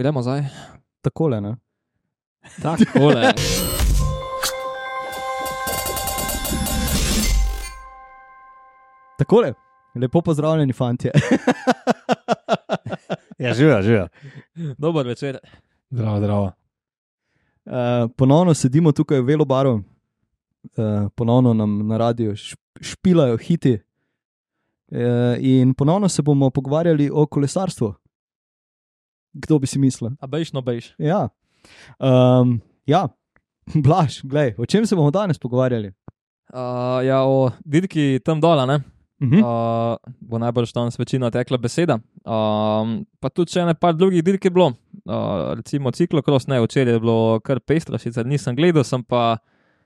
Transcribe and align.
Gremo 0.00 0.22
zdaj. 0.22 0.44
Takole, 1.00 1.40
ne? 1.40 1.56
Takole. 2.62 3.32
Takole. 9.18 9.52
Lepo 9.94 10.20
pozdravljeni, 10.22 10.72
fanti. 10.72 11.10
Ja, 13.38 13.54
živijo, 13.54 13.82
živijo. 13.82 14.08
Dober 14.78 15.06
večer. 15.06 15.38
Zdravo, 15.90 16.18
zdravo. 16.18 16.44
Uh, 16.44 16.52
ponovno 18.16 18.54
sedimo 18.54 18.92
tukaj 18.92 19.20
v 19.20 19.24
Velobaru, 19.24 19.74
uh, 19.74 19.82
ponovno 21.14 21.54
nam 21.54 21.88
na 21.88 21.96
radiju 21.96 22.36
šp 22.36 22.60
špilajo 22.80 23.36
hiti. 23.36 23.72
Uh, 23.72 23.78
in 25.38 25.74
ponovno 25.74 26.08
se 26.08 26.22
bomo 26.22 26.50
pogovarjali 26.50 27.10
o 27.12 27.26
kolesarstvu. 27.26 27.94
Kdo 29.32 29.58
bi 29.58 29.66
si 29.66 29.78
mislil? 29.78 30.14
A 30.20 30.26
bejš, 30.26 30.52
no 30.52 30.62
bejš. 30.62 30.94
Ja, 30.98 31.28
um, 31.98 32.60
ja. 32.86 33.08
Blaž, 33.84 34.22
glej, 34.26 34.54
o 34.58 34.66
čem 34.66 34.86
se 34.86 34.96
bomo 34.96 35.10
danes 35.14 35.38
pogovarjali? 35.38 35.92
Uh, 36.50 36.98
ja, 37.06 37.22
o 37.22 37.52
dirki 37.62 38.18
tam 38.24 38.40
dol, 38.42 38.58
ne? 38.66 38.80
Uh 39.20 39.28
-huh. 39.28 39.42
Uh, 39.44 40.14
bo 40.20 40.38
najbrž 40.38 40.72
tam 40.72 40.88
večina 40.98 41.30
tekla 41.30 41.58
beseda. 41.58 41.98
Um, 42.24 43.06
pa 43.20 43.28
tudi 43.28 43.52
še 43.52 43.64
nekaj 43.64 43.92
drugih 43.92 44.24
dirk 44.24 44.44
je 44.44 44.50
bilo, 44.50 44.66
uh, 45.04 45.54
recimo 45.54 45.90
ciklokros, 45.90 46.46
ne, 46.46 46.60
včeraj 46.60 46.92
je 46.92 47.00
bilo 47.00 47.40
kar 47.40 47.60
pestro, 47.60 47.98
sicer 47.98 48.26
nisem 48.26 48.56
gledal, 48.56 48.84
sem 48.84 49.04
pa 49.04 49.38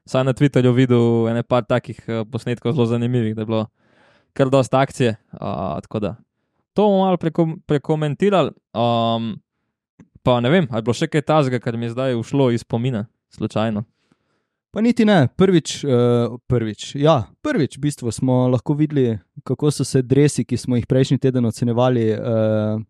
saj 0.07 0.25
na 0.25 0.33
Twitterju 0.33 0.73
videl 0.73 1.29
ene 1.29 1.43
par 1.43 1.65
takih 1.65 1.99
uh, 2.09 2.25
posnetkov 2.31 2.73
zelo 2.73 2.87
zanimivih, 2.87 3.35
da 3.35 3.43
je 3.43 3.47
bilo 3.47 3.67
kar 4.33 4.51
dosta 4.51 4.79
akcije. 4.79 5.17
Uh, 5.33 5.81
tako 5.81 5.99
da 5.99 6.17
to 6.75 6.83
bomo 6.83 7.05
malo 7.05 7.17
preko, 7.17 7.49
prekomentirali. 7.67 8.51
Um, 8.75 9.35
pa 10.23 10.41
ne 10.41 10.51
vem, 10.51 10.69
ali 10.71 10.83
je 10.83 10.87
bilo 10.87 10.97
še 10.97 11.09
kaj 11.11 11.27
tazga, 11.29 11.61
kar 11.63 11.79
mi 11.79 11.89
je 11.89 11.95
zdaj 11.95 12.17
ušlo 12.19 12.51
iz 12.55 12.65
spomina, 12.65 13.07
slučajno. 13.35 13.85
Pa 14.75 14.83
niti 14.83 15.07
ne, 15.07 15.29
prvič, 15.39 15.85
uh, 15.87 16.35
prvič, 16.51 16.97
ja, 16.99 17.21
prvič 17.47 17.79
v 17.79 17.85
bistvu 17.87 18.11
smo 18.11 18.49
lahko 18.51 18.75
videli, 18.75 19.21
kako 19.47 19.71
so 19.71 19.87
se 19.87 20.03
dresi, 20.03 20.43
ki 20.43 20.59
smo 20.59 20.81
jih 20.81 20.89
prejšnji 20.91 21.21
teden 21.23 21.47
ocenjevali, 21.47 22.09
uh, 22.19 22.83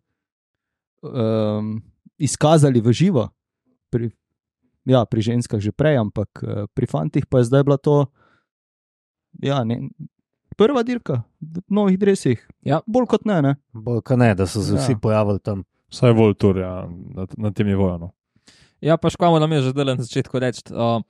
um, 1.05 1.77
izkazali 2.17 2.81
v 2.81 2.95
živo. 2.97 3.29
Pri, 3.93 4.09
ja, 4.89 5.05
pri 5.05 5.29
ženskah 5.29 5.61
že 5.61 5.77
prej, 5.77 6.01
ampak 6.01 6.41
uh, 6.41 6.65
pri 6.73 6.89
fantih 6.89 7.29
pa 7.29 7.45
je 7.45 7.53
zdaj 7.53 7.69
bila 7.69 7.77
to 7.77 8.07
ja, 9.43 9.65
ne, 9.65 9.89
prva 10.55 10.83
dirka 10.83 11.23
v 11.41 11.63
novih 11.69 11.99
dresih. 11.99 12.41
Ja. 12.63 12.81
Bolj 12.87 13.07
kot 13.07 13.25
ne. 13.25 13.43
ne? 13.43 13.53
Bolj 13.73 14.03
kot 14.03 14.19
ne, 14.19 14.35
da 14.35 14.47
so 14.47 14.63
se 14.63 14.75
vsi 14.75 14.93
Ja. 14.93 14.99
pojavili 14.99 15.41
tam. 15.41 15.65
Vsaj 15.91 16.15
bolj 16.15 16.35
tur, 16.35 16.59
ja, 16.59 16.89
na, 16.89 17.27
na 17.37 17.51
tem 17.51 17.67
nivoju. 17.67 17.99
No. 17.99 18.11
Ja, 18.81 18.97
pa 18.97 19.11
škoda 19.11 19.39
nam 19.39 19.53
je 19.53 19.63
že 19.63 19.73
na 19.75 19.97
začetku 19.97 20.39
reči. 20.39 20.63
Uh, 20.69 21.01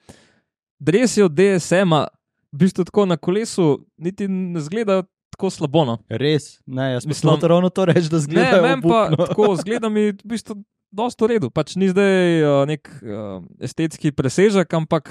Dresi 0.78 1.22
od 1.22 1.32
DSM-a, 1.32 2.06
v 2.52 2.56
bistvu 2.58 2.84
tako 2.84 3.06
na 3.06 3.16
kolesu, 3.16 3.86
niti 3.96 4.28
ne 4.28 4.60
zgledajo 4.60 5.04
tako 5.30 5.50
slabo. 5.50 5.84
No. 5.84 5.94
Res, 6.08 6.60
ne, 6.66 6.92
jaz 6.92 7.06
Mislim- 7.06 7.32
mislim, 7.32 7.48
ravno 7.48 7.68
to 7.68 7.84
reči, 7.84 8.08
da 8.08 8.16
Ne, 8.16 8.20
zgledajo. 8.20 8.62
meni 8.62 8.82
pa 8.82 9.08
tako 9.26 9.56
zgleda 9.56 9.88
mi 9.88 10.12
v 10.12 10.20
bistvu 10.24 10.60
dosta 10.92 11.24
v 11.24 11.28
redu. 11.28 11.50
Pač 11.50 11.74
ni 11.74 11.88
zdaj 11.88 12.42
uh, 12.42 12.66
nek 12.66 12.86
uh, 13.02 13.42
estetski 13.58 14.12
presežek, 14.12 14.68
ampak 14.70 15.10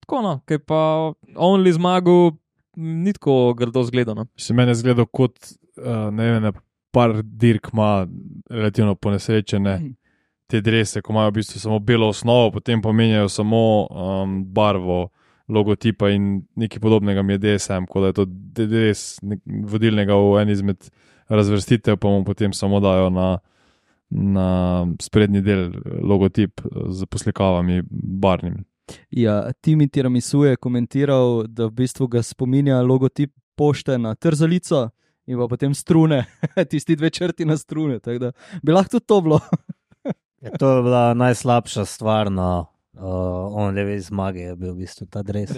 tako 0.00 0.22
no, 0.22 0.40
ki 0.46 0.54
je 0.54 0.58
pa 0.60 1.12
only 1.34 1.72
zmagal, 1.72 2.36
ni 2.76 3.12
tako 3.12 3.54
grdo 3.54 3.82
zgledano. 3.82 4.26
Se 4.36 4.54
meni 4.54 4.70
je 4.70 4.74
zgledal 4.74 5.06
kot, 5.06 5.38
uh, 5.76 6.10
ne 6.12 6.30
vem, 6.30 6.52
par 6.90 7.22
dirk 7.22 7.68
ima 7.72 8.06
relativno 8.50 8.94
ponesrečene 8.94 9.78
te 10.46 10.60
drese, 10.60 11.02
ko 11.02 11.12
imajo 11.12 11.30
v 11.30 11.34
bistvu 11.34 11.60
samo 11.60 11.78
belo 11.78 12.08
osnovo, 12.08 12.50
potem 12.50 12.82
pa 12.82 12.92
menjajo 12.92 13.28
samo 13.28 13.86
um, 13.90 14.44
barvo 14.44 15.08
logotipa 15.48 16.10
in 16.10 16.42
nekaj 16.56 16.80
podobnega 16.80 17.22
mi 17.22 17.32
je 17.32 17.38
DSM, 17.38 17.86
kot 17.88 18.02
da 18.02 18.06
je 18.06 18.12
to 18.12 18.24
d- 18.24 18.66
dres 18.66 19.18
nek- 19.22 19.42
vodilnega 19.68 20.14
v 20.14 20.38
eni 20.42 20.52
izmed 20.52 20.90
razvrstitev, 21.28 21.96
pa 21.96 22.08
mu 22.08 22.24
potem 22.24 22.52
samo 22.52 22.80
dajo 22.80 23.10
na, 23.10 23.38
na 24.10 24.86
sprednji 25.02 25.40
del 25.40 25.72
logotip 26.02 26.60
z 26.88 27.06
poslikavami 27.06 27.82
barvnimi. 27.90 28.62
Ja, 29.10 29.52
Timi 29.60 29.88
Tiramisu 29.88 30.44
je 30.44 30.56
komentiral, 30.56 31.44
da 31.48 31.66
v 31.66 31.70
bistvu 31.70 32.08
ga 32.08 32.22
spominja 32.22 32.82
logotip 32.82 33.32
pošte 33.56 33.98
na 33.98 34.14
trzalico 34.14 34.90
in 35.26 35.38
pa 35.38 35.48
potem 35.48 35.74
strune, 35.74 36.24
tisti 36.70 36.96
dve 36.96 37.10
črti 37.10 37.44
na 37.44 37.56
strune. 37.56 37.98
da 37.98 38.32
Bi 38.62 38.72
lahko 38.72 38.98
tudi 38.98 39.06
to 39.06 39.20
bilo. 39.20 39.40
Ja, 40.44 40.50
to 40.60 40.76
je 40.76 40.82
bila 40.82 41.14
najslabša 41.14 41.84
stvar 41.88 42.28
na 42.32 42.60
uh, 42.60 43.56
onlevi 43.56 44.00
zmagi, 44.00 44.40
je 44.40 44.56
bil 44.56 44.74
v 44.74 44.82
bistvu 44.84 45.06
ta 45.08 45.22
dres. 45.22 45.48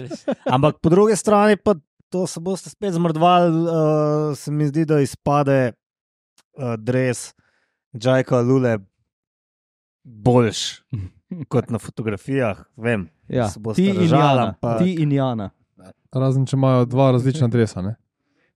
Ampak 0.47 0.79
po 0.79 0.89
drugi 0.89 1.15
strani 1.15 1.57
pa 1.59 1.75
to 2.09 2.27
se 2.27 2.39
boste 2.39 2.69
spet 2.69 2.93
zmrdvali, 2.95 3.51
uh, 3.51 4.37
se 4.37 4.51
mi 4.51 4.67
zdi, 4.67 4.85
da 4.87 5.01
izpade 5.03 5.73
uh, 5.73 6.79
dres 6.79 7.33
Džajka 7.97 8.39
Lule 8.41 8.77
boljš 10.03 10.81
kot 11.51 11.69
na 11.69 11.79
fotografijah. 11.79 12.63
Vem, 12.77 13.09
Ja, 13.29 13.47
ti 13.75 13.87
in 13.87 14.01
Jana. 14.03 14.53
ampak- 14.53 14.79
Ti 14.79 14.93
in 14.93 15.11
Jana. 15.11 15.49
Razen 16.13 16.45
če 16.45 16.55
imajo 16.55 16.85
dva 16.85 17.11
različna 17.11 17.47
dresa, 17.47 17.81
ne? 17.81 17.95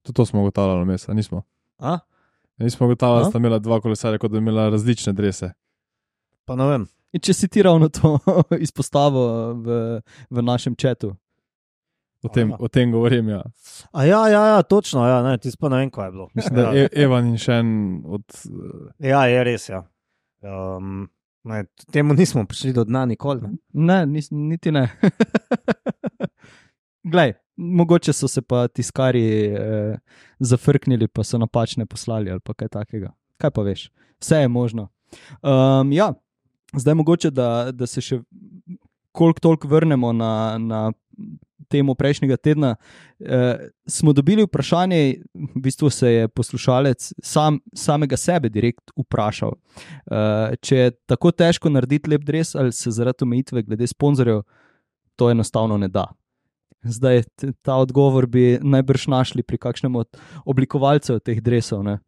Tudi 0.01 0.15
to 0.15 0.25
smo 0.25 0.41
ugotavljali, 0.41 0.85
mes, 0.85 1.09
a 1.09 1.13
nismo. 1.13 1.43
A? 1.79 1.97
Nismo 2.57 2.85
ugotavljali, 2.85 3.23
da 3.23 3.29
sta 3.29 3.37
imela 3.37 3.59
dva 3.59 3.81
kolesarja, 3.81 4.17
kot 4.17 4.31
da 4.31 4.35
bi 4.35 4.41
imela 4.41 4.69
različne 4.69 5.13
drese. 5.13 5.51
pa 6.45 6.55
ne 6.55 6.65
vem. 6.65 6.87
In 7.11 7.19
če 7.19 7.33
si 7.33 7.47
ti 7.47 7.61
ravno 7.61 7.89
to 7.89 8.19
izpostavil 8.59 9.27
v, 9.55 9.67
v 10.29 10.41
našem 10.41 10.75
četu. 10.75 11.15
O 12.23 12.29
tem, 12.29 12.53
o 12.53 12.67
tem 12.67 12.91
govorim. 12.91 13.29
Ja. 13.29 13.43
A 13.91 14.05
ja, 14.05 14.27
ja, 14.27 14.45
ja 14.47 14.61
točno, 14.61 15.07
ja, 15.07 15.23
ne, 15.23 15.37
ti 15.37 15.49
pa 15.59 15.69
ne 15.69 15.77
vem, 15.77 15.89
kaj 15.89 16.07
je 16.07 16.11
bilo. 16.11 16.27
Mislim, 16.33 16.55
da 16.55 16.61
ja. 16.61 16.71
je 16.73 16.89
Evan 16.93 17.27
in 17.27 17.37
še 17.37 17.53
en 17.53 17.71
od. 18.05 18.23
eh, 18.99 19.09
Ja, 19.09 19.25
je 19.25 19.43
res. 19.43 19.69
Ja. 19.69 19.83
Um, 20.41 21.09
ne, 21.43 21.63
temu 21.91 22.13
nismo 22.13 22.45
prišli 22.45 22.73
do 22.73 22.83
dna 22.83 23.05
nikoli. 23.05 23.41
Ne? 23.41 23.57
Ne, 23.73 24.05
nis, 24.05 24.27
niti 24.31 24.71
ne. 24.71 24.89
Glej, 27.11 27.33
mogoče 27.57 28.13
so 28.13 28.27
se 28.27 28.41
pa 28.41 28.67
tiskari 28.67 29.45
eh, 29.45 29.97
zafrknili, 30.39 31.07
pa 31.07 31.23
so 31.23 31.37
napačne 31.37 31.85
poslali 31.85 32.31
ali 32.31 32.41
kaj 32.57 32.67
takega. 32.67 33.13
Kaj 33.37 33.51
pa 33.51 33.61
veš, 33.61 33.89
vse 34.21 34.43
je 34.43 34.47
možno. 34.47 34.89
Um, 35.41 35.91
ja, 35.91 36.13
zdaj 36.77 36.93
mogoče, 36.93 37.31
da, 37.31 37.71
da 37.71 37.87
se 37.87 38.01
še 38.01 38.21
koliko 39.11 39.39
toliko 39.39 39.67
vrnemo 39.67 40.13
na, 40.13 40.57
na 40.57 40.91
temo 41.71 41.95
prejšnjega 41.95 42.37
tedna. 42.37 42.75
Eh, 43.19 43.67
smo 43.87 44.13
dobili 44.13 44.45
vprašanje, 44.45 45.01
v 45.33 45.61
bistvu 45.63 45.89
se 45.89 46.11
je 46.11 46.27
poslušalec 46.27 47.11
sam, 47.23 47.59
samega 47.75 48.17
sebe 48.17 48.49
direkt 48.49 48.91
vprašal, 48.97 49.55
eh, 49.55 50.55
če 50.61 50.77
je 50.77 50.91
tako 51.09 51.31
težko 51.31 51.71
narediti 51.71 52.11
lep 52.11 52.25
dres 52.27 52.55
ali 52.55 52.71
se 52.75 52.91
zaradi 52.91 53.23
omejitve 53.23 53.63
glede 53.63 53.87
sponzorjev 53.87 54.43
to 55.15 55.29
enostavno 55.29 55.77
ne 55.77 55.87
da. 55.87 56.07
Zdaj, 56.83 57.23
ta 57.61 57.75
odgovor 57.77 58.25
bi 58.25 58.57
najbrž 58.61 59.05
našli 59.07 59.43
pri 59.43 59.59
kakšnem 59.61 59.95
od 59.95 60.17
oblikovalcev 60.45 61.19
teh 61.21 61.41
dresov. 61.41 61.83
Ne? 61.85 61.99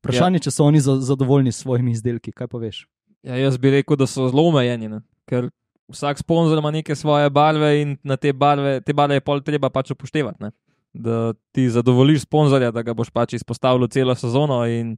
Vprašanje, 0.00 0.40
ja. 0.42 0.46
če 0.48 0.50
so 0.50 0.66
oni 0.66 0.80
za, 0.82 0.96
zadovoljni 0.98 1.52
s 1.52 1.62
svojimi 1.62 1.94
izdelki, 1.94 2.34
kaj 2.34 2.50
pa 2.50 2.58
veš? 2.58 2.88
Ja, 3.22 3.38
jaz 3.38 3.54
bi 3.58 3.70
rekel, 3.70 3.96
da 3.96 4.08
so 4.10 4.26
zelo 4.28 4.48
omejeni, 4.50 4.90
ne? 4.90 5.00
ker 5.30 5.46
vsak 5.88 6.18
sponzor 6.18 6.58
ima 6.58 6.70
neke 6.70 6.94
svoje 6.94 7.30
barve 7.30 7.82
in 7.82 7.96
na 8.02 8.16
te 8.16 8.32
barve, 8.32 8.80
te 8.80 8.92
barve 8.92 9.18
je 9.18 9.24
pol 9.24 9.42
treba 9.44 9.70
pač 9.70 9.90
upoštevati. 9.90 10.42
Ne? 10.42 10.50
Da 10.94 11.32
ti 11.52 11.68
zadovoljiš 11.70 12.22
sponzorja, 12.22 12.70
da 12.70 12.82
ga 12.82 12.94
boš 12.94 13.10
pač 13.10 13.34
izpostavil 13.34 13.88
celo 13.88 14.14
sezono. 14.14 14.62
In, 14.66 14.96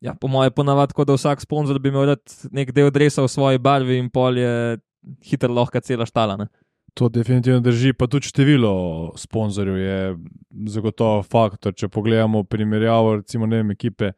ja, 0.00 0.14
po 0.14 0.28
mojem, 0.28 0.52
ponavadi, 0.52 0.94
tako 0.94 1.04
da 1.04 1.16
vsak 1.16 1.42
sponzor 1.42 1.78
bi 1.82 1.90
imel 1.90 2.14
nek 2.52 2.72
del 2.72 2.90
dresa 2.90 3.24
v 3.24 3.32
svoji 3.32 3.58
barvi 3.58 3.98
in 3.98 4.10
pol 4.10 4.38
je 4.38 4.78
hitro 5.26 5.52
lahko 5.52 5.80
cela 5.80 6.06
štala. 6.06 6.36
Ne? 6.36 6.48
To 6.96 7.10
definitivno 7.12 7.60
drži, 7.60 7.92
pa 7.92 8.06
tudi 8.08 8.30
število 8.30 9.12
sponzorjev 9.20 9.76
je 9.76 9.98
zagotovo 10.72 11.22
faktor. 11.22 11.74
Če 11.76 11.90
pogledamo 11.92 12.44
primerjavo, 12.48 13.18
recimo, 13.18 13.46
ne 13.46 13.60
vem, 13.60 13.74
ekipe 13.74 14.14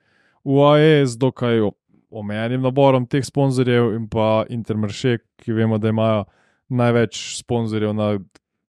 UAE 0.46 1.02
z 1.06 1.18
dokaj 1.18 1.64
omejenim 2.10 2.62
naborom 2.62 3.06
teh 3.06 3.24
sponzorjev 3.24 3.94
in 3.96 4.08
pa 4.08 4.44
Intermarché, 4.48 5.18
ki 5.42 5.52
vemo, 5.52 5.78
da 5.78 5.92
imajo 5.92 6.24
največ 6.68 7.38
sponzorjev 7.42 7.94
na 7.96 8.18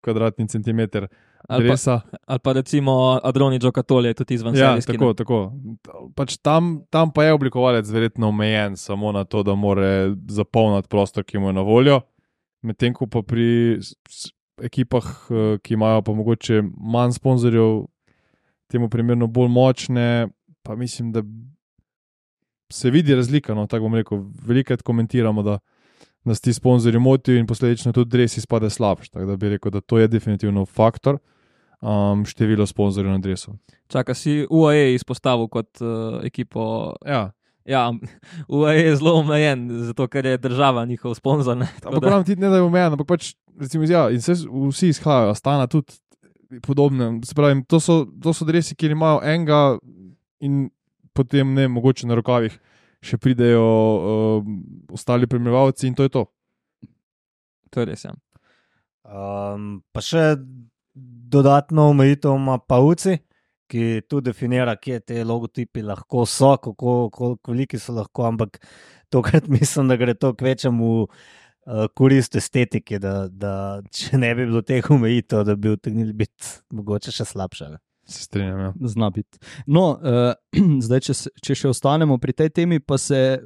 kvadratni 0.03 0.47
centimeter 0.47 1.07
Ali 1.49 1.67
pa, 1.67 2.01
ali 2.25 2.39
pa 2.39 2.53
recimo 2.53 3.19
Adroni 3.23 3.59
Džokatolje, 3.59 4.13
tudi 4.13 4.33
izven 4.33 4.55
Ja, 4.55 4.69
serijski, 4.69 4.93
tako, 4.93 5.07
ne. 5.07 5.15
tako. 5.15 5.37
Pač 6.15 6.37
tam, 6.37 6.83
tam 6.89 7.13
pa 7.13 7.23
je 7.23 7.33
oblikovalec 7.33 7.89
verjetno 7.89 8.27
omejen 8.27 8.77
samo 8.77 9.11
na 9.11 9.23
to, 9.23 9.43
da 9.43 9.55
more 9.55 10.13
zapolniti 10.27 10.87
prostor, 10.87 11.23
ki 11.23 11.39
mu 11.39 11.49
je 11.49 11.53
na 11.53 11.61
voljo. 11.61 12.01
Medtem 12.61 12.93
ko 12.93 13.07
pa 13.07 13.23
pri 13.25 13.79
ekipah, 14.61 15.07
eh, 15.31 15.57
ki 15.63 15.73
imajo 15.73 16.03
pa 16.05 16.13
mogoče 16.13 16.61
manj 16.77 17.17
sponzorjev, 17.17 17.87
temu 18.69 18.89
primerno 18.89 19.27
bolj 19.27 19.49
močne, 19.49 20.27
pa 20.61 20.75
mislim, 20.75 21.11
da 21.11 21.23
se 22.71 22.91
vidi 22.91 23.15
razlika. 23.15 23.53
No, 23.53 23.67
tako 23.67 23.87
bom 23.89 23.95
rekel, 23.95 24.23
velikokrat 24.45 24.81
komentiramo, 24.81 25.43
da 25.43 25.59
nas 26.23 26.41
ti 26.41 26.53
sponzorji 26.53 26.99
motijo 26.99 27.39
in 27.39 27.47
posledično 27.47 27.93
tudi 27.93 28.17
res 28.17 28.37
izpade 28.37 28.69
slabš. 28.69 29.09
Tako 29.09 29.25
da 29.25 29.35
bi 29.37 29.49
rekel, 29.49 29.71
da 29.71 29.81
to 29.81 29.99
je 29.99 30.07
definitivno 30.07 30.65
faktor. 30.65 31.17
Um, 31.79 32.25
število 32.27 32.65
sponzorjev 32.67 33.11
na 33.11 33.17
drevesu. 33.23 33.53
Čaka 33.87 34.13
si 34.13 34.43
UAE 34.49 34.93
izpostavil 34.93 35.47
kot 35.47 35.81
uh, 35.81 36.19
ekipo. 36.23 36.95
Ja, 37.07 37.31
Ja, 37.69 37.93
UAE 38.47 38.81
je 38.81 38.95
zelo 38.95 39.13
omejen, 39.19 39.67
zato 39.85 40.07
ker 40.07 40.25
je 40.25 40.37
država 40.37 40.85
njihov 40.85 41.13
sponzor. 41.13 41.57
ampak 41.85 42.01
pravim 42.01 42.25
ti, 42.25 42.35
ne 42.35 42.49
da 42.49 42.55
je 42.55 42.61
omejen, 42.61 42.93
ampak 42.93 43.07
pač, 43.07 43.33
recimo, 43.59 43.83
ja, 43.85 44.07
in 44.09 44.21
se 44.21 44.33
vsi 44.49 44.89
izhajajo, 44.89 45.35
stana 45.35 45.67
tudi 45.67 45.93
podobne. 46.65 47.19
Se 47.25 47.35
pravi, 47.35 47.61
to 47.67 47.79
so, 47.79 48.05
to 48.23 48.33
so 48.33 48.45
dresi, 48.45 48.75
kjer 48.75 48.91
imajo 48.91 49.21
enega 49.23 49.77
in 50.39 50.69
potem 51.19 51.53
ne, 51.53 51.67
mogoče 51.67 52.07
na 52.07 52.17
rokavih 52.19 52.55
še 53.03 53.19
pridejo 53.19 53.63
uh, 53.63 54.49
ostali 54.95 55.27
premljevalci 55.27 55.87
in 55.87 55.95
to 55.95 56.07
je 56.07 56.11
to. 56.15 56.25
To 57.69 57.83
je 57.83 57.87
res. 57.91 58.05
Ja. 58.07 58.15
Um, 59.09 59.79
pa 59.93 60.03
še 60.03 60.35
dodatno 61.31 61.89
omejitev 61.93 62.35
ima 62.35 62.57
Pauci, 62.59 63.17
ki 63.69 64.01
tu 64.09 64.21
definira, 64.25 64.75
kje 64.81 64.99
te 65.11 65.23
logotipi 65.23 65.83
lahko 65.85 66.25
so, 66.25 66.55
kako, 66.57 66.95
koliko 67.13 67.53
veliki 67.53 67.79
so 67.79 67.93
lahko, 67.95 68.25
ampak 68.31 68.57
tokrat 69.13 69.47
mislim, 69.55 69.91
da 69.91 69.97
gre 69.99 70.15
to 70.17 70.33
kvečemu 70.37 70.93
uh, 71.05 71.85
korist 71.95 72.35
estetike, 72.35 72.99
da, 72.99 73.27
da 73.29 73.53
če 73.93 74.19
ne 74.21 74.33
bi 74.35 74.49
bilo 74.49 74.63
teh 74.65 74.91
omejitev, 74.91 75.45
da 75.47 75.55
bi 75.55 75.75
utegnili 75.75 76.15
biti 76.25 76.57
mogoče 76.75 77.13
še 77.15 77.29
slabše. 77.29 77.69
ne. 77.75 77.83
Se 78.09 78.23
strinjam. 78.23 78.59
Ja. 78.59 78.73
Zna 78.81 79.09
biti. 79.13 79.39
No, 79.65 79.91
uh, 80.01 80.33
zdaj, 80.85 81.03
če, 81.09 81.17
če 81.45 81.57
še 81.63 81.71
ostanemo 81.73 82.17
pri 82.21 82.33
tej 82.33 82.49
temi, 82.61 82.79
pa 82.81 82.97
se 82.97 83.39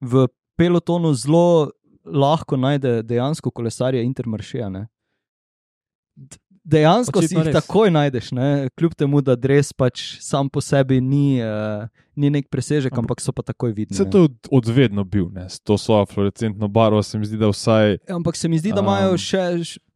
v 0.00 0.26
pelotonu 0.60 1.14
zelo 1.16 1.72
lahko 2.04 2.58
najde 2.58 3.00
dejansko 3.06 3.50
kolesarje 3.54 4.02
Intermaršija. 4.04 4.68
Dejansko 6.64 7.18
si 7.18 7.24
Očitno 7.26 7.40
jih 7.40 7.46
res. 7.48 7.54
takoj 7.56 7.90
najdeš, 7.90 8.32
ne? 8.32 8.48
kljub 8.70 8.94
temu, 8.94 9.20
da 9.20 9.34
dres 9.34 9.72
pač 9.72 10.20
sam 10.20 10.46
po 10.46 10.60
sebi 10.60 11.00
ni, 11.00 11.38
uh, 11.38 11.86
ni 12.14 12.30
nek 12.30 12.46
presežek, 12.46 12.92
Ampak- 12.92 12.98
ampak 13.00 13.20
so 13.20 13.32
pa 13.32 13.42
takoj 13.42 13.72
vidni. 13.72 13.96
Se 13.96 14.04
to 14.04 14.18
je 14.18 14.24
od- 14.24 14.48
odvedno 14.52 15.02
bil, 15.04 15.26
ne, 15.28 15.44
s 15.44 15.58
to 15.58 15.74
svojo 15.74 16.06
fluorescentno 16.06 16.68
barvo 16.68 17.02
se 17.02 17.18
mi 17.18 17.24
zdi, 17.24 17.36
da 17.36 17.48
vsaj 17.48 17.98
Ampak 18.08 18.36
se 18.36 18.48
mi 18.48 18.58
zdi, 18.58 18.70
da 18.70 18.80
imajo 18.80 19.10
Um, 19.10 19.18
še 19.18 19.42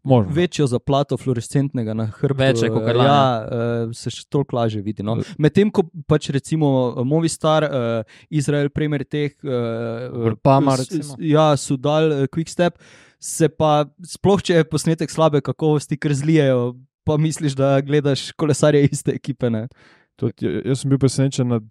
možno. 0.03 0.33
večjo 0.33 0.67
zaplato 0.67 1.17
fluorescentnega 1.17 1.95
na 1.95 2.07
hrbtu. 2.09 2.35
Več 2.37 2.61
kakor 2.61 2.83
eh, 2.85 2.95
lani. 2.95 3.07
Ja, 3.07 3.47
uh, 3.85 3.93
se 3.93 4.11
še 4.11 4.25
toliko 4.27 4.57
lažje 4.57 4.83
vidi. 4.83 5.03
No. 5.03 5.17
Medtem 5.37 5.71
ko 5.71 5.83
pač 6.05 6.31
recimo 6.31 6.67
Movistar, 7.05 7.63
uh, 7.63 8.03
Izrael, 8.29 8.71
primer 8.71 9.05
teh, 9.05 9.31
uh, 9.41 10.35
s- 10.75 11.15
ja, 11.21 11.55
so 11.57 11.77
dal 11.77 12.11
uh, 12.13 12.27
Quickstep, 12.27 12.75
se 13.19 13.49
pa 13.49 13.87
sploh 14.05 14.43
če 14.43 14.61
je 14.61 14.69
posnetek 14.69 15.11
slabe 15.11 15.41
kakovosti, 15.41 15.99
ker 15.99 16.15
zlijejo. 16.15 16.77
Pa 17.07 17.15
misliš, 17.23 17.55
da 17.55 17.77
gledaš 17.87 18.33
kolesarje 18.35 18.89
iste 18.91 19.13
ekipe. 19.15 19.47
Ne? 19.51 19.69
Tudi, 20.19 20.43
ja- 20.43 20.63
jaz 20.73 20.81
sem 20.83 20.91
bil 20.91 20.99
presenečen 20.99 21.47
nad 21.49 21.63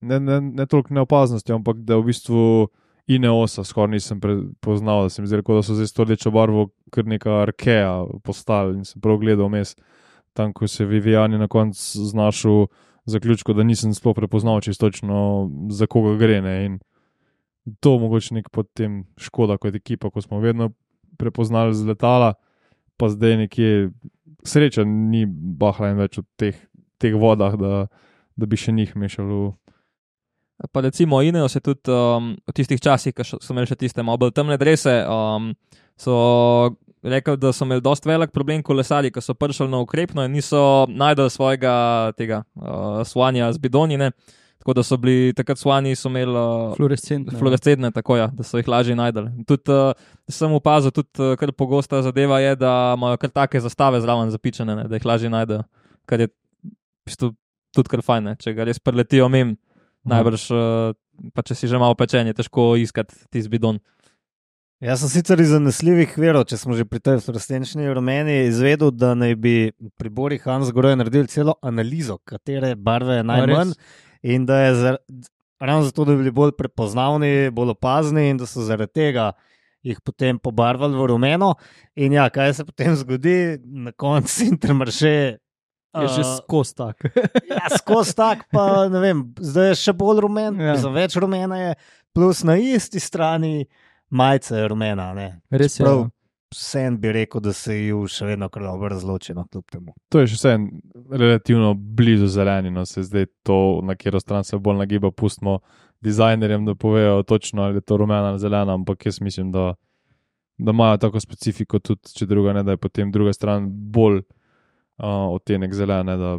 ne, 0.00 0.20
ne, 0.20 0.40
ne 0.40 0.66
toliko 0.66 0.94
neopaznostjo, 0.94 1.54
ampak 1.58 1.82
da 1.84 1.98
v 1.98 2.08
bistvu 2.12 2.68
Ineosa 3.08 3.64
skoraj 3.64 3.94
nisem 3.94 4.20
prepoznal, 4.20 5.06
da 5.06 5.08
se 5.08 5.22
mi 5.22 5.28
zdi, 5.28 5.40
kot 5.42 5.56
da 5.56 5.62
so 5.64 5.74
zdaj 5.74 5.86
s 5.88 5.96
to 5.96 6.04
rdečo 6.04 6.30
barvo 6.30 6.66
kar 6.92 7.06
neka 7.08 7.38
arkeja 7.40 8.04
postali 8.24 8.76
in 8.76 8.84
sem 8.84 9.00
prav 9.00 9.16
gledal 9.22 9.48
mes. 9.48 9.72
Tam, 10.36 10.52
ko 10.52 10.68
se 10.68 10.82
je 10.82 10.88
Viviani 10.88 11.38
na 11.38 11.48
koncu 11.48 12.04
znašel 12.04 12.66
zaključku, 13.08 13.56
da 13.56 13.64
nisem 13.64 13.94
sploh 13.94 14.14
prepoznal 14.14 14.60
čisto 14.60 14.86
točno, 14.86 15.48
za 15.70 15.86
koga 15.86 16.18
gre. 16.20 16.42
Ne. 16.44 16.54
In 16.66 16.78
to 17.80 17.96
mogoče 17.98 18.34
nek 18.34 18.50
potem 18.52 19.06
škoda 19.16 19.56
kot 19.56 19.74
ekipa, 19.74 20.10
ko 20.10 20.20
smo 20.20 20.40
vedno 20.40 20.70
prepoznali 21.18 21.74
z 21.74 21.82
letala, 21.84 22.34
pa 22.96 23.10
zdaj 23.10 23.36
nekje 23.44 23.90
sreča 24.46 24.84
ni 24.86 25.26
Bahrain 25.28 25.98
več 25.98 26.18
v 26.18 26.24
teh, 26.38 26.56
teh 26.98 27.14
vodah, 27.14 27.58
da, 27.58 27.72
da 28.34 28.46
bi 28.46 28.56
še 28.56 28.72
njih 28.72 28.94
mešali. 28.96 29.28
v- 29.28 29.56
Pa 30.72 30.82
recimo 30.82 31.22
Ineos 31.22 31.54
je 31.54 31.60
tudi 31.62 31.86
um, 31.86 32.34
v 32.34 32.52
tistih 32.52 32.80
časih, 32.80 33.14
ko 33.14 33.22
so 33.22 33.38
imeli 33.52 33.68
še 33.70 33.76
tiste 33.78 34.02
malo 34.02 34.18
bolj 34.18 34.32
temne 34.34 34.56
drese, 34.58 35.04
um, 35.06 35.52
so 35.94 36.14
rekli, 36.98 37.36
da 37.38 37.52
so 37.54 37.62
imeli 37.62 37.78
dost 37.80 38.02
velik 38.06 38.32
problem 38.34 38.62
kolesarji, 38.62 39.12
ki 39.14 39.22
so 39.22 39.34
prišli 39.38 39.68
na 39.70 39.78
ukrepno 39.78 40.24
in 40.26 40.34
niso 40.34 40.58
najdel 40.90 41.30
svojega 41.30 41.74
tega 42.18 42.42
uh, 42.58 43.06
svanja 43.06 43.52
z 43.54 43.58
bidonine. 43.58 44.10
Tako 44.58 44.74
da 44.74 44.82
so 44.82 44.96
bili 44.98 45.32
takrat 45.38 45.58
svani, 45.58 45.94
so 45.96 46.10
imeli 46.10 46.34
uh, 46.34 46.76
Fluorescentne. 46.76 47.38
fluorescentne, 47.38 47.90
tako 47.94 48.16
ja, 48.18 48.26
da 48.34 48.42
so 48.42 48.58
jih 48.58 48.68
lažje 48.68 48.96
najdel. 48.98 49.28
Tudi 49.46 49.70
uh, 49.72 49.92
sem 50.28 50.52
opazil, 50.52 50.90
tudi 50.90 51.22
uh, 51.22 51.36
kar 51.38 51.52
pogosta 51.54 52.02
zadeva 52.02 52.40
je, 52.42 52.56
da 52.58 52.94
imajo 52.96 53.20
kar 53.22 53.30
take 53.30 53.60
zastave 53.62 54.00
zraven 54.02 54.32
zapičene, 54.34 54.74
ne, 54.76 54.88
da 54.90 54.98
jih 54.98 55.06
lažje 55.06 55.30
najdejo. 55.30 55.62
Kar 56.10 56.24
je 56.24 56.28
v 56.28 56.72
bistvu 57.06 57.30
tudi 57.76 57.92
kar 57.92 58.02
fajn, 58.02 58.32
ne, 58.32 58.34
če 58.42 58.56
ga 58.56 58.66
res 58.66 58.82
preletijo 58.82 59.28
mim. 59.30 59.54
Najbrž, 60.08 60.48
uh, 60.50 61.30
pa 61.34 61.44
če 61.46 61.54
si 61.54 61.70
že 61.70 61.78
malo 61.78 61.94
pečen, 61.98 62.26
je 62.26 62.36
težko 62.38 62.72
iskati 62.80 63.14
tisti 63.30 63.50
bidon. 63.52 63.78
Jaz 64.82 65.00
sem 65.02 65.10
sicer 65.10 65.40
iz 65.42 65.50
zanesljivih 65.50 66.12
verov, 66.22 66.44
če 66.46 66.56
smo 66.60 66.76
že 66.78 66.84
pri 66.86 67.00
tej 67.02 67.16
fluorescenčni 67.24 67.88
rumeni, 67.90 68.44
izvedel, 68.46 68.92
da 68.94 69.10
naj 69.18 69.34
bi 69.34 69.54
pri 69.98 70.10
Bori 70.14 70.38
Hans 70.44 70.70
Goroj 70.74 70.94
naredili 71.00 71.26
celo 71.30 71.56
analizo, 71.66 72.20
katere 72.22 72.76
barve 72.76 73.18
je 73.18 73.24
najmanj. 73.26 73.72
In 74.22 74.46
da 74.46 74.60
je 74.60 74.74
zar, 74.74 74.96
ravno 75.60 75.84
zato, 75.86 76.04
da 76.04 76.12
bi 76.12 76.18
bili 76.24 76.30
bolj 76.34 76.52
prepoznavni, 76.58 77.50
bolj 77.50 77.74
opazni, 77.76 78.28
in 78.30 78.36
da 78.40 78.46
so 78.46 78.62
zaradi 78.66 78.92
tega 78.92 79.32
jih 79.86 80.00
potem 80.04 80.38
pobarvali 80.38 80.96
v 80.98 81.06
rumeno. 81.06 81.54
In 81.96 82.12
ja, 82.12 82.28
kaj 82.30 82.54
se 82.54 82.64
potem 82.66 82.96
zgodi, 82.96 83.58
na 83.64 83.92
koncu 83.92 84.44
intermarše. 84.52 85.38
Je 85.98 86.08
že 86.14 86.20
uh, 86.20 86.36
skozi 86.36 86.74
tak. 86.76 87.00
Ja, 87.50 87.70
skozi 87.78 88.12
tak, 88.14 88.44
pa 88.52 88.88
ne 88.92 89.00
vem, 89.00 89.22
zdaj 89.40 89.70
je 89.72 89.78
še 89.86 89.92
bolj 89.96 90.20
rumen, 90.26 90.60
Ja. 90.60 90.74
ja. 90.76 90.90
več 90.92 91.16
rumena 91.16 91.56
je, 91.58 91.70
plus 92.14 92.44
na 92.44 92.58
isti 92.60 93.00
strani 93.00 93.64
majice 94.10 94.60
rumena. 94.68 95.14
Ne. 95.16 95.40
Res 95.50 95.78
je. 95.80 95.84
Prav. 95.86 96.10
Vsem 96.54 96.96
bi 97.00 97.12
rekel, 97.12 97.42
da 97.44 97.52
se 97.52 97.74
ju 97.76 98.06
še 98.08 98.30
vedno 98.30 98.48
dobro 98.48 98.88
razločeno, 98.88 99.44
kljub 99.52 99.64
temu. 99.68 99.92
To 100.08 100.22
je 100.22 100.30
še 100.32 100.38
vse 100.38 100.52
relativno 101.10 101.74
blizu 101.74 102.26
zeleni, 102.32 102.70
no 102.72 102.86
se 102.88 103.02
zdaj 103.04 103.26
to, 103.44 103.80
na 103.84 103.96
katero 103.96 104.20
stran 104.20 104.44
se 104.44 104.56
bolj 104.56 104.80
nagiba, 104.80 105.10
pustimo 105.12 105.58
dizajnerjem, 106.00 106.64
da 106.64 106.74
povejo 106.74 107.22
točno, 107.22 107.62
ali 107.62 107.76
je 107.76 107.80
to 107.80 107.96
rumena 107.96 108.32
ali 108.32 108.40
zelena, 108.40 108.74
ampak 108.74 109.06
jaz 109.06 109.20
mislim, 109.20 109.52
da, 109.52 109.74
da 110.58 110.72
imajo 110.72 110.96
tako 110.96 111.20
specifiko, 111.20 111.78
tudi 111.78 112.16
če 112.16 112.26
druga 112.26 112.56
ne, 112.56 112.62
da 112.64 112.76
je 112.76 112.80
potem 112.80 113.12
druga 113.12 113.32
stran 113.36 113.68
bolj 113.68 114.22
uh, 114.22 115.28
odtenek 115.34 115.74
zelene, 115.74 116.16
da, 116.16 116.38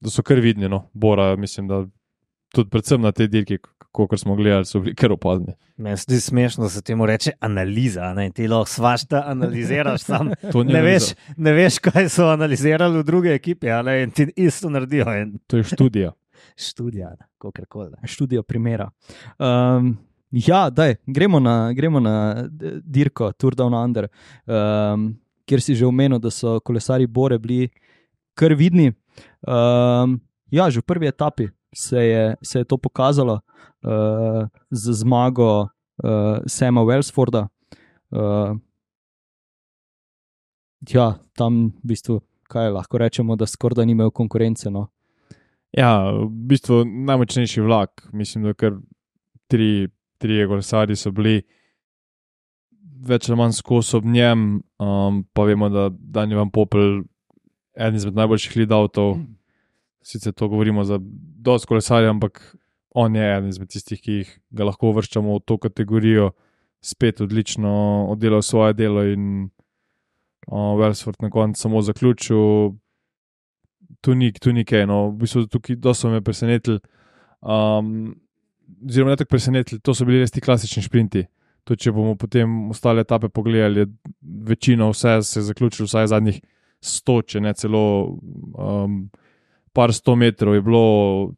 da 0.00 0.10
so 0.10 0.22
kar 0.22 0.40
vidni. 0.42 0.68
No. 0.68 0.88
Bora, 0.92 1.36
mislim, 1.36 1.68
da 1.68 1.84
tudi 2.54 2.70
predvsem 2.70 3.02
na 3.02 3.12
tej 3.12 3.28
dirki, 3.28 3.58
kot 3.94 4.20
smo 4.20 4.34
gledali, 4.34 4.66
so 4.66 4.80
bili 4.80 4.94
kar 4.98 5.12
opazni. 5.12 5.54
Meni 5.76 5.96
se 5.96 6.02
zdi 6.02 6.20
smešno, 6.20 6.64
da 6.64 6.70
se 6.70 6.82
temu 6.82 7.06
reče 7.06 7.32
analiza. 7.40 8.14
Ne? 8.14 8.30
Ti 8.30 8.48
lahko 8.48 8.70
svašta 8.70 9.22
analiziraš, 9.26 10.02
sam 10.02 10.32
ne 10.74 10.82
veš, 10.82 11.12
ne 11.36 11.52
veš, 11.52 11.78
kaj 11.78 12.08
so 12.08 12.26
analizirali 12.32 12.98
v 12.98 13.04
druge 13.06 13.34
ekipe, 13.34 13.70
ali 13.70 14.02
in 14.02 14.10
ti 14.10 14.26
isto 14.36 14.70
naredijo. 14.70 15.06
In 15.22 15.38
To 15.46 15.56
je 15.56 15.62
študija. 15.62 16.12
študija, 16.66 17.14
kako 17.38 17.62
koli. 17.68 17.92
študija 18.04 18.42
primera. 18.42 18.90
Um, 19.38 19.96
ja, 20.30 20.70
daj, 20.70 20.96
gremo, 21.06 21.40
na, 21.40 21.72
gremo 21.72 22.00
na 22.00 22.44
dirko 22.82 23.32
Tour 23.32 23.54
Down 23.54 23.74
Under, 23.74 24.08
um, 24.46 25.14
kjer 25.46 25.60
si 25.60 25.74
že 25.74 25.86
omenil, 25.86 26.18
da 26.18 26.30
so 26.30 26.60
kolesari 26.60 27.06
Bore 27.06 27.38
bili 27.38 27.68
kar 28.34 28.54
vidni. 28.54 28.92
Um, 29.46 30.20
ja, 30.50 30.70
že 30.70 30.80
v 30.80 30.86
prvi 30.86 31.06
etapi 31.06 31.48
se 31.74 31.98
je, 31.98 32.36
se 32.42 32.58
je 32.58 32.64
to 32.64 32.78
pokazalo 32.78 33.34
uh, 33.34 34.48
z 34.70 34.92
zmago 34.92 35.62
uh, 35.62 36.38
Sama 36.46 36.80
Wellsforda. 36.80 37.48
Uh, 38.10 38.58
ja, 40.90 41.14
tam 41.36 41.66
v 41.82 41.94
bistvu, 41.94 42.20
kaj 42.48 42.70
lahko 42.70 42.98
rečemo, 42.98 43.36
da 43.36 43.46
skoraj 43.46 43.82
da 43.82 43.84
ni 43.84 43.92
imel 43.92 44.10
konkurence. 44.10 44.70
No. 44.70 44.88
Ja, 45.74 46.10
v 46.10 46.28
bistvu 46.30 46.84
najmočnejši 46.84 47.64
vlak, 47.64 48.08
mislim, 48.12 48.44
da 48.44 48.54
kar 48.54 48.76
tri, 49.50 49.88
tri 50.18 50.44
kolesarji 50.48 50.96
so 50.96 51.10
bili 51.14 51.42
več 53.04 53.28
ali 53.28 53.38
manj 53.38 53.56
skozi 53.58 53.98
ob 53.98 54.06
njem, 54.08 54.62
um, 54.80 55.24
pa 55.32 55.44
vemo, 55.44 55.68
da 55.68 55.88
Daniel 55.90 56.44
Van 56.44 56.52
Popel, 56.54 57.02
eden 57.74 57.98
izmed 57.98 58.16
najboljših 58.16 58.56
lead 58.60 58.72
avtov, 58.72 59.16
sicer 60.04 60.32
to 60.32 60.48
govorimo 60.48 60.84
za 60.84 60.98
dosti 61.00 61.68
kolesarjev, 61.70 62.10
ampak 62.10 62.56
on 62.94 63.16
je 63.16 63.24
eden 63.36 63.48
izmed 63.48 63.68
tistih, 63.72 64.00
ki 64.00 64.18
jih 64.20 64.32
lahko 64.60 64.92
uvrščamo 64.92 65.38
v 65.38 65.42
to 65.48 65.58
kategorijo, 65.58 66.30
spet 66.84 67.20
odlično 67.24 67.72
oddelal 68.12 68.42
svoje 68.44 68.76
delo 68.76 69.02
in 69.08 69.48
uh, 70.46 70.76
Wellsford 70.78 71.22
na 71.24 71.30
koncu 71.30 71.60
samo 71.60 71.82
zaključil 71.82 72.74
tu 74.04 74.14
ni, 74.14 74.32
tu 74.32 74.52
ni 74.52 74.64
kaj. 74.64 74.86
No. 74.86 75.08
V 75.14 75.24
bistvu 75.24 75.46
tukaj 75.48 75.78
dosto 75.80 76.10
me 76.12 76.20
presenetili. 76.20 76.78
Um, 77.40 78.14
zelo 78.90 79.08
ne 79.10 79.16
tako 79.16 79.32
presenetili, 79.32 79.80
to 79.80 79.94
so 79.94 80.04
bili 80.04 80.20
res 80.20 80.32
ti 80.32 80.44
klasični 80.44 80.84
šprinti. 80.84 81.24
Tudi 81.64 81.86
če 81.86 81.92
bomo 81.96 82.14
potem 82.20 82.68
ostale 82.72 83.04
etape 83.04 83.30
pogledali, 83.32 83.80
je 83.80 83.86
večino 84.48 84.90
vse 84.92 85.22
se 85.24 85.42
zaključilo, 85.46 85.88
vsaj 85.88 86.10
zadnjih 86.12 86.40
100, 86.84 87.20
če 87.32 87.40
ne 87.40 87.54
celo 87.56 87.84
um, 88.04 88.98
par 89.74 89.92
sto 89.92 90.14
metrov, 90.16 90.54
je 90.54 90.62
bilo 90.62 90.84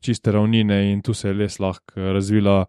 čiste 0.04 0.32
ravnine 0.32 0.92
in 0.92 1.00
tu 1.02 1.14
se 1.16 1.30
je 1.30 1.34
res 1.34 1.58
lahko 1.58 2.12
razvila 2.12 2.66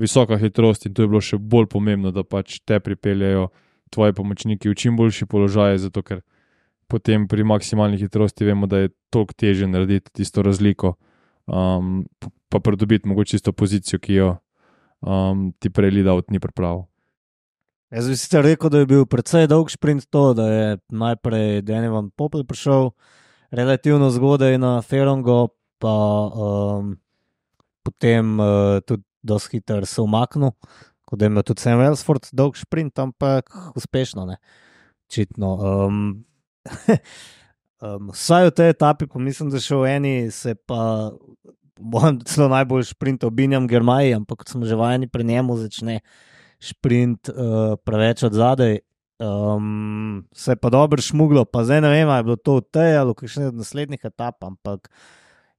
visoka 0.00 0.38
hitrost, 0.40 0.86
in 0.86 0.94
to 0.94 1.04
je 1.04 1.10
bilo 1.12 1.20
še 1.20 1.38
bolj 1.38 1.68
pomembno, 1.70 2.10
da 2.10 2.24
pač 2.24 2.58
te 2.64 2.80
pripeljejo 2.80 3.50
tvoji 3.94 4.16
pomočniki 4.16 4.70
v 4.70 4.74
čim 4.74 4.96
boljši 4.96 5.28
položaj, 5.30 5.78
zato 5.86 6.02
ker 6.02 6.24
potem 6.90 7.28
pri 7.28 7.44
maksimalni 7.44 8.00
hitrosti 8.00 8.48
vemo, 8.48 8.66
da 8.66 8.84
je 8.84 8.94
toliko 9.12 9.36
težje 9.36 9.68
narediti 9.68 10.10
tisto 10.12 10.42
razliko, 10.42 10.96
um, 11.46 12.02
pa 12.48 12.60
pridobiti 12.60 13.08
mogoče 13.08 13.36
tisto 13.36 13.52
pozicijo, 13.52 14.00
ki 14.00 14.18
jo 14.18 14.30
um, 15.04 15.52
ti 15.58 15.70
prej 15.70 15.94
lida 16.00 16.16
od 16.16 16.32
ni 16.32 16.40
pripravil. 16.40 16.86
Jaz 17.94 18.08
bi 18.10 18.16
sicer 18.18 18.42
rekel, 18.42 18.72
da 18.72 18.80
je 18.82 18.88
bil 18.90 19.04
precej 19.06 19.46
dolg 19.46 19.70
sprint 19.70 20.08
to, 20.10 20.32
da 20.34 20.48
je 20.50 20.78
najprej 20.90 21.62
Denivan 21.62 22.08
Popel 22.10 22.42
prišel 22.48 22.90
relativno 23.54 24.10
zgodaj 24.10 24.58
na 24.58 24.82
Ferongo, 24.82 25.48
pa 25.78 25.94
um, 26.28 26.94
potem 27.82 28.40
uh, 28.40 28.80
tudi 28.86 29.04
dosti 29.22 29.58
hitro 29.58 29.86
se 29.86 30.02
umaknil, 30.02 30.52
kot 31.04 31.18
da 31.18 31.26
je 31.26 31.32
imel 31.32 31.46
tudi 31.46 31.62
Sam 31.62 31.80
Wellsford 31.80 32.28
dolg 32.32 32.58
sprint, 32.58 32.98
ampak 32.98 33.50
uspešno, 33.76 34.26
ne. 34.28 34.36
Čitno. 35.08 35.54
Um, 35.54 36.24
um, 37.84 38.10
vsaj 38.12 38.50
v 38.50 38.54
tej 38.56 38.72
etapi, 38.74 39.08
pa 39.08 39.20
mislim, 39.22 39.52
da 39.52 39.62
še 39.62 39.78
v 39.78 39.92
eni 39.96 40.14
se 40.34 40.54
pa. 40.54 41.12
Mojem 41.74 42.20
celo 42.22 42.46
najbolj 42.52 42.84
sprint 42.86 43.24
obinjam 43.26 43.64
Germaji, 43.66 44.12
ampak 44.14 44.44
kot 44.44 44.52
smo 44.52 44.62
že 44.62 44.76
vajeni 44.78 45.08
pri 45.10 45.24
njemu, 45.26 45.56
začne 45.58 45.96
sprint 46.62 47.28
uh, 47.32 47.74
preveč 47.82 48.22
od 48.22 48.36
zadaj. 48.38 48.78
Um, 49.18 50.24
se 50.32 50.52
je 50.52 50.56
pa 50.56 50.70
dobro 50.70 51.02
šmuglo, 51.02 51.44
pa 51.44 51.62
zdaj 51.64 51.80
ne 51.80 51.90
vem, 51.90 52.08
ali 52.08 52.18
je 52.18 52.22
bilo 52.22 52.36
to 52.36 52.56
v 52.58 52.64
tej 52.74 52.96
ali 52.98 53.10
v 53.10 53.14
kakšni 53.14 53.44
od 53.46 53.54
naslednjih 53.54 54.00
etap, 54.04 54.42
ampak 54.42 54.90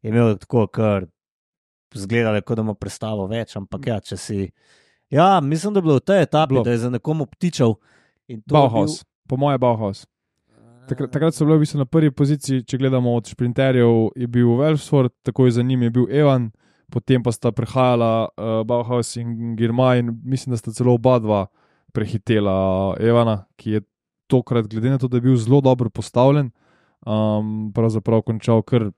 je 0.03 0.12
imel 0.12 0.35
tako, 0.38 0.67
kar 0.67 1.07
zgledalo, 1.95 2.41
kot 2.41 2.59
da 2.59 2.65
ima 2.67 2.75
predstavo 2.75 3.27
več. 3.31 3.55
Ampak 3.55 3.88
ja, 3.88 4.00
če 4.03 4.17
si. 4.19 4.50
Ja, 5.09 5.39
mislim, 5.39 5.74
da 5.74 5.79
je 5.79 5.88
bilo 5.88 5.95
v 6.01 6.03
tej 6.03 6.27
etapi, 6.27 6.51
Bilo. 6.51 6.65
da 6.67 6.75
je 6.75 6.83
za 6.83 6.91
nekom 6.91 7.24
obtičal. 7.24 7.77
Bauhaus, 8.51 9.05
po 9.29 9.39
mojem 9.39 9.62
Bauhaus. 9.62 10.03
Takrat, 10.89 11.09
takrat 11.13 11.33
so 11.33 11.47
bili 11.47 11.57
v 11.57 11.63
bistvu 11.63 11.79
na 11.79 11.88
prvi 11.89 12.12
poziciji, 12.12 12.65
če 12.67 12.77
gledamo 12.77 13.15
od 13.15 13.31
sprinterjev, 13.31 14.12
je 14.19 14.27
bil 14.27 14.51
Wellsford, 14.59 15.15
takoj 15.25 15.55
za 15.55 15.63
njim 15.63 15.88
je 15.88 15.89
bil 15.95 16.09
Evan, 16.12 16.51
potem 16.91 17.24
pa 17.24 17.31
sta 17.33 17.50
prehajala 17.55 18.27
uh, 18.27 18.59
Bauhaus 18.67 19.15
in 19.17 19.55
Girma, 19.57 19.95
in 19.97 20.12
mislim, 20.21 20.53
da 20.53 20.59
sta 20.59 20.75
celo 20.75 21.00
oba 21.00 21.17
dva 21.24 21.45
prehitela 21.95 22.57
Evana, 22.99 23.45
ki 23.59 23.77
je 23.77 23.81
tokrat, 24.31 24.67
glede 24.67 24.91
na 24.93 24.99
to, 24.99 25.07
da 25.07 25.17
je 25.17 25.25
bil 25.25 25.37
zelo 25.39 25.61
dobro 25.63 25.89
postavljen, 25.89 26.51
um, 27.05 27.71
pravzaprav 27.75 28.25
končal 28.27 28.63
kar 28.65 28.89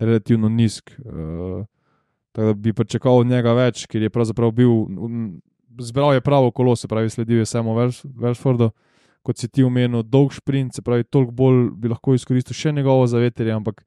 relativno 0.00 0.48
nizk. 0.48 0.94
Uh, 1.04 1.66
tako 2.34 2.50
da 2.50 2.54
bi 2.54 2.72
pričakoval 2.72 3.22
od 3.22 3.30
njega 3.30 3.52
več, 3.54 3.84
ker 3.86 4.02
je 4.02 4.10
pravzaprav 4.10 4.50
bil, 4.54 4.72
m, 4.90 5.28
zbral 5.78 6.16
je 6.16 6.24
pravo 6.24 6.50
kolo, 6.50 6.74
se 6.76 6.88
pravi, 6.88 7.12
sledil 7.12 7.44
je 7.44 7.46
samo 7.46 7.76
Wellsfordu 7.76 8.72
kot 9.24 9.40
si 9.40 9.48
ti 9.48 9.64
omenil, 9.64 10.04
dolg 10.04 10.34
sprint, 10.36 10.76
se 10.76 10.84
pravi, 10.84 11.06
toliko 11.08 11.32
bolj 11.32 11.62
bi 11.80 11.88
lahko 11.88 12.14
izkoristil 12.16 12.56
še 12.56 12.74
njegovo 12.76 13.06
zaveterje, 13.08 13.56
ampak 13.56 13.80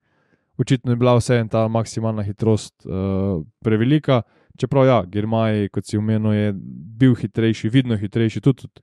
očitno 0.57 0.95
je 0.95 0.99
bila 0.99 1.13
vseeno 1.19 1.51
ta 1.53 1.67
maksimalna 1.69 2.25
hitrost 2.25 2.73
uh, 2.89 3.43
prevelika. 3.61 4.23
Čeprav, 4.57 4.85
ja, 4.85 4.97
Germaj, 5.05 5.69
kot 5.69 5.85
si 5.85 5.97
omenil, 5.97 6.33
je 6.33 6.53
bil 6.97 7.15
hitrejši, 7.15 7.69
vidno 7.69 7.97
hitrejši 7.97 8.41
tudi 8.41 8.65
od 8.65 8.81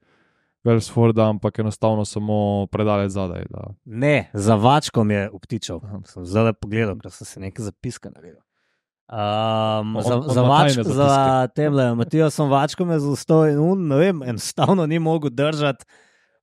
Wellsforda, 0.65 1.29
ampak 1.29 1.59
enostavno 1.59 2.05
samo 2.05 2.67
predalec 2.73 3.13
zadaj. 3.13 3.45
Da. 3.51 3.67
Ne, 3.85 4.31
za 4.33 4.55
vačkom 4.55 5.11
je 5.11 5.29
obtičal. 5.31 5.81
Zdaj 6.17 6.45
le 6.45 6.53
pogledal, 6.57 6.97
ker 6.99 7.13
sem 7.13 7.27
se 7.27 7.41
nekaj 7.41 7.65
zapiska 7.69 8.11
naredil. 8.15 8.41
Um, 9.05 9.97
On- 9.97 10.03
za 10.03 10.17
on 10.17 10.31
za, 10.33 10.43
vač, 10.43 10.73
za 10.73 11.49
temle, 11.55 11.95
Matijo 11.95 12.31
sem 12.31 12.49
vačkom 12.49 12.91
je 12.91 12.99
zastal 13.05 13.49
in 13.51 13.59
un, 13.61 13.89
ne 13.89 13.97
vem, 14.01 14.23
enostavno 14.23 14.87
ni 14.87 14.99
mogel 14.99 15.31
držati 15.31 15.85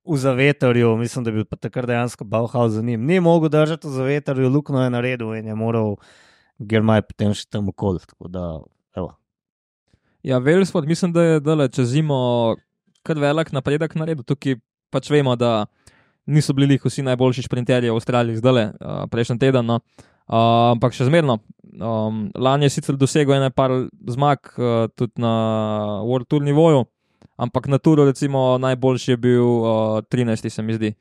v 0.06 0.16
zaveterju. 0.16 0.96
Mislim, 0.96 1.24
da 1.24 1.30
bi 1.30 1.42
bil 1.42 1.44
pa 1.50 1.56
takrat 1.56 1.86
dejansko 1.86 2.24
Bauhaus 2.24 2.72
za 2.72 2.82
njim. 2.82 3.02
Ni 3.06 3.20
mogel 3.20 3.48
držati 3.48 3.86
v 3.86 3.90
zaveterju, 3.90 4.48
lukno 4.48 4.84
je 4.84 4.90
naredil 4.90 5.34
in 5.34 5.46
je 5.46 5.54
moral 5.54 5.96
Germaj 6.58 7.02
potem 7.02 7.34
še 7.34 7.48
tam 7.50 7.68
okoli. 7.68 7.98
Tako 8.06 8.28
da. 8.28 8.46
Ja, 10.22 10.38
Wellsford, 10.38 10.86
mislim, 10.86 11.12
da 11.12 11.22
je 11.22 11.40
dale 11.40 11.68
čez 11.68 11.88
zimo 11.88 12.56
kar 13.02 13.18
velik 13.18 13.52
napredek 13.52 13.94
naredil. 13.98 14.22
Tukaj 14.24 14.60
pač 14.90 15.10
vemo, 15.10 15.34
da 15.36 15.66
niso 16.26 16.54
bili 16.54 16.78
vsi 16.78 17.02
najboljši 17.02 17.42
sprinterji 17.42 17.90
v 17.90 17.98
Avstraliji 17.98 18.38
zdaj, 18.38 18.64
uh, 18.64 19.04
prejšnji 19.10 19.38
teden. 19.38 19.66
No. 19.66 19.80
Uh, 20.30 20.72
ampak 20.76 20.94
še 20.94 21.08
zmerno. 21.10 21.40
Um, 21.72 22.28
lani 22.38 22.68
je 22.68 22.76
sicer 22.76 22.96
dosegel 23.00 23.40
ene 23.40 23.50
par 23.50 23.72
zmag, 24.06 24.52
uh, 24.54 24.86
tudi 24.94 25.24
na 25.24 25.32
World 26.06 26.28
Tour 26.30 26.44
nivoju, 26.46 26.84
ampak 27.40 27.66
na 27.66 27.80
Turu, 27.82 28.06
recimo, 28.06 28.60
najboljši 28.62 29.14
je 29.14 29.16
bil 29.18 29.42
uh, 29.42 29.98
13, 30.06 30.52
se 30.52 30.62
mi 30.62 30.76
zdi, 30.78 30.92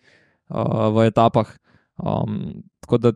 uh, 0.49 0.89
v 0.95 1.11
etapah. 1.11 1.51
Um, 2.01 2.63
tako 2.81 2.97
da 2.97 3.13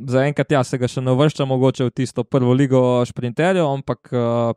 zaenkrat 0.00 0.56
ja, 0.56 0.64
se 0.64 0.78
ga 0.80 0.88
še 0.88 1.02
ne 1.04 1.12
uvršča 1.12 1.44
mogoče 1.44 1.90
v 1.90 1.92
tisto 2.00 2.24
prvo 2.24 2.54
ligo 2.56 3.04
sprinterjev, 3.04 3.66
ampak 3.68 4.14
uh, 4.14 4.54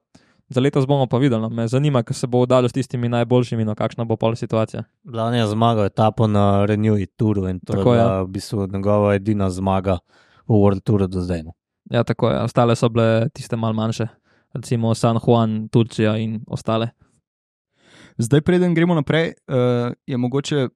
za 0.53 0.61
letos 0.61 0.85
bomo 0.87 1.07
pa 1.07 1.17
videli. 1.17 1.41
No. 1.41 1.49
Me 1.49 1.67
zanima, 1.67 2.03
kaj 2.03 2.15
se 2.15 2.27
bo 2.27 2.41
udalo 2.41 2.69
s 2.69 2.73
tistimi 2.73 3.09
najboljšimi, 3.09 3.65
no 3.65 3.75
kakšna 3.75 4.05
bo 4.05 4.15
pol 4.15 4.35
situacija. 4.35 4.83
Lani 5.13 5.37
je 5.37 5.47
zmagal 5.47 5.85
etapo 5.85 6.27
na 6.27 6.65
Renew 6.65 7.05
Touru 7.17 7.47
in 7.49 7.59
to 7.59 7.73
Tako, 7.73 7.93
je 7.93 8.01
bila 8.01 8.21
v 8.21 8.27
bistvu 8.27 8.67
njegova 8.67 9.15
edina 9.15 9.49
zmaga 9.49 9.97
v 10.47 10.53
World 10.53 10.83
Touru 10.83 11.07
do 11.07 11.21
zdaj. 11.21 11.43
no. 11.43 11.51
Ja, 11.91 12.03
tako 12.03 12.29
je. 12.29 12.43
Ostale 12.43 12.75
so 12.75 12.89
bile 12.89 13.29
tiste 13.29 13.55
mal 13.55 13.73
manjše, 13.73 14.07
recimo 14.53 14.95
San 14.95 15.19
Juan, 15.27 15.67
Turčija 15.69 16.17
in 16.17 16.41
ostale. 16.47 16.89
Zdaj, 18.17 18.41
preden 18.41 18.73
gremo 18.73 18.95
naprej, 18.95 19.33
uh, 19.47 19.91
je 20.07 20.17
mogoče 20.17 20.67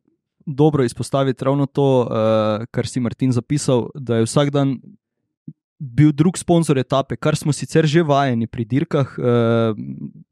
dobro 0.46 0.84
izpostaviti 0.84 1.46
ravno 1.46 1.66
to, 1.66 2.02
uh, 2.02 2.66
kar 2.72 2.88
si 2.88 3.00
Martin 3.00 3.32
zapisal, 3.32 3.88
da 3.96 4.16
je 4.16 4.26
vsak 4.26 4.50
dan 4.50 4.78
bil 5.80 6.12
drug 6.12 6.38
sponzor 6.38 6.78
etape, 6.82 7.18
kar 7.18 7.38
smo 7.38 7.54
sicer 7.54 7.86
že 7.86 8.04
vajeni 8.06 8.48
pri 8.50 8.66
dirkah, 8.66 9.14
uh, 9.18 9.78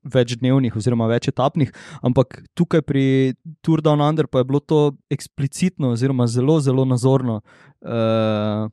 večdnevnih 0.04 0.76
oziroma 0.76 1.08
večetapnih, 1.10 1.72
ampak 2.02 2.42
tukaj 2.58 2.82
pri 2.82 3.36
Tour 3.62 3.82
Down 3.82 4.02
Under 4.02 4.28
pa 4.28 4.42
je 4.42 4.50
bilo 4.50 4.60
to 4.60 4.96
eksplicitno 5.10 5.94
oziroma 5.94 6.28
zelo, 6.28 6.60
zelo 6.60 6.86
nazorno. 6.86 7.42
Uh, 7.82 8.70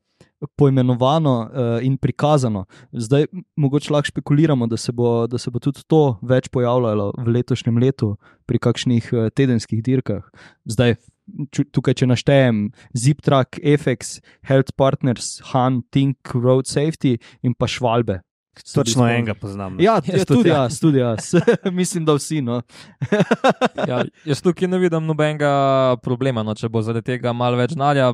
Poimenovano 0.58 1.46
uh, 1.46 1.84
in 1.86 1.94
prikazano. 1.96 2.64
Zdaj, 2.90 3.28
mogoče 3.56 3.92
lahko 3.94 4.10
špekuliramo, 4.10 4.66
da 4.66 4.76
se, 4.76 4.90
bo, 4.92 5.28
da 5.30 5.38
se 5.38 5.50
bo 5.54 5.62
tudi 5.62 5.84
to 5.86 6.18
več 6.18 6.48
pojavljalo 6.50 7.12
v 7.14 7.34
letošnjem 7.36 7.78
letu 7.78 8.16
pri 8.50 8.58
kakšnih 8.58 9.10
uh, 9.12 9.28
tedenskih 9.30 9.84
dirkah. 9.86 10.26
Zdaj, 10.66 10.96
tukaj, 11.72 11.94
če 12.02 12.06
naštejem 12.10 12.64
Ziptrack, 12.96 13.58
FX, 13.62 14.18
Health 14.48 14.72
Partners, 14.76 15.40
Han, 15.52 15.82
Tink, 15.90 16.34
Road 16.34 16.68
Safety 16.70 17.16
in 17.42 17.54
pa 17.54 17.66
Švalbe. 17.70 18.20
Točno 18.74 19.06
enega 19.08 19.32
poznam. 19.34 19.78
no. 19.78 19.80
Ja, 19.80 19.94
Jaz 20.04 20.18
ja 20.20 20.24
tudi, 20.28 20.42
tudi 20.42 20.50
ja. 20.50 20.56
jaz, 20.62 20.80
tudi 20.80 20.98
jaz. 21.00 21.30
Mislim, 21.80 22.04
da 22.04 22.12
vsi. 22.18 22.42
No. 22.44 22.60
Ja, 23.88 24.02
jaz 24.28 24.42
tukaj 24.44 24.68
ne 24.68 24.78
vidim 24.78 25.06
nobenega 25.08 25.52
problema, 26.04 26.44
no, 26.44 26.52
če 26.54 26.68
bo 26.68 26.82
zaradi 26.84 27.14
tega 27.14 27.32
malo 27.32 27.56
več 27.56 27.72
znanja. 27.76 28.12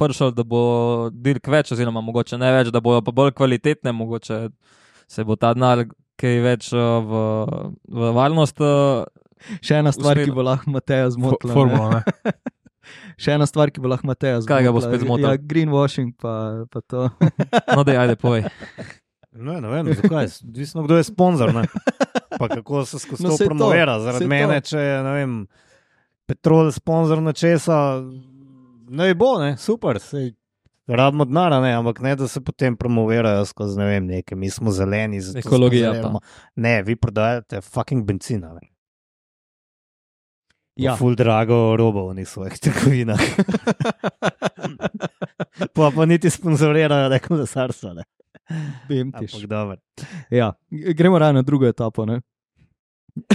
Pršel, 0.00 0.32
da 0.34 0.42
bo 0.42 1.10
dirk 1.12 1.46
več, 1.52 1.68
oziroma 1.70 2.00
mogoče 2.02 2.34
ne 2.40 2.48
več, 2.56 2.72
da 2.74 2.80
bojo 2.82 3.02
pa 3.04 3.12
bolj 3.14 3.30
kvalitetne, 3.38 3.92
mogoče 3.94 4.38
se 5.06 5.24
bo 5.24 5.36
ta 5.38 5.52
denar 5.54 5.84
kaj 6.18 6.40
več 6.42 6.72
uh, 6.74 6.80
v, 7.04 7.20
v 7.94 8.10
varnost. 8.16 8.58
Uh, 8.64 9.04
Še 9.60 9.82
ena 9.82 9.92
stvar, 9.92 10.16
Usmeril. 10.16 10.32
ki 10.32 10.34
bo 10.34 10.42
lahko 10.48 10.72
Mateja 10.72 11.10
zmotila. 11.12 11.52
ne. 11.52 11.54
Formula, 11.54 12.00
ne. 12.00 12.32
Še 13.16 13.34
ena 13.36 13.46
stvar, 13.46 13.70
ki 13.70 13.80
bo 13.80 13.88
lahko 13.88 14.06
Mateja 14.06 14.40
zmotila. 14.40 14.56
Kaj 14.56 14.66
ga 14.66 14.72
bo 14.72 14.82
spet 14.84 15.00
zmotila? 15.04 15.32
Ja, 15.34 15.40
greenwashing 15.40 16.12
pa, 16.20 16.34
pa 16.70 16.80
to. 16.80 17.08
no, 17.76 17.84
da 17.84 17.96
ajde, 18.02 18.16
povej. 18.16 18.46
Ne, 19.34 19.60
ne 19.60 19.68
vem, 19.68 19.90
zakaj. 19.94 20.30
Odvisno, 20.44 20.84
kdo 20.86 20.96
je 20.96 21.04
sponzor. 21.04 21.54
Ne? 21.54 21.64
Pa 22.38 22.48
kako 22.48 22.84
se 22.84 22.98
skozi 22.98 23.22
No, 23.22 23.28
no, 23.30 23.36
to 23.36 23.44
promovira. 23.44 23.98
Zaradi 24.00 24.26
mene, 24.26 24.60
to. 24.60 24.70
če 24.70 24.78
je 24.78 25.02
ne 25.02 25.12
vem, 25.12 25.34
petrol 26.26 26.70
sponzor 26.72 27.22
nečesa, 27.22 27.78
ne 28.90 29.14
bo, 29.14 29.38
ne, 29.42 29.56
super. 29.56 29.98
Sej, 30.02 30.32
Rabimo 30.86 31.24
denar, 31.24 31.54
ne, 31.62 31.72
ampak 31.72 32.00
ne, 32.04 32.12
da 32.16 32.28
se 32.28 32.40
potem 32.44 32.76
promovirajo 32.76 33.44
skozi 33.44 33.78
ne 33.78 33.84
vem, 33.84 34.06
nekaj, 34.06 34.36
mi 34.38 34.50
smo 34.50 34.70
zeleni. 34.70 35.20
zato 35.20 35.38
Ekologija 35.38 35.90
pa. 35.90 35.94
sponzoriramo. 35.94 36.20
Ne, 36.56 36.82
vi 36.82 36.96
prodajate 36.96 37.60
fucking 37.60 38.04
benzina. 38.04 38.52
Ne. 38.52 38.68
Ja. 40.76 40.90
Ja. 40.90 40.96
Ful 40.96 41.14
drago 41.14 41.76
robo 41.76 42.08
v 42.10 42.14
njih 42.18 42.28
svojih 42.28 42.58
trgovinah. 42.58 43.20
pa 45.74 45.90
pa 45.94 46.06
niti 46.06 46.30
sponzorirajo, 46.30 47.08
da 47.08 47.14
je 47.14 47.20
kolesarstvo. 47.20 47.94
ne. 47.94 48.02
Vem 48.88 49.12
ti. 49.12 49.26
Ja, 50.30 50.52
gremo 50.70 51.18
raje 51.18 51.32
na 51.32 51.42
drugo 51.42 51.66
etapo. 51.66 52.06
Ne? 52.06 52.20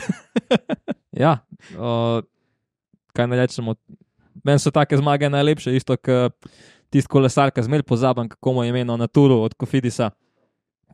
Ja, 1.20 1.40
uh, 1.76 2.22
kaj 3.14 3.28
ne 3.28 3.36
rečemo. 3.36 3.74
Meni 4.44 4.60
so 4.62 4.72
take 4.72 4.96
zmage 4.98 5.28
najlepše, 5.30 5.74
isto 5.76 5.98
kot 5.98 6.36
tisti 6.94 7.10
kolesar, 7.12 7.52
ki 7.52 7.64
zmeraj 7.66 7.84
pozabim, 7.84 8.30
kako 8.30 8.54
mu 8.54 8.64
je 8.64 8.70
ime 8.70 8.86
na 8.86 9.08
turu 9.08 9.42
od 9.42 9.54
Kofidisa. 9.54 10.12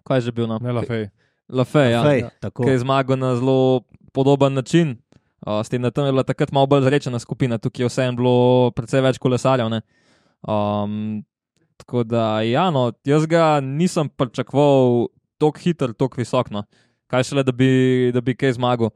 Kaj 0.08 0.18
je 0.18 0.22
že 0.22 0.32
bil 0.32 0.48
na 0.48 0.58
Ne, 0.62 0.72
lafej. 0.72 1.10
Lafay, 1.50 1.92
ja, 1.92 2.30
tako. 2.42 2.64
ki 2.64 2.74
je 2.74 2.80
zmagal 2.82 3.20
na 3.20 3.36
zelo 3.36 3.82
podoben 4.14 4.54
način. 4.54 4.98
Uh, 5.46 5.62
s 5.62 5.70
tem, 5.70 5.82
da 5.82 5.92
tam 5.94 6.06
je 6.06 6.12
bila 6.12 6.24
takrat 6.25 6.52
malo 6.52 6.66
bolj 6.68 6.88
zrečena 6.88 7.20
skupina, 7.22 7.58
tukaj 7.62 7.86
je 7.86 7.90
vseeno 7.90 8.18
bilo 8.18 8.36
precej 8.74 9.02
več 9.06 9.20
kolesarjev. 9.22 9.70
ne. 9.70 9.82
Um, 10.42 11.24
tako 11.78 12.04
da, 12.04 12.42
ja, 12.42 12.70
no, 12.74 12.92
jaz 13.06 13.25
ga 13.30 13.60
nisem 13.62 14.10
pričakoval 14.10 15.08
tako 15.38 15.60
hiter, 15.60 15.94
tako 15.94 16.18
visok. 16.22 16.50
No. 16.50 16.64
Kaj 17.08 17.24
šele, 17.30 17.44
da 17.46 17.52
bi, 17.52 18.12
da 18.14 18.22
bi 18.22 18.34
kaj 18.36 18.56
zmagal. 18.58 18.90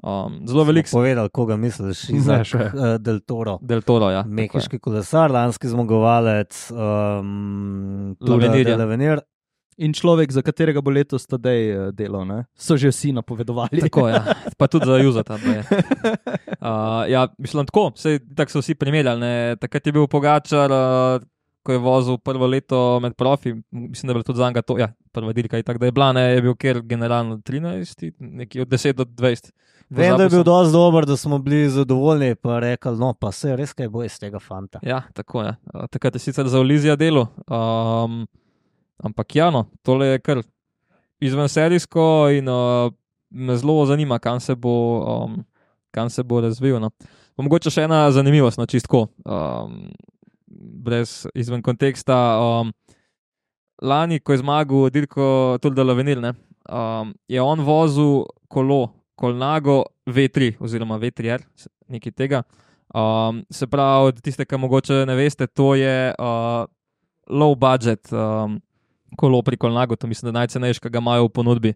Um, 0.00 0.38
zelo 0.48 0.64
velik 0.64 0.88
Smo 0.88 1.02
Povedal, 1.02 1.28
koga 1.28 1.58
misliš, 1.60 2.06
še. 2.50 2.70
uh, 2.72 2.94
Del 2.96 3.20
Toro. 3.20 3.58
del 3.60 3.82
Toro. 3.84 4.08
Ja. 4.08 4.22
Mehiški 4.24 4.78
kolesar, 4.80 5.28
lanski 5.30 5.68
zmagovalec, 5.68 6.70
um, 6.72 8.16
Lavenirja. 8.20 8.78
Lavenir. 8.80 9.20
In 9.80 9.94
človek, 9.96 10.28
za 10.28 10.42
katerega 10.44 10.82
bo 10.84 10.92
letos 10.92 11.24
tedaj 11.24 11.58
eh, 11.64 11.84
delal, 11.96 12.26
ne? 12.28 12.44
so 12.52 12.76
že 12.76 12.92
vsi 12.92 13.14
napovedovali. 13.16 13.80
Tako, 13.88 14.08
ja. 14.12 14.20
Pa 14.60 14.68
tudi 14.68 14.84
za 14.84 14.98
Juzata. 15.00 15.38
Uh, 15.40 17.08
ja, 17.08 17.28
mislim, 17.38 17.64
tako, 17.66 17.88
vse, 17.96 18.18
tako 18.36 18.52
so 18.52 18.60
vsi 18.60 18.76
primerjali. 18.76 19.20
ne. 19.20 19.56
Takrat 19.60 19.86
je 19.86 19.92
bil 19.96 20.04
Pogačar, 20.06 20.68
uh, 20.68 21.24
ko 21.62 21.72
je 21.72 21.78
vozil 21.80 22.18
prvo 22.18 22.46
leto 22.46 23.00
med 23.00 23.14
profi, 23.16 23.54
mislim, 23.70 24.08
da 24.08 24.10
je 24.10 24.14
bilo 24.14 24.22
tudi 24.22 24.36
za 24.36 24.48
njega 24.48 24.62
to, 24.62 24.78
ja, 24.78 24.92
prva 25.12 25.32
dirka 25.32 25.58
in 25.58 25.64
tako 25.64 25.78
da 25.78 25.86
je 25.86 25.92
bila, 25.92 26.12
ne, 26.12 26.20
je 26.20 26.42
bil 26.42 26.54
ker 26.56 26.80
generalno 26.82 27.36
13, 27.36 28.12
nekje 28.18 28.62
od 28.62 28.68
10 28.68 28.92
do 28.92 29.04
20. 29.04 29.50
Vem, 29.90 30.16
da 30.16 30.22
je 30.22 30.30
bil 30.30 30.44
dosti 30.44 30.72
dober, 30.72 31.06
da 31.06 31.16
smo 31.16 31.38
bili 31.38 31.68
zadovoljni, 31.68 32.34
pa 32.34 32.58
rekel, 32.62 32.94
no, 32.96 33.12
pa 33.14 33.32
se 33.32 33.56
res 33.56 33.72
kaj 33.74 33.88
bo 33.88 34.04
iz 34.04 34.18
tega 34.20 34.38
fanta. 34.38 34.78
Ja, 34.82 35.02
tako 35.14 35.42
je. 35.42 35.56
Uh, 35.74 35.86
takrat 35.90 36.14
je 36.14 36.20
sicer 36.20 36.48
za 36.48 36.60
Olizija 36.60 36.96
delo, 36.96 37.26
um, 37.48 38.26
ampak 39.02 39.36
ja, 39.36 39.50
no, 39.50 39.66
tole 39.82 40.06
je 40.06 40.22
kar 40.22 40.42
izven 41.20 41.48
serijsko 41.48 42.30
in 42.36 42.48
uh, 42.48 42.92
me 43.30 43.56
zelo 43.56 43.86
zanima, 43.86 44.18
kam 44.18 44.40
se 44.40 44.54
bo, 44.54 44.74
um, 45.00 45.44
kam 45.90 46.10
se 46.10 46.22
bo 46.22 46.40
razvil. 46.40 46.80
No. 46.80 46.90
Pa 47.36 47.44
mogoče 47.44 47.70
še 47.72 47.86
ena 47.88 48.04
zanimivost, 48.12 48.58
no, 48.58 48.66
čistko, 48.66 49.06
um, 49.24 49.82
brez 50.84 51.26
izven 51.34 51.62
konteksta. 51.62 52.16
Um, 52.40 52.72
lani, 53.82 54.20
ko 54.20 54.34
je 54.34 54.42
zmagal 54.42 54.90
Dirko 54.92 55.58
Tulda 55.62 55.84
Lavenil, 55.86 56.20
ne, 56.20 56.34
um, 56.68 57.14
je 57.28 57.42
on 57.42 57.62
vozil 57.64 58.24
kolo, 58.48 58.88
Kolnago 59.20 59.82
V3 60.08 60.54
oziroma 60.64 60.96
V3R, 60.96 61.42
nekaj 61.92 62.12
tega. 62.16 62.38
Um, 62.96 63.42
se 63.52 63.68
pravi, 63.68 64.14
tiste, 64.24 64.46
ki 64.48 64.58
mogoče 64.58 65.04
ne 65.06 65.14
veste, 65.18 65.44
to 65.46 65.74
je 65.76 66.14
uh, 66.16 66.64
low 67.28 67.52
budget 67.54 68.08
um, 68.16 68.56
kolo 69.16 69.42
pri 69.42 69.56
Kolnagu, 69.56 69.96
to 69.96 70.06
mislim, 70.06 70.32
da 70.32 70.38
najcenejše, 70.40 70.80
ki 70.80 70.90
ga 70.90 70.98
imajo 70.98 71.28
v 71.28 71.32
ponudbi. 71.34 71.74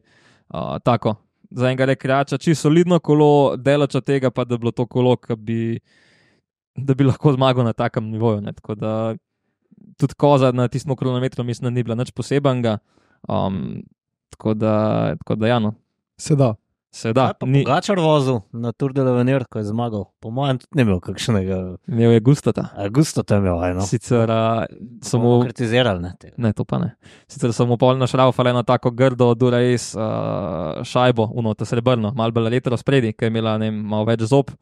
Uh, 0.48 0.76
tako, 0.84 1.14
za 1.50 1.66
enega 1.66 1.84
rekreača, 1.84 2.38
čisto 2.38 2.68
solidno 2.68 2.98
kolo, 2.98 3.56
delač 3.56 3.94
od 3.94 4.04
tega, 4.04 4.30
pa 4.30 4.44
da 4.44 4.56
bi 4.56 4.64
bilo 4.64 4.72
to 4.72 4.86
kolo, 4.86 5.16
bi, 5.36 5.78
da 6.76 6.94
bi 6.94 7.04
lahko 7.04 7.32
zmagal 7.32 7.64
na 7.64 7.72
takem 7.72 8.10
nivoju. 8.10 8.40
Ne? 8.40 8.52
Tako 8.52 8.74
da 8.74 9.14
tudi 9.96 10.14
koza 10.14 10.52
na 10.52 10.68
tistem 10.68 10.96
kronometru, 10.96 11.44
mislim, 11.44 11.70
da 11.70 11.70
ni 11.70 11.82
bila 11.82 11.94
nič 11.94 12.10
posebenega. 12.10 12.78
Um, 13.28 13.82
tako 14.30 14.54
da, 14.54 15.14
tako 15.22 15.34
da, 15.34 15.48
ja, 15.48 15.58
no, 15.58 15.74
Se 16.16 16.36
da. 16.36 16.54
Se 16.94 17.12
da. 17.12 17.26
Kaj 17.26 17.38
pa 17.40 17.46
Ni, 17.50 17.62
Pogačar 17.64 17.98
vozil 17.98 18.40
na 18.52 18.72
Tour 18.72 18.92
de 18.94 19.02
Lavenir, 19.02 19.44
ko 19.50 19.58
je 19.58 19.66
zmagal. 19.66 20.04
Po 20.22 20.30
mojem, 20.30 20.60
tudi 20.62 20.78
ne 20.78 20.84
imel 20.86 21.00
kakšnega. 21.02 21.58
imel 21.90 22.14
je 22.14 22.20
gustata. 22.24 22.68
Augusto 22.84 23.24
tam 23.26 23.44
je 23.44 23.50
imel, 23.50 23.76
no. 23.76 23.86
Sicer 23.86 24.30
uh, 24.30 24.62
Samo 25.02 25.24
samo 25.24 25.40
kritizirali, 25.42 26.02
ne. 26.02 26.12
tega. 26.20 26.34
Ne, 26.38 26.52
to 26.52 26.64
pa 26.64 26.78
ne. 26.78 26.92
Sicer 27.28 27.50
mu 27.66 27.78
polno 27.80 28.06
šraufal 28.06 28.52
eno 28.52 28.62
tako 28.62 28.90
grdo, 28.90 29.32
dura 29.34 29.58
uh, 29.58 30.84
šajbo, 30.86 31.30
uno, 31.34 31.54
srebrno, 31.60 32.12
malo 32.16 32.32
bolj 32.32 32.52
letro 32.54 32.76
spredi, 32.76 33.12
ki 33.12 33.26
je 33.26 33.34
imela 33.34 33.58
ne, 33.58 33.70
malo 33.70 34.06
več 34.08 34.22
zob. 34.30 34.54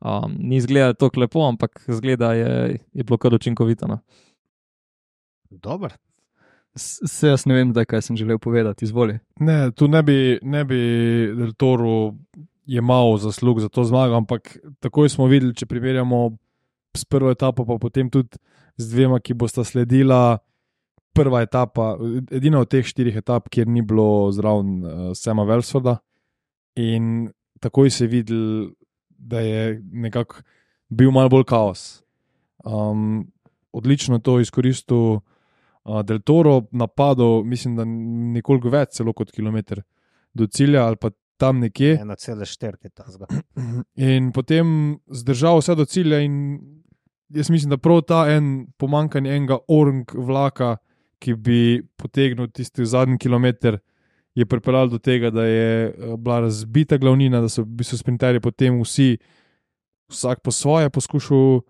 Um, 0.00 0.36
ni 0.38 0.56
izgledalo 0.56 0.94
tako 0.94 1.20
lepo, 1.20 1.42
ampak 1.48 1.82
zgleda 1.88 2.32
je, 2.32 2.78
je 2.92 3.04
bilo 3.04 3.18
kar 3.18 3.34
učinkovito. 3.34 3.90
No. 3.90 3.98
Dober. 5.50 5.98
Se 6.78 7.28
jaz 7.28 7.46
ne 7.50 7.56
vem, 7.56 7.72
zdaj, 7.74 7.84
kaj 7.90 8.02
sem 8.06 8.16
želel 8.16 8.38
povedati, 8.38 8.84
izvoli. 8.84 9.18
Ne, 9.42 9.70
tu 9.74 9.88
ne 9.88 10.02
bi, 10.06 10.38
ne 10.42 10.64
bi 10.64 10.78
Del 11.34 11.52
Toro 11.58 12.14
jemal 12.70 13.16
zaslug 13.18 13.60
za 13.60 13.68
to 13.68 13.84
zmago, 13.84 14.14
ampak 14.14 14.54
takoj 14.78 15.08
smo 15.10 15.26
videli, 15.26 15.54
če 15.54 15.66
primerjamo 15.66 16.28
s 16.96 17.04
prvo 17.04 17.32
etapo, 17.34 17.66
pa 17.66 17.78
potem 17.82 18.10
tudi 18.10 18.38
z 18.78 18.92
dvema, 18.92 19.18
ki 19.20 19.34
bosta 19.34 19.64
sledila. 19.66 20.38
Prva 21.10 21.40
etapa, 21.42 21.96
edina 22.30 22.60
od 22.62 22.70
teh 22.70 22.86
štirih 22.86 23.16
etap, 23.18 23.48
kjer 23.50 23.66
ni 23.66 23.82
bilo 23.82 24.30
zraven 24.30 24.68
uh, 24.78 24.98
Sema 25.18 25.42
Velsforda, 25.42 25.96
in 26.78 27.26
takoj 27.58 27.90
se 27.90 28.04
je 28.04 28.08
videl, 28.12 28.44
da 29.18 29.40
je 29.42 29.80
nekako 29.90 30.44
bil 30.88 31.10
malo 31.10 31.28
bolj 31.28 31.48
kaos. 31.50 32.04
Um, 32.62 33.26
odlično 33.72 34.20
je 34.20 34.22
to 34.22 34.38
izkoristil 34.40 35.18
Del 36.04 36.20
Toro, 36.20 36.60
napadal, 36.72 37.42
mislim, 37.44 37.76
da 37.76 37.84
nekoliko 37.86 38.70
več, 38.72 38.98
celo 38.98 39.14
kot 39.16 39.32
kilometr 39.32 39.80
do 40.36 40.46
cilja 40.46 40.84
ali 40.86 40.96
pa 41.00 41.10
tam 41.40 41.60
nekje. 41.60 41.96
1,4 41.96 42.84
je 42.84 42.90
ta 42.90 43.06
zga. 43.08 43.26
In 43.96 44.30
potem 44.36 44.98
zdržal 45.08 45.62
vse 45.62 45.74
do 45.78 45.86
cilja, 45.88 46.20
in 46.20 46.60
jaz 47.32 47.50
mislim, 47.50 47.72
da 47.72 47.80
prav 47.80 48.02
ta 48.06 48.26
en 48.30 48.68
pomankanje 48.78 49.32
enega 49.36 49.58
orang 49.68 50.04
vlaka, 50.14 50.76
ki 51.20 51.34
bi 51.36 51.60
potegnil 52.00 52.48
tisti 52.52 52.86
zadnji 52.88 53.18
kilometr, 53.20 53.80
je 54.34 54.46
pripeljal 54.46 54.88
do 54.88 54.98
tega, 54.98 55.30
da 55.30 55.44
je 55.44 55.88
eh, 55.88 56.16
bila 56.16 56.40
razbita 56.46 56.96
glavnina, 57.00 57.40
da 57.40 57.48
so 57.48 57.64
bili 57.64 57.98
sprinterji 57.98 58.40
potem 58.40 58.78
vsi, 58.80 59.16
vsak 60.12 60.44
po 60.44 60.52
svoje 60.52 60.90
poskušal. 60.90 61.60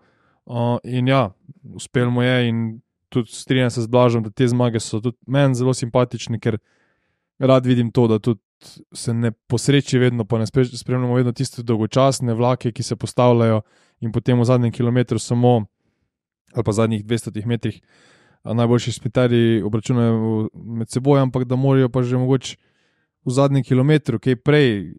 Uh, 0.51 0.79
in 0.83 1.07
ja, 1.07 1.29
uspel 1.77 2.09
mu 2.09 2.23
je, 2.25 2.47
in 2.49 2.81
tudi 3.11 3.31
strinjam 3.35 3.69
se 3.69 3.81
z 3.81 3.91
Blažom, 3.91 4.23
da 4.23 4.31
te 4.31 4.47
zmage 4.47 4.79
so 4.79 5.01
tudi 5.03 5.17
meni 5.27 5.55
zelo 5.55 5.73
simpatične, 5.75 6.39
ker 6.39 6.57
rad 7.39 7.65
vidim 7.67 7.91
to, 7.91 8.07
da 8.07 8.19
tudi 8.19 8.39
se 8.93 9.13
ne 9.13 9.31
posreči 9.31 9.99
vedno, 9.99 10.25
pa 10.25 10.39
ne 10.39 10.45
spre- 10.45 10.69
spremljamo 10.77 11.17
vedno 11.17 11.33
tiste 11.35 11.63
dolgočasne 11.63 12.33
vlake, 12.33 12.71
ki 12.71 12.83
se 12.83 12.95
postavljajo 12.95 13.61
in 14.01 14.11
potem 14.11 14.39
v 14.39 14.45
zadnjem 14.45 14.71
kilometru 14.71 15.19
samo, 15.19 15.65
ali 16.53 16.63
pa 16.63 16.71
zadnjih 16.71 17.05
200 17.05 17.45
metrih, 17.45 17.81
najboljši 18.43 18.91
spitari 18.91 19.61
obračunajo 19.61 20.49
med 20.53 20.89
seboj, 20.89 21.19
ampak 21.19 21.45
da 21.45 21.55
morajo 21.55 21.89
pa 21.89 22.03
že 22.03 22.17
mogoče 22.17 22.57
v 23.25 23.33
zadnjem 23.33 23.63
kilometru, 23.63 24.19
kaj 24.19 24.35
prej, 24.35 24.93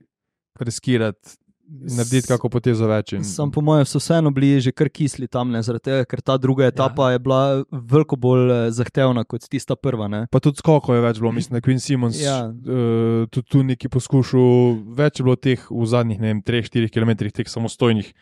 riskirati, 0.60 1.38
narediti 1.68 2.28
kako 2.28 2.48
potezo 2.52 2.86
več. 2.90 3.14
In, 3.16 3.24
Sam 3.26 3.50
po 3.52 3.62
mojem 3.64 3.86
so 3.88 4.00
vseeno 4.00 4.30
bili 4.34 4.60
že 4.60 4.72
kar 4.72 4.90
kisli 4.92 5.28
tam, 5.30 5.52
ne, 5.54 5.62
tega, 5.62 6.04
ker 6.08 6.20
ta 6.20 6.36
druga 6.40 6.66
etapa 6.68 7.10
ja. 7.10 7.16
je 7.16 7.22
bila 7.22 7.42
veliko 7.70 8.16
bolj 8.16 8.50
eh, 8.50 8.64
zahtevna 8.74 9.24
kot 9.24 9.46
tista 9.50 9.76
prva. 9.76 10.08
Ne. 10.12 10.26
Pa 10.32 10.42
tudi 10.42 10.60
skoko 10.62 10.96
je 10.96 11.04
več 11.04 11.22
bilo, 11.22 11.32
mislim, 11.32 11.56
da 11.56 11.62
je 11.62 11.66
Queen 11.68 11.82
Simons 11.82 12.20
Ja. 12.20 12.44
uh, 12.50 13.24
tudi 13.30 13.48
tu 13.48 13.62
neki 13.66 13.88
poskušal. 13.92 14.78
Več 14.98 15.20
je 15.20 15.26
bilo 15.26 15.36
teh 15.36 15.64
v 15.70 15.88
zadnjih 15.88 16.20
3-4 16.44 16.92
km, 16.92 17.16
teh 17.30 17.48
samostojnih 17.48 18.12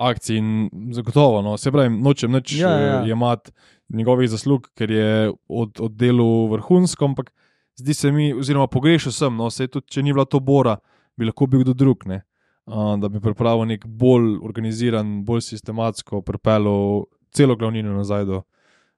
akcij 0.00 0.38
in 0.38 0.50
zagotovo, 0.94 1.42
no, 1.42 1.56
se 1.58 1.72
pravi, 1.74 1.90
nočem 1.90 2.30
nič 2.32 2.54
Ja, 2.60 2.70
ja, 2.70 2.86
ja. 2.86 2.98
uh, 3.02 3.08
jemati 3.08 3.50
njegovih 3.90 4.30
zaslug, 4.30 4.70
ker 4.78 4.90
je 4.90 5.32
od, 5.48 5.80
oddelal 5.82 6.46
vrhunsko, 6.52 7.10
ampak 7.10 7.32
zdi 7.80 7.94
se 7.94 8.12
mi, 8.14 8.30
oziroma 8.34 8.68
pogrešal 8.70 9.12
sem, 9.12 9.36
no, 9.36 9.50
se 9.50 9.66
tudi, 9.66 9.88
če 9.90 10.04
ni 10.06 10.14
bila 10.14 10.24
to 10.30 10.40
bora, 10.40 10.76
bi 11.18 11.26
lahko 11.26 11.48
bil 11.50 11.64
kdo 11.64 11.74
drug. 11.74 12.06
Ne? 12.06 12.22
Da 12.66 13.08
bi 13.08 13.20
pripravil 13.20 13.66
nek 13.66 13.86
bolj 13.86 14.36
organiziran, 14.42 15.24
bolj 15.24 15.40
sistematsko 15.40 16.22
pripeljal 16.22 17.04
celo 17.30 17.56
glavnino 17.56 17.94
nazaj 17.96 18.24
do, 18.24 18.42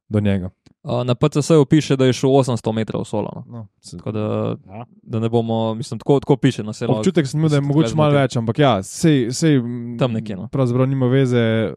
do 0.09 0.21
njega. 0.21 0.51
Na 0.83 1.15
PCS-u 1.15 1.65
piše, 1.65 1.97
da 1.97 2.05
je 2.07 2.13
šel 2.13 2.31
800 2.31 2.73
metrov 2.73 3.05
solo. 3.05 3.45
No. 3.47 3.67
No, 4.05 4.13
da, 4.13 4.57
Ja. 4.75 4.85
da 5.03 5.21
ne 5.21 5.29
bomo, 5.29 5.75
mislim, 5.75 5.99
tako, 5.99 6.21
tako 6.21 6.37
piše 6.37 6.63
na 6.63 6.73
selo. 6.73 6.99
Občutek 6.99 7.27
sem 7.27 7.41
imel, 7.41 7.49
da 7.49 7.57
je 7.57 7.63
se 7.63 7.67
mogoče 7.67 7.95
malo 7.95 8.13
več, 8.13 8.37
ampak 8.37 8.59
ja, 8.59 8.83
sej, 8.83 9.31
sej, 9.31 9.61
mm, 9.61 9.99
Tam 9.99 10.13
nekje, 10.13 10.37
no. 10.37 10.49
Pravzaprav 10.49 10.89
nima 10.89 11.07
veze, 11.07 11.75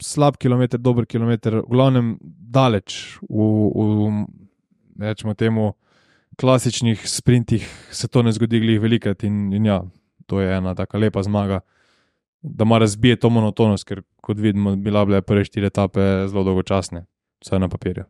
slab 0.00 0.36
kilometr, 0.36 0.78
dober 0.78 1.06
kilometr, 1.06 1.60
v 1.60 1.68
glavnem 1.70 2.16
daleč 2.22 3.18
v, 3.28 3.44
v 3.74 5.04
rečemo 5.04 5.34
temu, 5.34 5.72
klasičnih 6.38 7.02
sprintih 7.08 7.66
se 7.90 8.08
to 8.08 8.22
ne 8.22 8.32
zgodi 8.32 8.60
glih 8.60 8.80
velikrat 8.80 9.24
in, 9.24 9.52
in 9.52 9.66
ja, 9.66 9.82
to 10.28 10.40
je 10.40 10.52
ena 10.56 10.74
taka 10.76 10.98
lepa 10.98 11.22
zmaga. 11.24 11.60
Da 12.42 12.64
ima 12.64 12.78
razbije 12.78 13.16
to 13.16 13.30
monotonost, 13.30 13.84
ker 13.88 14.02
kot 14.22 14.38
vidimo, 14.38 14.76
bila 14.76 15.04
bile 15.04 15.22
prve 15.22 15.44
štiri 15.48 15.66
etape 15.72 16.28
zelo 16.28 16.44
dolgočasne, 16.44 17.06
vse 17.42 17.58
na 17.58 17.68
papirju. 17.68 18.04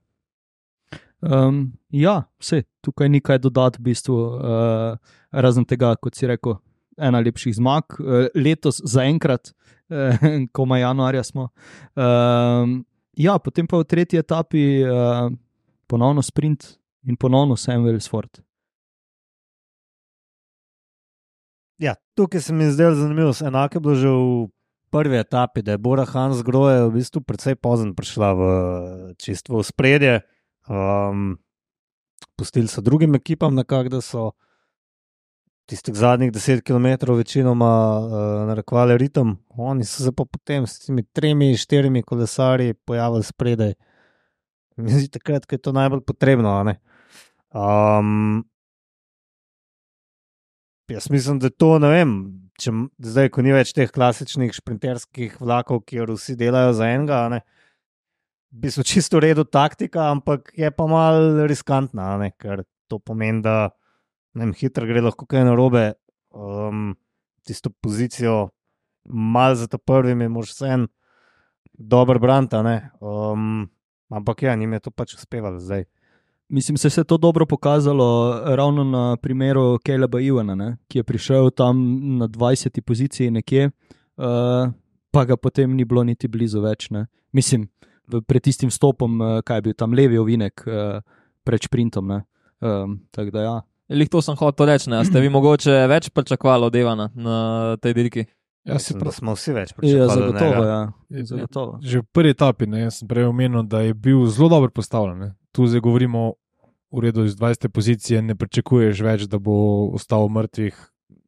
Um, 1.20 1.72
ja, 1.90 2.22
vse, 2.38 2.62
tukaj 2.84 3.08
ni 3.08 3.20
kaj 3.24 3.40
dodati, 3.42 3.80
v 3.80 3.88
bistvu, 3.88 4.16
uh, 4.18 5.14
razen 5.30 5.64
tega, 5.66 5.94
kot 5.96 6.18
si 6.18 6.28
rekel, 6.30 6.58
ena 6.98 7.22
lepših 7.24 7.56
zmag. 7.56 7.96
Uh, 7.98 8.26
letos, 8.36 8.82
zaenkrat, 8.84 9.54
uh, 9.90 10.28
komaj 10.56 10.84
januarja 10.84 11.24
smo. 11.26 11.48
Um, 11.94 12.82
ja, 13.18 13.38
potem 13.38 13.66
pa 13.66 13.80
v 13.80 13.88
tretji 13.88 14.20
etapi 14.20 14.66
uh, 14.84 15.30
ponovno 15.90 16.22
sprint 16.22 16.74
in 17.08 17.16
ponovno 17.16 17.56
Sam 17.56 17.86
Wellsford. 17.86 18.42
Ja, 21.78 21.94
tukaj 22.14 22.40
se 22.40 22.52
mi 22.52 22.64
je 22.64 22.70
zdelo 22.70 22.94
zanimivo. 22.94 23.32
Enako 23.46 23.76
je 23.76 23.80
bilo 23.80 23.94
že 23.94 24.08
v 24.08 24.48
prvi 24.90 25.18
etapi, 25.18 25.62
da 25.62 25.72
je 25.72 25.78
Bora 25.78 26.04
Hans 26.04 26.42
Groje 26.42 26.82
v 26.88 26.92
bistvu 26.92 27.20
precej 27.20 27.54
pozno 27.54 27.94
prišla 27.94 28.32
v 28.34 28.42
čisto 29.18 29.58
v 29.58 29.62
spredje. 29.62 30.20
Um, 30.68 31.38
pustili 32.36 32.68
so 32.68 32.80
drugim 32.80 33.14
ekipam, 33.14 33.54
nekako, 33.54 33.88
da 33.88 34.00
so 34.00 34.32
tistih 35.68 35.94
zadnjih 35.94 36.32
10 36.32 36.64
km 36.64 37.12
večinoma 37.12 37.72
uh, 37.98 38.10
narekovali 38.48 38.98
ritem, 38.98 39.36
oni 39.48 39.84
so 39.84 40.02
se 40.02 40.12
pa 40.12 40.24
potem 40.24 40.66
s 40.66 40.78
temi 40.86 41.02
tremi, 41.02 41.56
štirimi 41.56 42.02
kolesarji 42.02 42.74
pojavili 42.74 43.22
spredaj. 43.22 43.74
Mislim, 44.76 45.08
ko 45.24 45.54
je 45.54 45.58
to 45.58 45.72
najbolj 45.72 46.00
potrebno. 46.00 46.74
Um, 47.52 48.44
jaz 50.88 51.10
mislim, 51.10 51.38
da 51.38 51.50
to 51.50 51.76
ne 51.82 51.92
vem. 51.92 52.12
Če, 52.58 52.72
zdaj, 53.04 53.30
ko 53.34 53.42
ni 53.46 53.52
več 53.54 53.70
teh 53.76 53.90
klasičnih 53.94 54.50
šprinterskih 54.56 55.36
vlakov, 55.38 55.84
kjer 55.86 56.10
vsi 56.10 56.34
delajo 56.38 56.72
za 56.74 56.88
enega, 56.90 57.20
ne, 57.30 57.42
bi 58.50 58.72
so 58.72 58.82
čisto 58.82 59.20
v 59.20 59.28
redu 59.28 59.44
taktika, 59.46 60.08
ampak 60.10 60.50
je 60.58 60.70
pa 60.74 60.88
mal 60.90 61.44
riskantna, 61.46 62.16
ne, 62.18 62.32
ker 62.34 62.64
to 62.90 62.98
pomeni, 62.98 63.44
da 63.44 63.70
vem, 64.34 64.54
hitro 64.56 64.88
gre 64.88 65.04
lahko 65.04 65.28
kaj 65.28 65.46
narobe. 65.46 65.92
Um, 66.34 66.96
tisto 67.46 67.70
pozicijo, 67.70 68.50
malo 69.04 69.54
za 69.54 69.68
to 69.70 69.78
prvim, 69.78 70.20
je 70.20 70.28
mož 70.28 70.50
vse 70.52 70.72
en 70.74 70.88
dober 71.78 72.18
branta. 72.18 72.60
Um, 73.00 73.68
ampak 74.10 74.42
ja, 74.42 74.54
njim 74.54 74.72
je 74.72 74.80
to 74.80 74.90
pač 74.90 75.14
uspevalo 75.14 75.60
zdaj. 75.60 75.86
Mislim, 76.48 76.78
se 76.78 77.00
je 77.00 77.04
to 77.04 77.16
dobro 77.16 77.46
pokazalo 77.46 78.40
ravno 78.44 78.84
na 78.84 79.16
primeru 79.16 79.78
Kaleba 79.84 80.20
Ivana, 80.20 80.54
ne, 80.54 80.76
ki 80.88 80.98
je 80.98 81.02
prišel 81.04 81.50
tam 81.50 81.76
na 82.18 82.28
20. 82.28 82.80
poziciji 82.80 83.30
nekje, 83.30 83.70
uh, 84.16 84.72
pa 85.10 85.24
ga 85.24 85.36
potem 85.36 85.76
ni 85.76 85.84
bilo 85.84 86.04
niti 86.04 86.28
blizu 86.28 86.60
več. 86.60 86.90
Ne. 86.90 87.06
Mislim, 87.32 87.68
pred 88.26 88.42
tistim 88.42 88.70
stopom, 88.70 89.20
uh, 89.20 89.40
kaj 89.44 89.56
je 89.56 89.62
bil 89.62 89.74
tam 89.76 89.92
levi 89.92 90.18
ovinek 90.18 90.64
uh, 90.66 91.00
pred 91.44 91.60
sprintom. 91.62 92.10
Um, 92.60 93.00
da, 93.12 93.40
ja. 93.42 93.60
Lih 93.88 94.08
to 94.08 94.22
sem 94.22 94.36
hotel 94.36 94.66
reči, 94.66 94.90
ne? 94.90 95.04
ste 95.04 95.20
vi 95.20 95.28
mogoče 95.28 95.84
več 95.88 96.10
pričakovali 96.10 96.64
od 96.64 96.76
Evana 96.76 97.10
na 97.14 97.36
tej 97.80 97.94
dirki? 97.94 98.24
Ja, 98.64 98.74
Mislim, 98.76 98.98
prav... 99.00 99.12
smo 99.12 99.32
vsi 99.36 99.52
več 99.52 99.70
Ja, 99.70 99.76
pričakovali. 99.76 100.20
zagotovo, 100.20 100.50
od 100.50 100.56
njega. 100.56 100.92
ja. 101.10 101.24
zagotovo. 101.24 101.78
Že 101.82 101.98
v 101.98 102.04
prvi 102.12 102.30
etapi, 102.30 102.66
ne, 102.66 102.90
sem 102.90 103.08
prej 103.08 103.24
omenil, 103.24 103.62
da 103.64 103.80
je 103.80 103.94
bil 103.94 104.26
zelo 104.26 104.48
dobro 104.48 104.70
postavljen. 104.70 105.18
Ne. 105.18 105.30
Tu 105.58 105.66
zdaj 105.66 105.80
govorimo 105.80 106.32
v 106.94 107.00
redu 107.00 107.24
iz 107.24 107.34
20. 107.34 107.68
pozicije, 107.68 108.20
ne 108.22 108.36
pričakuješ 108.38 109.00
več, 109.02 109.24
da 109.26 109.40
bo 109.42 109.88
ostal 109.90 110.28
mrtvih 110.30 110.76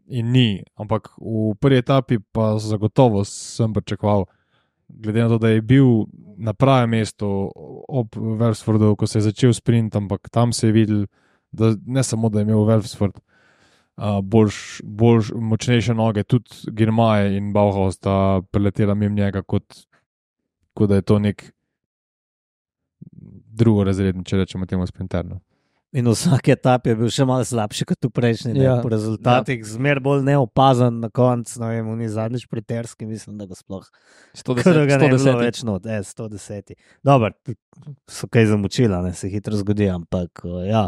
in 0.07 0.31
ni. 0.31 0.63
Ampak 0.79 1.11
v 1.19 1.57
prvi 1.59 1.81
etapi 1.83 2.21
pa 2.31 2.53
zagotovo 2.63 3.25
sem 3.27 3.75
pričakoval, 3.75 4.29
glede 4.87 5.25
na 5.25 5.29
to, 5.35 5.41
da 5.43 5.51
je 5.51 5.67
bil 5.67 6.07
na 6.39 6.55
pravem 6.55 6.95
mestu 6.95 7.51
ob 7.91 8.15
Velfsfordu, 8.15 8.95
ko 8.95 9.11
se 9.11 9.19
je 9.19 9.27
začel 9.33 9.51
sprint, 9.51 9.99
ampak 9.99 10.31
tam 10.31 10.55
se 10.55 10.69
je 10.69 10.79
videl, 10.79 11.05
da 11.51 11.75
ne 11.87 12.07
samo, 12.07 12.31
da 12.31 12.39
je 12.39 12.47
imel 12.47 12.63
Velfsford. 12.71 13.19
Uh, 13.99 14.23
boljš, 14.23 14.81
boljš, 14.85 15.35
močnejše 15.35 15.95
noge, 15.99 16.23
tudi 16.23 16.71
Girmaje 16.71 17.35
in 17.35 17.51
Bauhaus 17.53 17.99
sta 17.99 18.45
preletela 18.55 18.95
mimo 18.95 19.19
njega, 19.19 19.43
kot, 19.43 19.83
kot 20.71 20.89
da 20.89 21.03
je 21.03 21.11
to 21.11 21.19
nek 21.19 21.51
drugo 23.51 23.85
razredni, 23.85 24.25
če 24.25 24.45
rečemo 24.45 24.67
temu 24.67 24.87
sprinterno. 24.87 25.41
In 25.91 26.07
v 26.07 26.13
vsaki 26.15 26.53
etapi 26.55 26.93
je 26.93 26.97
bil 27.01 27.09
še 27.11 27.25
malo 27.27 27.43
slabši 27.43 27.85
kot 27.91 28.07
v 28.07 28.13
prejšnji. 28.15 28.53
Ja. 28.55 28.63
Ja. 28.63 28.75
Po 28.79 28.93
rezultatih 28.93 29.59
ja. 29.59 29.71
zmer 29.73 29.99
bolj 29.99 30.23
neopazen 30.29 31.01
na 31.03 31.11
koncu, 31.11 31.57
no 31.59 31.71
vem, 31.73 31.89
ni 31.99 32.07
zadnjič 32.07 32.47
priterski, 32.47 33.09
mislim, 33.11 33.41
da 33.41 33.49
ga 33.51 33.59
sploh 33.59 33.89
110, 34.39 34.63
Ker 34.63 34.79
ga 34.87 35.01
ne 35.03 35.09
bi 35.11 35.17
bilo 35.17 35.35
110. 35.35 35.43
več 35.43 35.63
not, 35.67 35.89
e, 35.91 35.99
110. 36.07 36.77
Dobro, 37.03 37.33
so 38.07 38.31
kaj 38.31 38.53
zamučila, 38.53 39.03
ne 39.03 39.17
se 39.19 39.33
hitro 39.33 39.59
zgodi, 39.59 39.91
ampak 39.91 40.47
ja. 40.69 40.87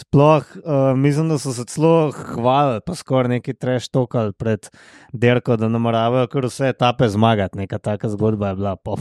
Sploh 0.00 0.48
uh, 0.64 0.96
mislim, 0.96 1.28
da 1.28 1.36
so 1.36 1.52
se 1.52 1.66
celo 1.68 2.08
hvalili, 2.16 2.80
pa 2.88 2.96
skoraj 2.96 3.34
neki 3.36 3.52
treš 3.52 3.90
tokal 3.92 4.32
pred 4.32 4.72
derko, 5.12 5.60
da 5.60 5.68
nameravajo 5.68 6.32
kar 6.32 6.48
vse 6.48 6.72
etape 6.72 7.12
zmagati. 7.12 7.60
Neka 7.60 7.76
taka 7.78 8.08
zgodba 8.08 8.54
je 8.54 8.60
bila, 8.64 8.74
pa 8.80 8.96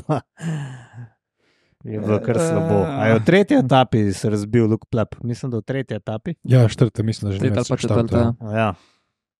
je 1.83 1.99
bilo 1.99 2.19
kar 2.19 2.37
slabo. 2.39 2.83
A 2.87 3.07
je 3.07 3.19
v 3.19 3.23
tretji 3.25 3.57
etapi 3.57 4.13
se 4.13 4.29
razbil 4.29 4.67
Luke 4.69 4.87
Plep, 4.89 5.15
mislim, 5.23 5.51
da 5.51 5.57
v 5.57 5.61
tretji 5.61 5.95
etapi. 5.97 6.33
Ja, 6.43 6.67
četrte, 6.69 7.03
mislim, 7.03 7.29
da 7.29 7.33
že 7.33 7.39
Tretja 7.39 7.57
ali 7.57 7.65
pa 7.69 7.77
četrta. 7.77 8.33
ja. 8.41 8.57
Ja. 8.57 8.73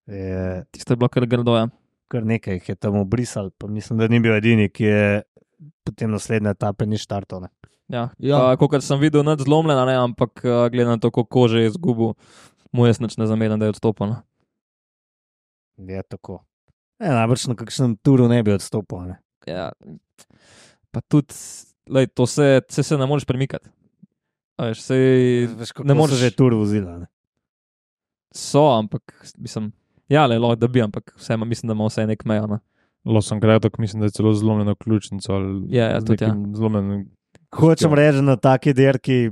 Je, 0.06 0.64
Tisto 0.72 0.94
je 0.94 0.98
bilo 0.98 1.10
kar 1.10 1.26
grdo. 1.26 1.56
Ja. 1.58 1.68
kar 2.12 2.26
nekaj 2.28 2.54
jih 2.54 2.70
je 2.70 2.76
tam 2.76 2.98
obrisal, 3.00 3.52
pa 3.58 3.68
mislim, 3.68 4.00
da 4.00 4.08
ni 4.08 4.20
bil 4.20 4.34
edini, 4.36 4.68
ki 4.70 4.84
je 4.84 5.22
potem 5.88 6.12
naslednje 6.12 6.52
etape 6.52 6.86
ni 6.86 6.98
štartal. 6.98 7.42
ne. 7.42 7.50
Ja. 7.88 8.10
Ja. 8.20 8.42
Kot 8.60 8.84
sem 8.84 9.00
videl, 9.00 9.24
nič 9.24 9.46
zlomljena, 9.48 9.86
ne, 9.88 9.96
ampak 9.96 10.44
uh, 10.44 10.68
glede 10.72 10.90
na 10.90 10.98
to, 11.00 11.12
koliko 11.12 11.30
kože 11.30 11.62
je 11.64 11.72
izgubil, 11.72 12.14
mu 12.72 12.88
jaz 12.88 13.00
nič 13.00 13.16
ne 13.18 13.28
zameram, 13.28 13.60
da 13.60 13.68
je 13.68 13.76
odstopil. 13.76 14.12
no. 14.12 14.18
Je 15.78 16.04
tako. 16.04 16.44
E, 17.00 17.10
najbrž 17.10 17.48
na 17.48 17.56
kakšnem 17.56 17.96
turu 18.04 18.28
ne 18.28 18.44
bi 18.44 18.54
odstopil. 18.54 19.08
Ne. 19.08 19.16
Ja. 19.48 19.72
Pa 20.92 21.02
tudi, 21.02 21.34
lej, 21.90 22.08
to 22.08 22.26
se, 22.26 22.62
se, 22.70 22.84
se 22.84 22.98
ne 22.98 23.06
moreš 23.06 23.26
premikati. 23.26 23.70
A 24.58 24.66
Veš, 24.66 24.82
sej, 24.82 25.48
Veš, 25.48 25.72
ne 25.80 25.86
ne 25.86 25.94
moreš- 25.94 26.20
že 26.20 26.32
tur 26.32 26.54
vozila. 26.54 27.00
Ne. 27.00 27.08
so, 28.32 28.70
ampak 28.70 29.02
mislim, 29.38 29.72
ja, 30.08 30.26
le, 30.26 30.40
lahko 30.40 30.56
da 30.56 30.68
bi, 30.68 30.82
ampak 30.82 31.14
vseeno 31.18 31.46
mislim, 31.46 31.68
da 31.68 31.74
ima 31.74 31.86
vse 31.86 32.08
nek 32.08 32.26
mejo. 32.26 32.48
No. 32.48 32.60
Losom 33.06 33.40
Gradok, 33.40 33.78
mislim, 33.78 34.00
da 34.00 34.06
je 34.06 34.12
celo 34.12 34.34
zlomljeno 34.34 34.76
ključnico. 34.76 35.34
ali 35.34 35.66
Ja, 35.70 35.86
ja, 35.88 36.02
tudi, 36.02 36.24
ja. 36.24 36.28
nekim 36.28 36.56
Zlomljenim. 36.56 37.10
Hočem 37.52 37.94
reči, 37.94 38.22
na 38.22 38.36
taki 38.36 38.74
derki 38.74 39.32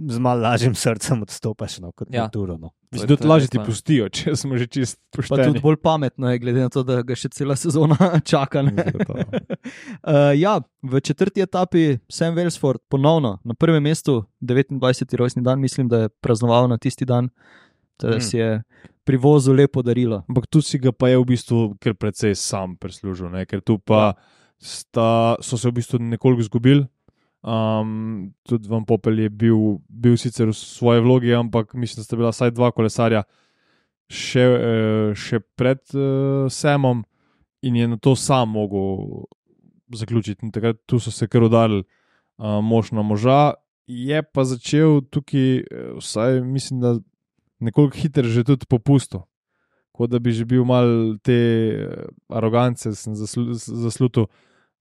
z 0.00 0.18
malo 0.18 0.40
lažjim 0.40 0.74
srcem 0.74 1.22
odstopaš 1.22 1.78
no, 1.78 1.92
kot 1.92 2.08
Ja. 2.10 2.22
na 2.22 2.28
turu. 2.28 2.58
No. 2.58 2.70
Mislim, 2.94 3.10
da 3.10 3.28
lažje 3.28 3.48
ti 3.48 3.58
pustijo, 3.58 4.08
če 4.16 4.36
smo 4.36 4.56
že 4.56 4.66
čist 4.66 4.96
Pa 5.10 5.16
pošteni. 5.18 5.46
tudi 5.46 5.60
bolj 5.60 5.76
pametno 5.76 6.30
je, 6.30 6.38
glede 6.38 6.60
na 6.60 6.68
to, 6.68 6.82
da 6.82 7.02
ga 7.02 7.14
še 7.14 7.28
cela 7.28 7.56
sezona 7.56 7.98
čaka. 8.30 8.62
Uh, 8.62 10.32
ja, 10.44 10.60
v 10.82 11.00
četrti 11.00 11.42
etapi 11.42 11.98
Sam 12.08 12.34
Wellsford 12.34 12.78
ponovno 12.88 13.38
na 13.44 13.54
prvem 13.54 13.82
mestu, 13.82 14.24
29. 14.40 15.16
rojstni 15.16 15.42
dan, 15.42 15.60
mislim, 15.60 15.88
da 15.88 15.98
je 15.98 16.08
praznoval 16.20 16.68
na 16.68 16.78
tisti 16.78 17.04
dan, 17.04 17.28
da 17.98 18.16
Mm. 18.16 18.20
si 18.20 18.36
je 18.38 18.62
pri 19.04 19.16
vozu 19.16 19.52
lepo 19.52 19.82
darilo. 19.82 20.22
Ampak 20.28 20.46
tu 20.46 20.62
si 20.62 20.78
ga 20.78 20.92
pa 20.92 21.08
je 21.08 21.18
v 21.18 21.24
bistvu 21.24 21.76
kar 21.80 21.94
precej 21.94 22.34
sam 22.34 22.76
prislužil, 22.76 23.30
ne? 23.30 23.46
ker 23.46 23.60
tu 23.60 23.78
pa 23.78 24.14
sta, 24.58 25.36
so 25.40 25.56
se 25.56 25.68
v 25.68 25.72
bistvu 25.72 25.98
nekoliko 26.00 26.40
izgubili. 26.40 26.86
Um, 27.44 28.32
tudi 28.42 28.68
Van 28.68 28.84
Popel 28.88 29.18
je 29.18 29.28
bil, 29.28 29.78
bil 29.88 30.16
sicer 30.16 30.48
v 30.48 30.56
svoji 30.56 31.02
vlogi, 31.04 31.34
ampak 31.36 31.74
mislim, 31.74 32.00
da 32.00 32.04
sta 32.04 32.16
bila 32.16 32.30
vsaj 32.32 32.54
dva 32.56 32.70
kolesarja 32.72 33.20
še, 34.08 34.44
eh, 34.44 35.10
še 35.12 35.42
pred 35.52 35.82
uh, 35.92 36.48
Samom 36.48 37.02
in 37.60 37.76
je 37.76 37.88
na 37.88 37.98
to 38.00 38.14
sam 38.16 38.56
mogel 38.56 39.26
zaključiti. 39.92 40.40
In 40.44 40.52
takrat 40.52 40.80
tu 40.88 40.96
so 41.00 41.12
se 41.12 41.28
kar 41.28 41.44
udarili 41.44 41.84
uh, 41.84 42.64
mož 42.64 42.92
na 42.96 43.04
moža. 43.04 43.54
Je 43.84 44.22
pa 44.22 44.46
začel 44.48 45.02
tukaj, 45.12 45.68
vsaj 46.00 46.40
mislim, 46.40 46.80
da 46.80 46.96
nekoliko 47.60 48.00
hitro 48.00 48.24
že 48.24 48.44
tudi 48.44 48.64
popustil. 48.64 49.24
Kot 49.92 50.10
da 50.10 50.18
bi 50.18 50.32
že 50.32 50.48
bil 50.48 50.64
mal 50.64 51.18
te 51.20 51.36
arogance, 52.32 52.88
sem 52.96 53.12
zaslu, 53.14 53.52
zaslutil. 53.54 54.32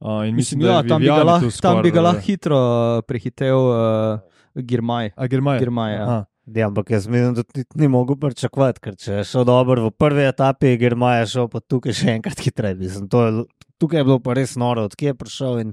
Uh, 0.04 0.28
in 0.28 0.36
mislim, 0.36 0.60
Mislim, 0.60 0.76
ja, 0.76 0.84
tam 0.84 1.00
bi 1.00 1.08
ga 1.08 1.24
lahko, 1.24 1.48
tu 1.48 1.62
tam 1.64 1.82
bi 1.82 1.92
ga 1.92 2.02
lahko 2.04 2.20
hitro 2.26 2.58
uh, 2.60 3.02
prehitel 3.08 3.56
uh, 3.56 4.20
Girmaj. 4.60 5.14
A 5.16 5.28
Germaj. 5.32 5.60
Girmaj, 5.64 5.94
ja. 5.94 6.04
Aha. 6.04 6.26
Ja, 6.46 6.68
ampak 6.68 6.90
jaz 6.92 7.08
mislim, 7.08 7.38
da 7.38 7.44
ti 7.44 7.64
ni 7.80 7.88
mogel 7.88 8.18
pričakovati, 8.20 8.82
ker 8.84 8.98
če 9.00 9.14
je 9.22 9.24
šel 9.24 9.46
dobro 9.48 9.86
v 9.86 9.92
prvi 9.96 10.26
etapi, 10.28 10.74
Germaj 10.78 11.22
je 11.22 11.30
šel 11.38 11.48
pa 11.48 11.62
tukaj 11.64 11.96
še 11.96 12.18
enkrat 12.18 12.42
hitreje. 12.44 12.76
Mislim, 12.82 13.06
to 13.08 13.22
je, 13.24 13.46
tukaj 13.80 14.04
je 14.04 14.08
bilo 14.10 14.18
pa 14.20 14.36
res 14.36 14.58
noro, 14.60 14.84
odkje 14.90 15.14
je 15.14 15.20
prišel 15.22 15.62
in 15.62 15.72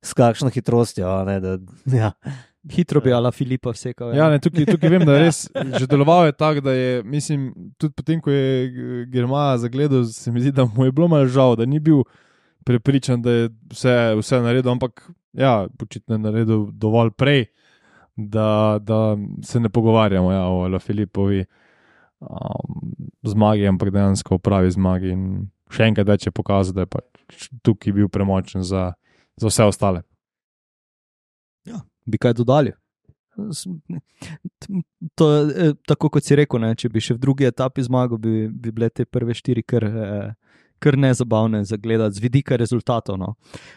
s 0.00 0.16
kakšno 0.16 0.48
hitrostjo. 0.54 1.04
a 1.04 1.26
Ne, 1.28 1.36
da, 1.44 1.58
ja. 1.92 2.14
Hitro 2.72 3.04
bi 3.04 3.12
Ala 3.12 3.28
Filipa 3.32 3.76
vsekal. 3.76 4.14
Ja, 4.16 4.30
ne, 4.32 4.40
tukaj, 4.40 4.70
tukaj 4.72 4.94
vem, 4.96 5.04
da 5.04 5.18
je 5.18 5.26
res 5.26 5.42
že 5.76 5.84
deloval 5.88 6.30
je 6.30 6.32
tako, 6.32 6.64
da 6.64 6.72
je, 6.72 7.02
mislim, 7.04 7.50
tudi 7.76 7.92
potem, 7.92 8.24
ko 8.24 8.32
je 8.32 9.04
Germaja 9.12 9.60
zagledal, 9.66 10.08
se 10.08 10.32
mi 10.32 10.40
zdi, 10.40 10.56
da 10.56 10.64
mu 10.64 10.88
je 10.88 10.96
bilo 10.96 11.12
malo 11.12 11.28
žal, 11.28 11.60
da 11.60 11.68
ni 11.68 11.80
bil 11.80 12.06
prepričan, 12.64 13.22
da 13.22 13.30
je 13.30 13.48
vse, 13.70 13.96
vse 14.18 14.40
naredil, 14.40 14.72
ampak 14.72 15.10
ja, 15.32 15.66
očitno 15.82 16.14
je 16.14 16.18
naredil 16.18 16.66
dovolj 16.72 17.10
prej, 17.10 17.46
da, 18.16 18.78
da 18.82 19.16
se 19.42 19.60
ne 19.60 19.68
pogovarjamo 19.68 20.32
ja, 20.32 20.44
o 20.46 20.78
Filipovi 20.78 21.44
um, 22.20 22.92
zmagi, 23.22 23.66
ampak 23.66 23.90
dejansko 23.90 24.34
o 24.34 24.38
pravi 24.38 24.70
zmagi. 24.70 25.14
In 25.14 25.48
še 25.72 25.88
enkrat 25.88 26.08
več 26.08 26.26
je 26.26 26.34
pokazal, 26.34 26.74
da 26.76 26.84
je 26.84 26.90
pač 26.90 27.48
tukaj 27.62 27.94
bil 27.96 28.10
premočen 28.12 28.66
za, 28.66 28.92
za 29.40 29.50
vse 29.50 29.68
ostale. 29.70 30.02
Ja, 31.68 31.80
bi 32.06 32.18
kaj 32.18 32.36
dodali? 32.40 32.74
To, 35.14 35.26
eh, 35.48 35.72
tako 35.88 36.10
kot 36.10 36.26
si 36.26 36.36
rekel, 36.36 36.60
ne, 36.60 36.74
če 36.76 36.90
bi 36.92 37.00
še 37.00 37.14
v 37.16 37.22
drugi 37.22 37.46
etapi 37.48 37.84
zmagal, 37.86 38.18
bi, 38.20 38.48
bi 38.50 38.72
bile 38.74 38.90
te 38.92 39.06
prve 39.06 39.36
štiri 39.36 39.62
kar, 39.64 39.86
eh, 39.86 40.32
kar 40.80 40.96
nezabavne 40.98 41.64
za 41.64 41.76
gledati, 41.76 42.16
z 42.16 42.24
vidika 42.24 42.56
rezultatov. 42.56 43.18
No. 43.20 43.34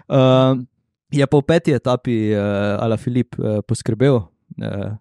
Uh, 0.07 0.63
je 1.11 1.27
pa 1.27 1.37
v 1.37 1.45
peti 1.45 1.75
etapi 1.75 2.33
uh, 2.33 2.79
Ala 2.79 2.97
Filip 2.97 3.35
uh, 3.37 3.59
poskrbel 3.67 4.15
uh, 4.15 4.95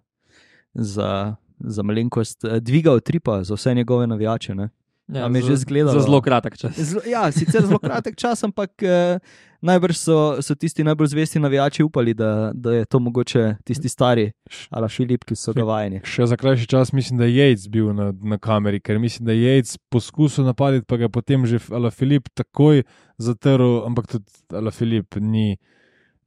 za, 0.73 1.35
za 1.59 1.81
malenkost, 1.83 2.43
uh, 2.43 2.59
dvigal 2.59 2.99
tripa 2.99 3.41
za 3.43 3.55
vse 3.55 3.73
njegove 3.73 4.07
navijače. 4.07 4.55
Ne. 4.55 4.69
A 5.05 5.27
mi 5.27 5.39
je 5.39 5.43
za- 5.43 5.47
že 5.47 5.55
zgledalo? 5.57 5.93
Za 5.93 5.99
zelo 5.99 6.21
kratek 6.21 6.57
čas. 6.57 6.79
Zelo, 6.79 7.01
ja, 7.05 7.31
sicer 7.31 7.61
zelo 7.61 7.79
kratek 7.79 8.15
čas, 8.15 8.43
ampak 8.43 8.71
eh, 8.81 9.19
najbrž 9.61 9.95
so, 9.97 10.17
so 10.41 10.55
tisti 10.55 10.83
najbolj 10.83 11.07
zvesti 11.07 11.39
navijači 11.39 11.83
upali, 11.83 12.13
da, 12.13 12.51
da 12.53 12.71
je 12.73 12.85
to 12.85 12.99
mogoče 12.99 13.55
tisti 13.63 13.89
stari, 13.89 14.31
ali 14.69 14.89
Filip, 14.89 15.23
ki 15.23 15.35
so 15.35 15.53
ga 15.53 15.63
vajeni. 15.63 15.99
Še 16.03 16.25
za 16.25 16.35
krajši 16.35 16.67
čas 16.67 16.91
mislim, 16.91 17.19
da 17.19 17.25
je 17.25 17.35
Jejc 17.35 17.67
bil 17.67 17.91
na, 17.93 18.13
na 18.23 18.37
kameri, 18.37 18.79
ker 18.79 18.99
mislim, 18.99 19.25
da 19.25 19.31
je 19.31 19.43
Jejc 19.43 19.77
poskusil 19.89 20.45
napaditi, 20.45 20.85
pa 20.87 20.97
ga 20.97 21.03
je 21.03 21.09
potem 21.09 21.45
že 21.45 21.59
Ala 21.71 21.91
Filip 21.91 22.31
takoj 22.33 22.83
zatrl, 23.19 23.83
ampak 23.85 24.07
tudi 24.07 24.31
Ala 24.51 24.71
Filip 24.71 25.15
ni, 25.19 25.57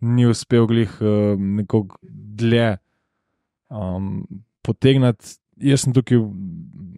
ni 0.00 0.26
uspel 0.26 0.66
glih 0.66 0.92
uh, 1.00 1.32
nekoga 1.40 1.96
dlje 2.36 2.76
um, 3.72 4.26
potegniti. 4.62 5.40
Jaz 5.56 5.84
sem 5.84 5.94
tukaj 5.96 6.18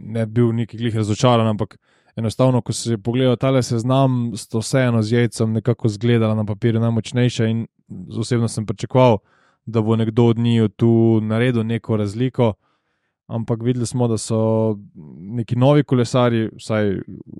ne 0.08 0.26
bil 0.26 0.52
neki 0.56 0.78
glih 0.78 0.96
razočaran, 0.96 1.46
ampak 1.46 1.76
enostavno, 2.18 2.62
ko 2.62 2.72
si 2.72 2.96
pogledal 2.96 3.36
tale 3.36 3.62
seznam, 3.62 4.32
sto 4.36 4.62
vseeno 4.62 5.02
z 5.02 5.12
Jejcem 5.12 5.52
nekako 5.52 5.88
zgledala 5.88 6.34
na 6.34 6.44
papirju 6.44 6.80
najmočnejša 6.80 7.46
in 7.46 7.66
osebno 8.18 8.48
sem 8.48 8.66
pričakoval, 8.66 9.18
da 9.66 9.82
bo 9.82 9.96
nekdo 9.96 10.24
od 10.32 10.38
njiju 10.38 10.68
tu 10.68 11.20
naredil 11.22 11.66
neko 11.66 11.96
razliko. 11.96 12.54
Ampak 13.26 13.62
videli 13.62 13.86
smo, 13.86 14.08
da 14.08 14.18
so 14.18 14.78
neki 15.18 15.56
novi 15.56 15.84
kolesari, 15.84 16.48
vsaj 16.56 16.94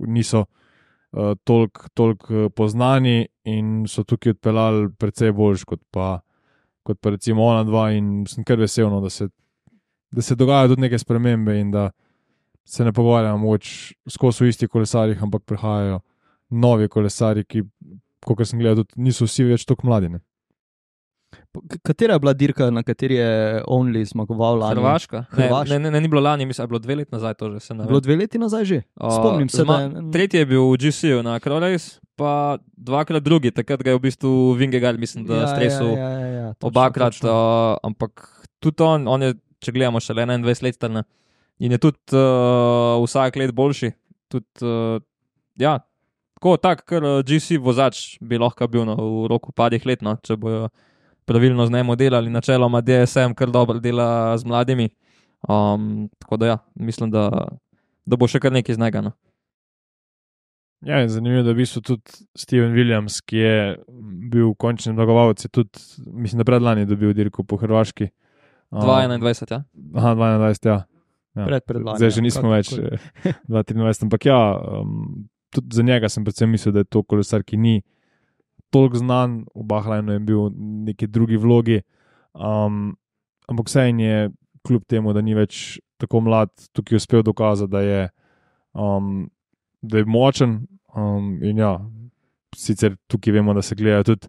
niso 0.07 0.44
uh, 0.44 1.33
toliko 1.44 1.88
tolik 1.94 2.22
poznani 2.57 3.26
in 3.44 3.87
so 3.88 4.04
tukaj 4.04 4.37
odpeljali 4.37 4.90
precej 4.98 5.33
boljš 5.33 5.64
kot 5.64 5.81
pa, 5.90 6.20
kot 6.83 7.00
pa 7.00 7.11
recimo 7.11 7.44
ona 7.44 7.64
dva. 7.64 7.90
In 7.92 8.26
sem 8.28 8.44
kar 8.44 8.61
vesel, 8.61 8.90
no, 8.90 9.00
da, 9.00 9.11
se, 9.11 9.28
da 10.11 10.23
se 10.23 10.35
dogajajo 10.35 10.68
tudi 10.68 10.81
neke 10.81 10.99
spremembe 10.99 11.61
in 11.61 11.71
da 11.71 11.90
se 12.64 12.85
ne 12.85 12.92
pogovarjamo 12.92 13.38
moč 13.38 13.68
skozi 14.07 14.44
v 14.44 14.49
istih 14.49 14.68
kolesarjih, 14.68 15.23
ampak 15.23 15.42
prihajajo 15.42 16.01
novi 16.51 16.88
kolesari, 16.88 17.44
ki, 17.44 17.62
kot 18.21 18.42
sem 18.42 18.59
gledal, 18.59 18.83
tudi 18.83 19.03
niso 19.03 19.25
vsi 19.25 19.44
več 19.44 19.64
tako 19.64 19.87
mladi. 19.87 20.09
Ne? 20.09 20.21
Katera 21.83 22.12
je 22.12 22.18
bila 22.18 22.33
dirka, 22.35 22.71
na 22.71 22.83
kateri 22.83 23.14
je 23.14 23.31
Only 23.66 24.05
zmagoval 24.05 24.59
lani? 24.59 24.75
Hrvaška. 24.75 25.25
Hrvaška. 25.31 25.71
Ne, 25.71 25.79
ne, 25.79 25.90
ne, 25.90 26.01
ni 26.01 26.09
bilo 26.09 26.21
lani, 26.21 26.47
mislim, 26.47 26.64
je 26.64 26.68
bilo 26.68 26.79
dve 26.79 26.94
leti 26.94 27.12
nazaj, 27.12 27.35
to 27.35 27.51
že 27.53 27.61
se 27.61 27.75
ne 27.75 27.85
Bilo 27.85 28.01
dve 28.01 28.16
leti 28.16 28.38
nazaj 28.38 28.64
že. 28.64 28.83
O, 28.97 29.11
Spomnim 29.11 29.49
se, 29.49 29.62
zma- 29.62 29.88
da 29.88 29.99
je- 29.99 30.12
Tretji 30.12 30.38
je 30.38 30.47
bil 30.47 30.62
v 30.62 30.77
GC-ju 30.79 31.23
na 31.23 31.38
Krolejs, 31.38 31.88
pa 32.16 32.33
dvakrat 32.68 33.23
drugi, 33.23 33.51
takrat 33.51 33.83
ga 33.83 33.90
je 33.90 33.97
v 33.97 34.01
bistvu 34.01 34.31
Vingegaard, 34.53 34.99
mislim, 34.99 35.25
da 35.25 35.35
ja, 35.37 35.47
stresil 35.49 35.87
ja, 35.88 36.09
ja, 36.11 36.27
ja, 36.29 36.47
točno, 36.51 36.68
obakrat, 36.68 37.12
točno. 37.12 37.29
uh, 37.29 37.79
ampak 37.83 38.12
tudi 38.59 38.83
on, 38.83 39.09
on 39.09 39.23
je, 39.23 39.35
če 39.64 39.75
gledamo, 39.75 40.01
še 40.03 40.16
21 40.16 40.64
let 40.64 40.79
star 40.79 40.92
ne. 40.92 41.05
in 41.59 41.75
je 41.75 41.79
tudi 41.83 42.14
uh, 42.14 42.99
vsak 43.03 43.37
let 43.37 43.53
boljši. 43.55 43.92
Tudi, 44.31 44.47
uh, 44.62 45.01
ja, 45.59 45.79
tako, 46.38 46.57
tak, 46.62 46.85
ker 46.87 47.03
uh, 47.03 47.23
GC 47.27 47.59
vozač 47.62 48.18
bi 48.21 48.38
lahko 48.38 48.68
bil 48.71 48.87
no, 48.87 48.94
v 48.97 49.31
roku 49.33 49.53
padih 49.53 49.87
let, 49.87 50.05
no, 50.07 50.16
če 50.23 50.37
bojo 50.38 50.68
pravilno 51.29 51.66
z 51.66 51.75
njim 51.75 51.94
delali, 51.97 52.31
načeloma 52.31 52.81
DSM 52.81 53.35
kar 53.37 53.51
dobro 53.53 53.81
dela 53.83 54.37
z 54.38 54.49
mladimi. 54.49 54.88
Um, 55.49 56.09
tako 56.18 56.37
da 56.37 56.47
ja, 56.47 56.59
mislim, 56.75 57.11
da, 57.11 57.31
da 58.07 58.16
bo 58.16 58.27
še 58.27 58.40
kar 58.40 58.55
nekaj 58.55 58.79
z 58.79 58.83
njega. 58.83 59.03
No. 59.11 59.12
Ja, 60.87 61.03
zanimivo 61.09 61.40
je, 61.40 61.42
da 61.42 61.51
je 61.51 61.55
v 61.55 61.59
bistvu 61.59 61.83
tudi 61.83 62.16
Steven 62.38 62.73
Williams, 62.75 63.18
ki 63.27 63.37
je 63.37 63.55
bil 64.31 64.53
končni 64.55 64.92
zmagovalec, 64.94 65.42
tudi, 65.51 65.83
mislim, 66.07 66.38
da 66.38 66.47
predlani 66.47 66.87
dobil 66.87 67.14
dirko 67.18 67.42
po 67.42 67.59
Hrvaški. 67.59 68.11
Um, 68.70 68.81
2-21, 68.85 69.50
ja. 69.50 69.62
Aha, 69.94 70.14
22, 70.14 70.68
ja. 70.68 70.85
ja. 71.35 71.44
Pred 71.46 71.64
predlani, 71.64 71.98
Zdaj 71.98 72.11
že 72.11 72.20
ja, 72.20 72.24
nismo 72.26 72.50
več 72.52 72.72
kakorkoli. 72.74 72.98
eh, 73.24 73.35
23, 73.48 74.02
ampak 74.04 74.26
ja, 74.28 74.40
um, 74.83 75.28
tudi 75.54 75.76
za 75.76 75.83
njega 75.83 76.09
sem 76.12 76.24
predvsem 76.24 76.50
mislil, 76.52 76.74
da 76.76 76.85
je 76.85 76.90
to 76.92 77.02
kolesar, 77.02 77.44
ki 77.44 77.57
ni 77.57 77.81
toliko 78.70 79.00
znan, 79.00 79.44
v 79.54 79.64
Bahrajnu 79.64 80.12
je 80.12 80.20
bil 80.20 80.42
v 80.48 80.68
neki 80.90 81.09
drugi 81.09 81.40
vlogi. 81.40 81.81
Um, 82.37 82.96
ampak 83.48 83.70
vseeno 83.72 84.04
je, 84.04 84.31
kljub 84.66 84.85
temu, 84.85 85.14
da 85.16 85.22
ni 85.24 85.33
več 85.38 85.78
tako 85.96 86.20
mlad, 86.26 86.50
tukaj 86.76 86.98
uspel 86.98 87.22
dokazati, 87.24 87.72
da 87.72 87.81
je, 87.81 88.02
um, 88.76 89.31
da 89.81 90.02
je 90.02 90.04
močen. 90.04 90.59
Um, 90.92 91.38
in 91.44 91.62
ja, 91.62 91.78
sicer 92.57 92.96
tukaj 93.09 93.33
vemo, 93.33 93.54
da 93.57 93.62
se 93.62 93.78
gledajo 93.78 94.11
tudi 94.12 94.28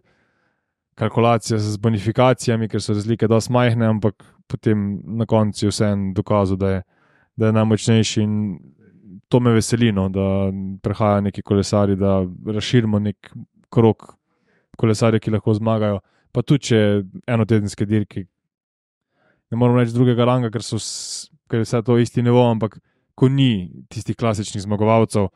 kalkulacije 0.94 1.58
z 1.58 1.76
bonifikacijami, 1.76 2.68
ker 2.68 2.82
so 2.82 2.94
razlike 2.94 3.28
dosti 3.28 3.52
majhne, 3.52 3.86
ampak 3.86 4.24
potem 4.50 5.00
na 5.04 5.26
koncu 5.26 5.66
je 5.66 5.70
vseeno 5.70 6.12
dokazal, 6.14 6.56
da 6.56 6.70
je, 6.70 6.82
da 7.36 7.46
je 7.46 7.52
najmočnejši. 7.52 8.22
In 8.22 8.58
to 9.28 9.40
me 9.40 9.54
veseli, 9.54 9.92
no, 9.92 10.08
da 10.08 10.50
prehajajo 10.82 11.20
neki 11.28 11.42
kolesari, 11.42 11.96
da 11.96 12.20
razširimo 12.46 12.98
nek 12.98 13.32
krok 13.70 14.14
kolesarjev, 14.76 15.22
ki 15.22 15.36
lahko 15.36 15.54
zmagajo. 15.54 16.00
Pa 16.32 16.42
tudi 16.42 16.70
če 16.70 16.80
enotedenske 17.26 17.86
dirke, 17.86 18.24
ne 19.50 19.58
moramo 19.58 19.80
reči 19.80 19.94
drugega 19.94 20.26
ranga, 20.26 20.50
ker, 20.50 20.62
so, 20.62 20.78
ker 21.50 21.62
je 21.62 21.66
vse 21.66 21.82
to 21.86 21.98
isti 21.98 22.22
nivo, 22.22 22.42
ampak 22.50 22.78
ko 23.18 23.28
ni 23.28 23.68
tistih 23.90 24.16
klasičnih 24.16 24.62
zmagovalcev, 24.64 25.28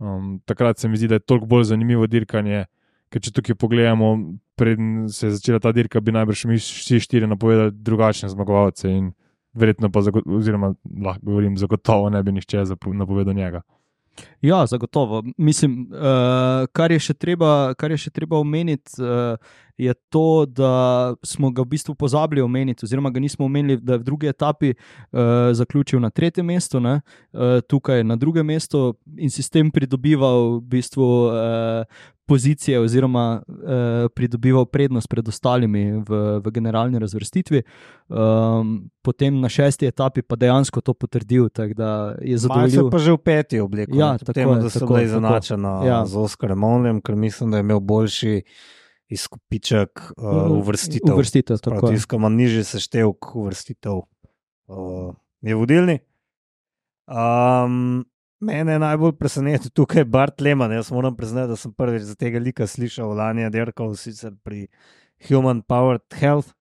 um, 0.00 0.38
takrat 0.48 0.80
se 0.80 0.88
mi 0.88 0.98
zdi, 0.98 1.10
da 1.12 1.20
je 1.20 1.26
toliko 1.28 1.46
bolj 1.46 1.68
zanimivo 1.72 2.08
dirkanje. 2.10 2.64
Ker 3.10 3.22
če 3.24 3.32
tukaj 3.34 3.56
pogledamo, 3.58 4.12
preden 4.54 5.08
se 5.10 5.26
je 5.26 5.34
začela 5.34 5.58
ta 5.62 5.72
dirka, 5.74 6.00
bi 6.00 6.14
najbrž 6.14 6.44
mi 6.46 6.60
vsi 6.60 7.00
štiri 7.02 7.26
napovedali 7.26 7.74
drugačne 7.74 8.30
zmagovalce, 8.30 8.86
in 8.86 9.10
verjetno 9.58 9.90
pa, 9.90 10.04
oziroma 10.22 10.74
lahko 11.02 11.26
govorim, 11.26 11.56
zagotovo 11.58 12.10
ne 12.10 12.22
bi 12.22 12.36
nihče 12.36 12.64
napovedal 12.94 13.34
njega. 13.34 13.62
Ja, 14.42 14.66
zagotovo. 14.66 15.22
Mislim, 15.36 15.90
uh, 15.92 16.66
kar, 16.72 16.92
je 16.92 17.14
treba, 17.14 17.74
kar 17.74 17.90
je 17.90 17.96
še 17.96 18.10
treba 18.10 18.38
omeniti, 18.38 19.00
uh, 19.02 19.38
je 19.76 19.94
to, 20.08 20.46
da 20.46 21.14
smo 21.22 21.50
ga 21.50 21.62
v 21.62 21.70
bistvu 21.74 21.94
pozabili 21.94 22.42
omeniti, 22.42 22.84
oziroma 22.84 23.10
ga 23.10 23.20
nismo 23.20 23.44
omenili, 23.44 23.80
da 23.80 23.92
je 23.92 23.98
v 23.98 24.02
drugi 24.04 24.26
etapi 24.26 24.74
uh, 24.74 25.20
zaključil 25.52 26.00
na 26.00 26.10
tretjem 26.10 26.46
mestu, 26.46 26.80
ne, 26.80 27.00
uh, 27.32 27.60
tukaj 27.68 28.04
na 28.04 28.16
drugem 28.16 28.46
mestu 28.46 28.94
in 29.16 29.30
si 29.30 29.42
s 29.42 29.50
tem 29.50 29.70
pridobival 29.70 30.58
v 30.58 30.60
bistvu 30.60 31.06
uh, 31.26 31.84
pozicije, 32.30 32.80
oziroma 32.80 33.42
uh, 33.42 34.06
pridobival 34.14 34.66
prednost 34.66 35.08
pred 35.10 35.28
ostalimi 35.28 35.98
v, 36.06 36.20
v 36.44 36.52
generalni 36.54 36.98
razvrstitvi. 36.98 37.62
Um, 38.08 38.90
potem 39.02 39.40
na 39.40 39.48
šesti 39.50 39.88
etapi 39.90 40.22
pa 40.22 40.38
dejansko 40.38 40.80
to 40.80 40.94
potrdil, 40.94 41.48
zadovoljil. 41.50 42.90
pa 42.90 42.98
že 42.98 43.12
v 43.12 43.18
peti 43.18 43.60
obliki. 43.60 43.98
Ja, 43.98 44.14
tako 44.18 44.32
temu, 44.32 44.52
je, 44.54 44.62
da 44.62 44.70
tako, 44.70 44.86
bile 44.86 45.00
tako. 45.00 45.04
izenačene 45.08 45.74
Ja. 45.86 46.04
z 46.06 46.16
Oskarjem 46.16 46.64
Onlem, 46.64 47.00
ker 47.02 47.18
mislim, 47.18 47.50
da 47.50 47.58
je 47.58 47.66
imel 47.66 47.80
boljši 47.80 48.42
izkupiček 49.10 50.02
uh, 50.16 50.50
uvrstitev. 50.54 51.14
Uvrstitev, 51.14 51.58
tako 51.62 51.90
je. 51.90 51.98
Ima 52.16 52.28
nižji 52.28 52.64
seštevek 52.64 53.34
uvrstitev, 53.36 54.02
uh, 54.70 55.10
je 55.40 55.54
vodilni. 55.54 55.98
Um, 57.10 58.04
mene 58.40 58.76
je 58.76 58.78
najbolj 58.78 59.16
presenetil 59.18 59.70
tukaj 59.74 60.04
Bart 60.04 60.40
Lehman. 60.40 60.72
Jaz 60.72 60.92
moram 60.94 61.16
priznati, 61.16 61.50
da 61.50 61.56
sem 61.58 61.72
prvič 61.74 62.06
za 62.06 62.14
tega 62.14 62.38
lika 62.38 62.66
slišal 62.66 63.16
lani, 63.16 63.50
derkal 63.50 63.94
sicer 63.98 64.32
pri 64.44 64.68
Human 65.28 65.62
Powered 65.62 66.06
Health. 66.14 66.54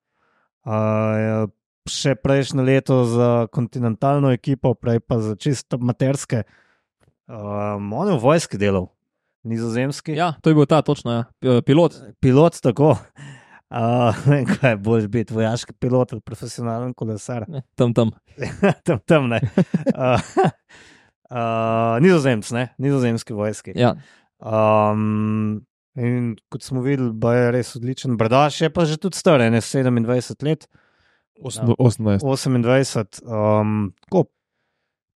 Uh, 0.66 1.48
še 1.90 2.14
prejšnje 2.20 2.64
leto 2.66 3.04
za 3.10 3.48
kontinentalno 3.54 4.32
ekipo, 4.34 4.74
prej 4.78 5.02
pa 5.02 5.20
za 5.24 5.36
čisto 5.36 5.78
materske. 5.82 6.44
Um, 7.30 7.94
on 7.94 8.10
je 8.10 8.18
v 8.18 8.22
vojski 8.22 8.58
delal, 8.58 8.90
nizozemski. 9.44 10.16
Ja, 10.18 10.34
to 10.42 10.52
je 10.52 10.58
bil 10.58 10.66
ta, 10.70 10.82
točno, 10.82 11.12
ja. 11.14 11.24
Pilot. 11.66 12.00
Pilot 12.20 12.62
tako. 12.62 12.96
Uh, 13.70 14.16
kaj 14.50 14.72
je 14.72 14.78
bolj 14.82 15.04
biti, 15.14 15.34
vojaški 15.34 15.76
pilot 15.78 16.16
ali 16.16 16.24
profesionalen 16.26 16.90
kolesar. 16.98 17.44
Ne, 17.46 17.62
tam, 17.78 17.92
tam. 17.94 18.10
tam, 18.86 18.98
tam 19.06 19.28
ne. 19.30 19.38
Uh, 19.94 20.18
uh, 21.30 22.00
nizozemc, 22.02 22.50
ne, 22.52 22.64
nizozemski 22.82 23.38
vojski. 23.38 23.76
Ja. 23.78 23.94
Um, 24.42 25.62
In 26.00 26.36
kot 26.50 26.64
smo 26.64 26.82
videli, 26.86 27.12
ba 27.14 27.34
je 27.36 27.48
res 27.52 27.74
odličen. 27.76 28.18
Brdaš 28.18 28.62
je 28.62 28.70
pa 28.74 28.86
že 28.88 28.98
tudi 29.02 29.18
star, 29.18 29.42
ne 29.42 29.60
27 29.62 30.44
let, 30.48 30.68
Osno- 31.42 31.76
18. 31.80 32.24
28. 32.24 33.22
Um, 33.26 33.94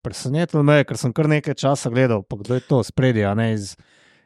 presenetilo 0.04 0.62
me 0.62 0.76
je, 0.80 0.84
ker 0.84 1.00
sem 1.00 1.12
kar 1.12 1.28
nekaj 1.28 1.54
časa 1.54 1.90
gledal, 1.90 2.22
pa 2.22 2.36
kdo 2.36 2.54
je 2.54 2.60
to 2.68 2.82
spredje, 2.84 3.24
a 3.24 3.34
ne 3.34 3.54
iz 3.54 3.76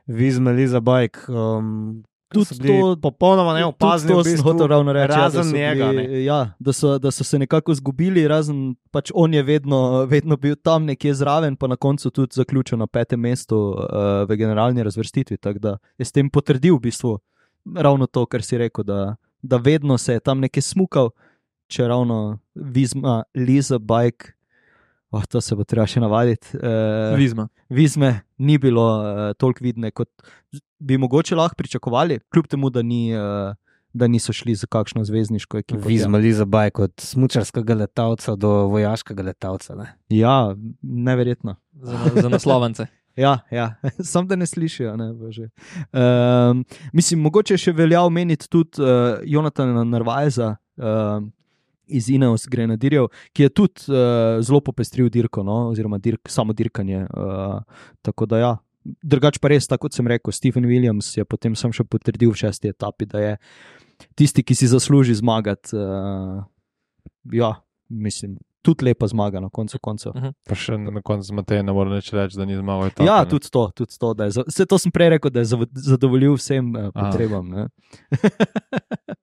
Vizme, 0.08 0.52
Liza 0.52 0.80
Bajk. 0.80 1.28
Um, 1.28 2.02
Tudi 2.28 2.66
to- 2.66 2.96
popolnoma 3.02 3.54
neopazni. 3.54 4.12
to 4.12 4.24
sem 4.24 4.42
hotel 4.42 4.66
ravno 4.66 4.92
reči. 4.92 5.12
ja, 5.12 5.16
da 5.16 5.22
razen 5.22 5.52
njega. 5.52 5.90
Bili, 5.90 6.08
ne. 6.08 6.24
ja, 6.24 6.52
da, 6.58 6.72
so, 6.72 6.98
da 6.98 7.10
so 7.10 7.24
se 7.24 7.38
nekako 7.38 7.72
izgubili, 7.72 8.28
razen 8.28 8.74
pač 8.90 9.10
on 9.14 9.34
je 9.34 9.42
vedno, 9.42 10.04
vedno 10.04 10.36
bil 10.36 10.56
tam 10.56 10.84
nekje 10.84 11.14
zraven, 11.14 11.56
pa 11.56 11.66
na 11.66 11.76
koncu 11.76 12.10
tudi 12.10 12.34
zaključil 12.34 12.78
na 12.78 12.86
petem 12.86 13.20
mestu 13.20 13.56
uh, 13.56 14.28
v 14.28 14.36
generalni 14.36 14.82
razvrstitvi. 14.82 15.36
Tako 15.36 15.58
da 15.58 15.76
je 15.98 16.04
s 16.04 16.12
tem 16.12 16.30
potrdil 16.30 16.76
v 16.76 16.80
bistvu 16.80 17.18
ravno 17.76 18.06
to, 18.06 18.26
kar 18.26 18.42
si 18.42 18.58
rekel, 18.58 18.84
da, 18.84 19.16
da 19.42 19.56
vedno 19.56 19.98
se 19.98 20.12
je 20.12 20.20
tam 20.20 20.40
nekje 20.40 20.62
smukal, 20.62 21.10
če 21.68 21.88
ravno 21.88 22.38
vizma, 22.54 23.22
Liza, 23.34 23.78
bajk. 23.78 24.37
Oh, 25.10 25.24
to 25.24 25.40
se 25.40 25.56
bo 25.56 25.64
treba 25.64 25.86
še 25.88 26.02
navaditi. 26.04 26.58
Uh, 26.58 27.14
Vizma. 27.16 27.46
Vizme 27.72 28.10
ni 28.44 28.58
bilo 28.60 28.84
uh, 29.00 29.22
toliko 29.40 29.64
vidne, 29.64 29.90
kot 29.90 30.10
bi 30.78 30.98
mogoče 31.00 31.36
lahko 31.38 31.56
pričakovali, 31.56 32.20
kljub 32.32 32.50
temu, 32.52 32.70
da, 32.70 32.82
ni, 32.84 33.14
uh, 33.16 33.54
da 33.96 34.08
niso 34.08 34.34
šli 34.36 34.54
za 34.54 34.68
kakšno 34.68 35.06
zvezdniško 35.08 35.62
ekipo. 35.64 35.88
Vizma, 35.88 36.20
Liza 36.20 36.44
Bajk, 36.44 36.82
od 36.84 36.92
smučarskega 37.00 37.78
letalca 37.86 38.36
do 38.36 38.52
vojaškega 38.74 39.24
letalca. 39.30 39.78
Ne. 39.80 39.88
Ja, 40.12 40.54
neverjetno. 40.82 41.56
Za, 41.72 41.98
za 42.22 42.28
naslovence. 42.28 42.86
Ja, 43.18 43.40
ja. 43.50 43.74
sam 44.12 44.28
da 44.30 44.36
ne 44.38 44.46
slišijo. 44.46 44.92
Ne, 44.96 45.08
bože. 45.18 45.48
um, 45.90 46.60
mislim, 46.92 47.24
mogoče 47.26 47.56
še 47.58 47.72
velja 47.74 48.04
omeniti 48.06 48.46
tudi 48.46 48.78
uh, 48.78 49.18
Jonatana 49.26 49.82
Narvajza. 49.82 50.52
Uh, 50.78 51.24
Iz 51.88 52.08
Ineos 52.12 52.46
Grenadirjev, 52.50 53.08
ki 53.32 53.46
je 53.46 53.52
tudi 53.52 53.88
uh, 53.92 54.38
zelo 54.44 54.60
popestril 54.64 55.10
dirko, 55.12 55.44
no, 55.46 55.68
oziroma 55.72 56.00
dirk, 56.02 56.30
samo 56.32 56.56
dirkanje. 56.56 57.06
Uh, 57.08 57.60
tako 58.06 58.28
da, 58.30 58.42
ja, 58.42 58.52
drugač 59.02 59.40
pa 59.42 59.52
res, 59.52 59.68
tako 59.68 59.86
kot 59.86 59.98
sem 59.98 60.08
rekel, 60.10 60.34
Stephen 60.34 60.68
Williams 60.68 61.10
je 61.16 61.24
potem 61.28 61.56
sam 61.58 61.74
še 61.74 61.86
potrdil 61.88 62.32
v 62.32 62.42
šesti 62.44 62.72
etapi, 62.72 63.08
da 63.08 63.24
je 63.24 63.32
tisti, 64.18 64.44
ki 64.44 64.56
si 64.56 64.70
zasluži 64.70 65.18
zmagati. 65.18 65.74
Uh, 65.76 66.44
ja, 67.34 67.54
mislim, 67.88 68.38
tudi 68.68 68.84
lepa 68.84 69.08
zmaga 69.08 69.40
na 69.40 69.48
koncu 69.50 69.80
koncev. 69.80 70.12
Pa 70.44 70.54
še 70.54 70.76
na 70.78 71.00
koncu 71.00 71.24
z 71.24 71.32
Matejem 71.32 71.64
ne 71.64 71.72
morem 71.72 71.94
več 71.94 72.12
reči, 72.12 72.36
da 72.36 72.44
ni 72.44 72.54
zmagal. 72.54 72.88
etape, 72.88 73.04
Ja, 73.04 73.18
ne. 73.18 73.28
tudi 73.28 73.48
to, 73.48 73.64
tudi 73.72 73.96
to 73.96 74.12
da 74.12 74.24
je, 74.24 74.32
za- 74.32 74.44
vse 74.44 74.64
to 74.64 74.76
sem 74.78 74.90
prej 74.90 75.08
rekel, 75.10 75.30
da 75.30 75.40
je 75.40 75.48
zadovoljil 75.86 76.34
vsem 76.34 76.68
uh, 76.68 76.82
Aha. 76.84 76.92
potrebam. 77.00 77.48
ne. 77.48 77.62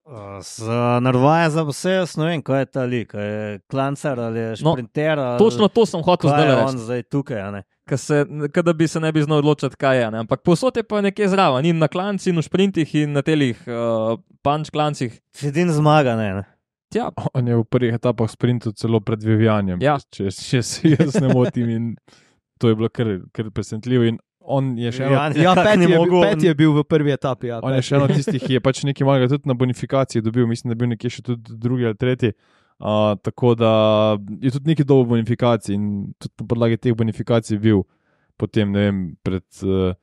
Uh, 0.06 0.38
Za 0.40 0.74
narvaja 0.98 1.50
za 1.50 1.62
vse, 1.62 1.90
jaz 1.92 2.14
ne 2.14 2.26
vem, 2.26 2.40
kaj 2.40 2.60
je 2.60 2.66
ta 2.68 2.84
lik, 2.84 3.10
je 3.12 3.38
klancar 3.66 4.20
ali 4.20 4.40
No, 4.56 4.72
šprinter. 4.72 5.18
ali 5.18 5.36
Točno 5.36 5.66
to 5.68 5.82
sem 5.84 6.00
hotel 6.00 6.30
zdaj 6.30 6.46
reči. 6.46 6.62
on 6.64 6.78
zdaj 6.78 7.02
tukaj. 7.04 7.40
a 7.40 7.50
ne. 7.50 7.60
Ka 7.84 7.96
se, 7.96 8.22
ka 8.48 8.62
da 8.62 8.72
bi 8.72 8.86
se 8.86 8.98
ne 8.98 9.10
bi 9.10 9.20
znal 9.20 9.38
odločiti, 9.38 9.76
kaj 9.76 9.98
je. 9.98 10.10
Ne? 10.10 10.18
Ampak 10.20 10.40
posod 10.40 10.72
je 10.72 10.84
pa 10.84 11.00
nekje 11.00 11.28
zraven, 11.28 11.64
in 11.64 11.78
na 11.78 11.86
klanci, 11.86 12.30
in 12.30 12.36
v 12.36 12.42
sprintih, 12.42 12.94
in 12.96 13.12
na 13.12 13.20
telih 13.20 13.58
uh, 13.64 14.14
punč 14.40 14.70
klancih. 14.70 15.10
Sedin 15.32 15.68
zmaga, 15.70 16.16
ne. 16.16 16.28
ne. 16.34 16.44
Tja, 16.88 17.10
On 17.34 17.42
je 17.42 17.56
v 17.56 17.64
prvih 17.64 17.94
etapah 17.94 18.30
sprintal 18.30 18.72
celo 18.72 19.00
pred 19.00 19.18
Vivianjem. 19.20 19.80
Ja. 19.82 19.96
Če, 20.08 20.30
če 20.30 20.62
se 20.62 20.92
jaz 20.92 21.16
ne 21.18 21.28
motim, 21.28 21.68
in 21.68 21.84
to 22.58 22.70
je 22.70 22.76
bilo 22.76 22.88
kar, 22.88 23.10
kar 23.32 23.50
presenetljivo. 23.50 24.06
In 24.06 24.18
on 24.40 24.76
je 24.78 24.92
še 24.92 25.02
eno, 25.02 25.18
Vivian 25.34 25.34
Ja, 25.42 25.54
ni 25.74 25.82
je, 25.82 25.88
bil- 25.88 25.98
mogel- 25.98 26.22
peti 26.22 26.46
je 26.46 26.54
bil 26.54 26.72
v 26.72 26.84
prvi 26.84 27.10
etapi. 27.10 27.50
Ja, 27.50 27.58
on 27.58 27.74
je 27.74 27.80
peti. 27.80 27.88
še 27.88 27.96
eno 27.96 28.06
tistih, 28.08 28.38
ki 28.40 28.52
je 28.52 28.62
pač 28.62 28.84
nekaj 28.84 29.02
malega 29.04 29.28
tudi 29.28 29.50
na 29.50 29.54
bonifikaciji 29.54 30.22
dobil, 30.22 30.46
mislim, 30.46 30.70
da 30.70 30.76
je 30.76 30.78
bil 30.78 30.88
nekje 30.88 31.10
še 31.10 31.22
tudi 31.24 31.58
drugi 31.58 31.86
ali 31.86 31.96
tretji. 31.96 32.32
Uh, 32.76 33.16
tako 33.18 33.54
da 33.56 33.70
je 34.38 34.50
tudi 34.52 34.68
neki 34.68 34.84
dobo 34.84 35.08
bonifikacij 35.08 35.72
in 35.74 35.84
tudi 36.20 36.34
na 36.38 36.46
podlagi 36.46 36.76
teh 36.76 36.92
bonifikacij 36.92 37.56
bil 37.58 37.82
potem, 38.36 38.68
ne 38.70 38.82
vem, 38.84 38.98
pred 39.24 39.46
uh, 39.64 39.94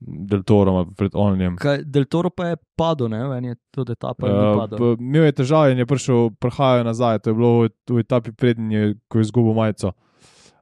Deltorom 0.00 0.76
ali 0.76 0.94
pred 0.96 1.14
Onljem. 1.14 1.56
Del 1.84 2.04
Toro 2.04 2.30
pa 2.30 2.46
je 2.46 2.56
padel, 2.76 3.10
ne 3.12 3.20
vem, 3.28 3.44
je 3.44 3.56
tudi 3.70 3.92
etapa. 3.92 4.26
Uh, 4.26 4.60
Uh, 4.80 4.94
imel 4.98 5.28
je 5.28 5.32
težave 5.42 5.72
in 5.72 5.78
je 5.78 5.86
prišel, 5.86 6.30
prihajal 6.40 6.84
nazaj. 6.84 7.18
To 7.24 7.30
je 7.30 7.34
bilo 7.34 7.50
v, 7.60 7.68
v 7.90 8.00
etapi 8.00 8.32
prednji, 8.32 8.94
ko 9.08 9.20
je 9.20 9.28
izgubil 9.28 9.52
majico. 9.54 9.92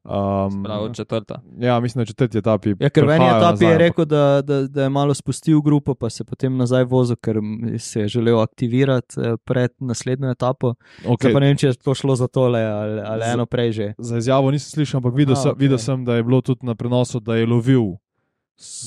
Um, 0.08 0.62
prav 0.64 0.94
četrta. 0.94 1.40
ja, 1.58 1.80
mislim, 1.80 2.00
da 2.00 2.02
v 2.02 2.06
četrti 2.06 2.38
etapi. 2.38 2.74
Ja, 2.80 2.88
ker 2.88 3.04
v 3.04 3.10
eni 3.10 3.26
etapi 3.26 3.64
je 3.64 3.70
nazaj, 3.70 3.78
rekel, 3.78 4.04
da, 4.04 4.42
da, 4.42 4.62
da 4.66 4.82
je 4.82 4.88
malo 4.88 5.14
spustil 5.14 5.60
grupo, 5.60 5.94
pa 5.94 6.10
se 6.10 6.24
potem 6.24 6.56
nazaj 6.56 6.84
vozil, 6.84 7.16
ker 7.16 7.36
se 7.78 8.00
je 8.00 8.08
želel 8.08 8.40
aktivirati 8.40 9.20
eh, 9.20 9.36
pred 9.44 9.70
naslednjo 9.78 10.30
etapo. 10.30 10.74
Okay. 11.04 11.12
Okay. 11.12 11.32
Pa 11.32 11.40
ne 11.40 11.46
vem, 11.46 11.56
če 11.56 11.66
je 11.66 11.74
to 11.84 11.94
šlo 11.94 12.16
za 12.16 12.26
tole 12.26 12.62
ali, 12.64 13.00
ali 13.00 13.22
Za- 13.24 13.32
eno 13.32 13.46
prej 13.46 13.72
že. 13.72 13.92
Za 13.98 14.18
izjavo 14.18 14.50
nisem 14.50 14.70
slišal, 14.70 14.98
ampak 14.98 15.14
videl, 15.14 15.36
A, 15.36 15.36
sem, 15.36 15.52
okej. 15.52 15.60
videl 15.60 15.78
sem, 15.78 16.04
da 16.04 16.16
je 16.16 16.24
bilo 16.24 16.40
tudi 16.40 16.66
na 16.66 16.74
prenosu, 16.74 17.20
da 17.20 17.36
je 17.36 17.46
lovil 17.46 17.98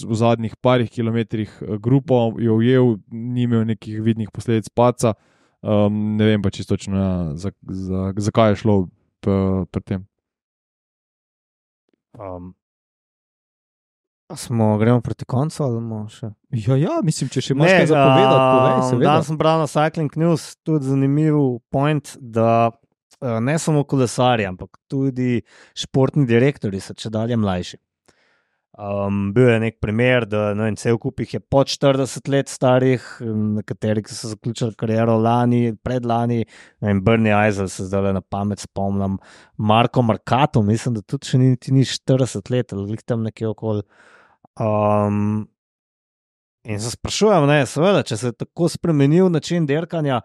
v 0.05 0.15
zadnjih 0.19 0.55
parih 0.59 0.91
kilometrih 0.91 1.51
eh, 1.61 1.77
grupo, 1.79 2.33
jo 2.39 2.59
ujel, 2.59 2.97
ni 3.11 3.47
imel 3.47 3.65
nekih 3.65 4.01
vidnih 4.03 4.31
posledic 4.31 4.69
paca. 4.75 5.15
Um, 5.61 6.17
ne 6.17 6.25
vem 6.25 6.41
pa 6.41 6.49
čisto 6.49 6.73
točno, 6.73 6.97
ja, 6.97 7.35
za, 7.37 7.51
za, 7.61 8.13
zakaj 8.17 8.51
je 8.51 8.55
šlo 8.63 8.75
pri 9.21 9.81
tem. 9.85 10.07
Um, 12.17 12.55
smo, 14.35 14.77
gremo 14.77 15.01
proti 15.01 15.25
koncu 15.25 15.63
ali 15.63 15.75
bomo 15.75 16.07
še? 16.09 16.31
Ja, 16.49 16.75
ja, 16.79 16.97
mislim, 17.05 17.29
če 17.29 17.43
še 17.45 17.53
imaš 17.53 17.75
kaj 17.75 17.87
za 17.91 18.01
povedati, 18.01 18.41
povej. 18.41 18.73
um, 18.73 18.87
seveda. 18.89 19.07
Danes 19.11 19.29
sem 19.29 19.37
bral 19.37 19.61
na 19.61 19.69
Cycling 19.69 20.17
News 20.17 20.47
tudi 20.65 20.89
zanimiv 20.89 21.37
point, 21.71 22.15
da 22.17 22.71
uh, 22.71 23.37
ne 23.43 23.55
samo 23.61 23.85
kolesarji, 23.85 24.49
ampak 24.49 24.81
tudi 24.89 25.43
športni 25.77 26.25
direktori 26.25 26.81
so 26.81 26.97
če 26.97 27.13
dalje 27.13 27.37
mlajši. 27.37 27.77
Um, 28.79 29.33
bil 29.35 29.49
je 29.49 29.57
nek 29.59 29.81
primer, 29.83 30.23
da 30.31 30.53
ne 30.55 30.69
vem, 30.69 30.75
cel 30.79 30.95
kup 31.01 31.19
jih 31.19 31.33
je 31.35 31.39
pod 31.43 31.67
40 31.67 32.29
let 32.31 32.47
starih, 32.47 33.03
um, 33.19 33.57
nekateri 33.57 33.99
so 34.07 34.29
zaključili 34.31 34.77
kariero 34.79 35.17
lani, 35.19 35.73
predlani, 35.83 36.45
ne 36.79 36.87
vem, 36.87 37.01
Bernie 37.03 37.33
Eisel 37.35 37.67
se 37.67 37.89
zdaj 37.89 38.13
na 38.15 38.21
pamet 38.23 38.63
spomnim, 38.63 39.17
Marko 39.57 40.05
Markato, 40.07 40.63
mislim, 40.63 40.95
da 40.95 41.03
tudi 41.03 41.33
še 41.33 41.41
niti 41.41 41.75
ni 41.75 41.83
40 41.83 42.53
let, 42.55 42.71
ali 42.71 42.87
glih 42.93 43.03
tam 43.03 43.27
nekje 43.27 43.51
okoli. 43.51 43.83
Um, 44.55 45.43
in 46.63 46.79
se 46.79 46.95
sprašujem, 46.95 47.51
ne, 47.51 47.59
seveda, 47.67 48.07
če 48.07 48.23
se 48.23 48.31
je 48.31 48.39
tako 48.45 48.71
spremenil 48.71 49.27
način 49.35 49.67
dirkanja, 49.67 50.23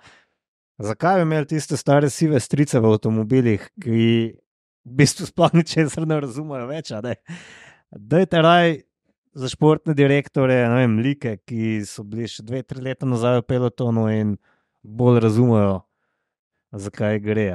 zakaj 0.78 1.18
bi 1.18 1.26
imeli 1.32 1.50
tiste 1.50 1.74
stare 1.74 2.14
sive 2.14 2.38
strice 2.38 2.78
v 2.78 2.94
avtomobilih, 2.94 3.70
ki 3.82 4.00
v 4.86 4.98
bistvu 5.02 5.32
sploh 5.34 5.58
ničesar 5.58 6.06
ne 6.06 6.22
razumejo 6.22 6.70
več. 6.70 6.94
ne. 7.02 7.18
Dajte 7.90 8.42
raj 8.42 8.80
za 9.36 9.48
športne 9.48 9.94
direktore, 9.94 10.68
ne 10.68 10.80
vem, 10.80 10.98
like, 10.98 11.36
ki 11.46 11.82
so 11.86 12.02
bili 12.08 12.26
še 12.30 12.42
dve, 12.42 12.62
tri 12.66 12.80
leta 12.82 13.06
nazaj 13.06 13.42
v 13.42 13.46
pelotonu 13.46 14.06
in 14.10 14.32
bolj 14.82 15.20
razumejo, 15.26 15.82
zakaj 16.72 17.20
gre. 17.22 17.50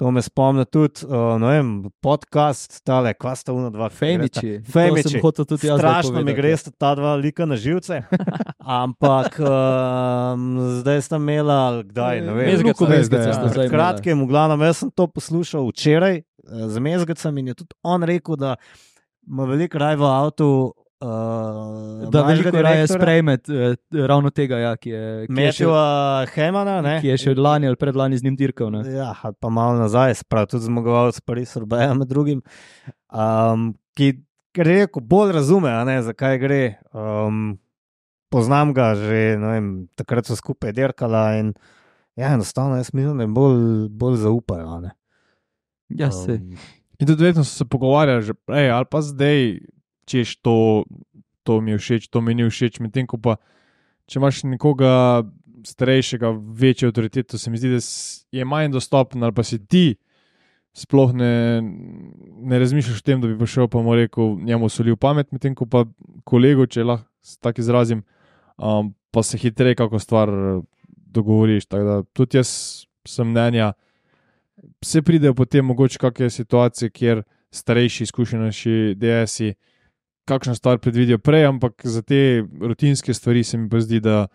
To 0.00 0.08
me 0.14 0.22
spomni 0.24 0.64
tudi, 0.64 1.04
uh, 1.04 1.34
ne 1.42 1.50
vem, 1.50 1.72
podcast, 2.00 2.78
tale, 2.88 3.12
kva 3.12 3.34
sta 3.36 3.52
una 3.52 3.68
dva 3.74 3.90
Femiči. 3.92 4.62
Femiči. 4.64 5.20
hotel 5.20 5.44
tudi 5.44 5.68
jaz 5.68 5.82
Strašno 5.82 6.14
mi 6.14 6.22
povedati, 6.22 6.38
gre 6.40 6.52
ja. 6.54 6.60
sta 6.62 6.72
ta 6.72 6.94
dva 6.96 7.12
lika 7.20 7.44
na 7.44 7.58
živce. 7.60 8.00
Ampak 8.80 9.36
um, 9.44 10.46
zdaj 10.78 11.04
sta 11.04 11.20
imela, 11.20 11.82
kdaj, 11.84 12.22
ne 12.24 12.38
vem. 12.38 12.48
Mezgeca, 12.54 12.86
Luko 12.86 12.88
zdaj, 12.88 13.34
zdaj, 13.50 13.66
ja. 13.66 13.72
kratkim, 13.74 14.24
v 14.24 14.30
glavnem, 14.30 14.64
jaz 14.70 14.86
sem 14.86 14.94
to 14.94 15.10
poslušal 15.10 15.68
včeraj 15.68 16.22
z 16.48 16.78
Mezgacem 16.78 17.42
in 17.42 17.52
je 17.52 17.60
tudi 17.60 17.76
on 17.82 18.06
rekel, 18.06 18.40
da 18.40 18.56
ima 19.26 19.44
veliko 19.44 19.78
raj 19.78 19.96
v 19.96 20.06
avtu. 20.06 20.50
Uh, 21.00 22.10
Da 22.12 22.22
veliko 22.22 22.60
raje 22.60 22.84
sprejme 22.86 23.32
eh, 23.32 23.76
ravno 24.06 24.30
tega, 24.30 24.58
ja, 24.58 24.72
ki, 24.76 24.90
je, 24.90 25.26
Metjeva 25.32 26.26
Hemana, 26.28 26.80
ne? 26.84 26.98
ki 27.00 27.08
je 27.08 27.16
še 27.22 27.30
od 27.32 27.38
lani 27.40 27.70
ali 27.70 27.78
predlani 27.80 28.18
z 28.20 28.26
njim 28.26 28.36
dirkal. 28.36 28.68
Ne. 28.74 28.82
Ja, 28.92 29.14
pa 29.16 29.48
malo 29.48 29.78
nazaj, 29.80 30.18
sprav 30.20 30.50
tudi 30.52 30.68
zmagovalec 30.68 31.22
Paris 31.24 31.56
Urbeja 31.56 31.94
med 32.02 32.10
drugim, 32.10 32.42
um, 33.08 33.70
ki, 33.96 34.10
rekel, 34.60 35.00
bolj 35.00 35.32
razume, 35.38 35.72
ne, 35.88 35.96
zakaj 36.04 36.36
gre. 36.42 36.62
Um, 36.92 37.56
poznam 38.28 38.74
ga 38.76 38.92
že, 38.98 39.40
vem, 39.40 39.70
takrat 39.96 40.28
so 40.28 40.36
skupaj 40.36 40.76
dirkala 40.76 41.24
in 41.40 41.54
ja, 42.12 42.34
enostavno 42.34 42.76
jaz 42.76 42.92
mislim, 42.92 43.16
da 43.16 43.24
jim 43.24 43.34
bolj, 43.34 43.88
bolj 43.88 44.20
zaupajo. 44.26 44.80
ne. 44.84 44.92
Ja, 45.88 46.12
se. 46.12 46.36
Um, 46.44 46.60
In 47.00 47.08
tudi 47.08 47.24
vedno 47.24 47.44
so 47.44 47.54
se 47.56 47.64
pogovarjali, 47.64 48.22
že 48.22 48.34
prej 48.34 48.70
ali 48.70 48.86
pa 48.90 49.00
zdaj, 49.00 49.60
češ 50.04 50.36
to, 50.44 50.84
to 51.42 51.60
mi 51.60 51.72
je 51.72 51.78
všeč, 51.78 52.08
to 52.12 52.20
mi 52.20 52.34
ni 52.34 52.44
všeč. 52.44 52.80
Medtem 52.84 53.08
ko 53.08 53.16
pa, 53.16 53.38
če 54.04 54.20
imaš 54.20 54.44
nekoga 54.44 55.24
starejšega, 55.66 56.32
večje 56.36 56.88
avtoriteto, 56.88 57.38
se 57.38 57.50
mi 57.50 57.58
zdi, 57.60 57.72
da 57.72 57.80
je 58.36 58.44
manj 58.44 58.72
dostopen 58.72 59.24
ali 59.24 59.32
pa 59.32 59.44
si 59.44 59.58
ti. 59.58 59.96
Sploh 60.76 61.10
ne, 61.16 61.60
ne 62.46 62.58
razmišljaš 62.62 63.00
o 63.00 63.04
tem, 63.04 63.20
da 63.20 63.26
bi 63.26 63.38
prišel 63.38 63.66
pa 63.68 63.80
mu 63.82 63.96
rekel, 63.98 64.36
njemu 64.38 64.68
solil 64.70 64.96
pamet, 64.96 65.32
medtem 65.32 65.56
ko 65.58 65.66
pa 65.66 65.82
kolegu, 66.24 66.68
če 66.70 66.84
lahko 66.86 67.08
tako 67.42 67.60
izrazim, 67.60 68.04
um, 68.56 68.92
pa 69.10 69.24
se 69.26 69.38
hitreje 69.38 69.74
kako 69.80 69.98
stvar 69.98 70.30
eh, 70.30 70.60
dogovoriš. 71.10 71.66
Tako 71.66 71.84
da 71.84 71.96
tudi 72.14 72.38
jaz 72.38 72.52
sem 73.08 73.28
mnenja, 73.28 73.72
se 74.84 75.02
pridejo 75.02 75.34
potem 75.34 75.64
mogoče 75.64 75.98
kakšne 75.98 76.30
situacije, 76.30 76.90
kjer 76.90 77.22
starejši, 77.50 78.02
izkušenejši 78.02 78.94
DS-i 78.96 79.54
kakšno 80.28 80.54
stvar 80.54 80.78
predvidijo 80.78 81.18
prej, 81.18 81.46
ampak 81.46 81.82
za 81.84 82.02
te 82.02 82.44
rutinske 82.60 83.14
stvari 83.14 83.44
se 83.44 83.58
mi 83.58 83.68
pa 83.68 83.80
zdi, 83.80 84.00
da 84.00 84.26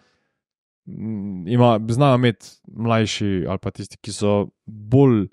mm, 0.85 1.47
ima, 1.47 1.79
znajo 1.89 2.15
imeti 2.15 2.47
mlajši 2.67 3.45
ali 3.49 3.59
pa 3.61 3.71
tisti, 3.71 3.97
ki 4.01 4.11
so 4.11 4.35
bolj 4.65 5.27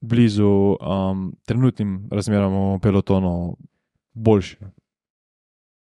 blizu 0.00 0.48
um, 0.76 1.28
trenutnim 1.46 2.08
razmeram 2.12 2.54
v 2.76 2.80
pelotonu, 2.82 3.56
boljši. 4.14 4.56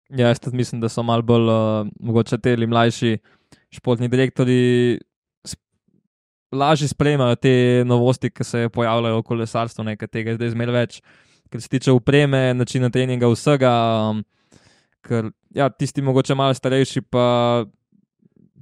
Ja, 0.10 0.30
jaz 0.30 0.40
tudi 0.40 0.58
mislim, 0.58 0.82
da 0.82 0.90
so 0.90 1.04
malo 1.04 1.22
bolj 1.26 1.50
uh, 1.50 1.88
mogoče 2.00 2.38
te 2.38 2.58
mlajši 2.58 3.18
športni 3.74 4.08
direktori. 4.08 5.00
Lažje 6.56 6.90
sprejemajo 6.92 7.36
te 7.36 7.84
novosti, 7.88 8.32
ki 8.32 8.48
se 8.48 8.70
pojavljajo 8.74 9.20
v 9.20 9.28
kolesarstvu, 9.28 9.86
nekaj 9.92 10.12
tega 10.12 10.34
je 10.34 10.40
zdaj 10.40 10.54
zmeraj 10.56 10.76
več, 10.76 11.00
kar 11.52 11.62
se 11.62 11.72
tiče 11.72 11.94
upreme, 11.96 12.54
načina 12.58 12.90
treninga, 12.90 13.30
vsega. 13.32 13.74
Um, 14.10 14.24
ker 15.06 15.30
ja, 15.56 15.70
tisti, 15.70 16.04
mogoče 16.06 16.36
malo 16.38 16.56
starejši, 16.58 17.04
pa 17.12 17.26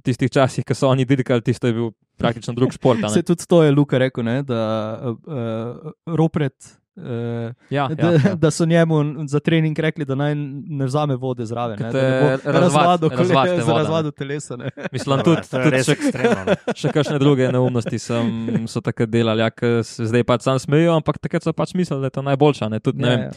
tistih 0.04 0.30
časih, 0.30 0.64
ki 0.66 0.76
so 0.76 0.90
oni 0.92 1.06
dirkali, 1.08 1.44
tisto 1.44 1.70
je 1.70 1.76
bil 1.76 1.92
praktično 2.20 2.54
drug 2.54 2.74
šport. 2.76 3.00
Se 3.12 3.22
tudi 3.22 3.46
to 3.48 3.62
je 3.64 3.72
Luka 3.72 3.98
rekel, 3.98 4.24
ne, 4.26 4.42
da 4.46 4.60
uh, 5.00 5.92
Ropret. 6.06 6.54
Uh, 6.96 7.50
Ja, 7.70 7.88
da, 7.90 8.06
ja, 8.06 8.18
ja. 8.24 8.34
da 8.36 8.50
so 8.50 8.64
njemu 8.64 8.96
za 9.26 9.40
trening 9.40 9.74
rekli, 9.76 10.04
da 10.04 10.14
naj 10.14 10.34
ne 10.34 10.84
vzame 10.84 11.16
vode 11.16 11.42
zraven. 11.44 11.74
Ker 11.76 11.86
Ne, 11.86 12.02
ne 12.02 12.20
bo 12.20 12.52
razvad- 12.52 13.08
kole- 13.10 13.66
razvadu 13.68 14.10
telesa. 14.12 14.56
Ne. 14.56 14.70
Mislim, 14.92 15.18
To 15.18 15.24
tudi, 15.26 15.42
tudi 15.50 15.80
še, 15.80 15.92
ekstremno. 15.92 16.44
no. 16.46 16.54
še 16.76 16.88
kakšne 16.90 17.18
druge 17.18 17.48
neumnosti 17.48 17.98
sem, 17.98 18.30
so 18.66 18.78
takrat 18.80 19.10
delali, 19.10 19.40
ja, 19.40 19.50
ki 19.50 19.82
se 19.82 20.06
zdaj 20.06 20.22
pač 20.24 20.42
sam 20.42 20.58
smejijo, 20.58 20.94
ampak 20.94 21.18
takrat 21.18 21.42
so 21.42 21.52
pač 21.52 21.74
mislili, 21.74 21.98
da 21.98 22.06
je 22.06 22.14
to 22.14 22.22
najboljša. 22.24 22.68
Ne? 22.68 22.78
Tudi, 22.80 22.98
ne 22.98 23.04
Ja, 23.04 23.16
vem, 23.16 23.20
ja. 23.22 23.30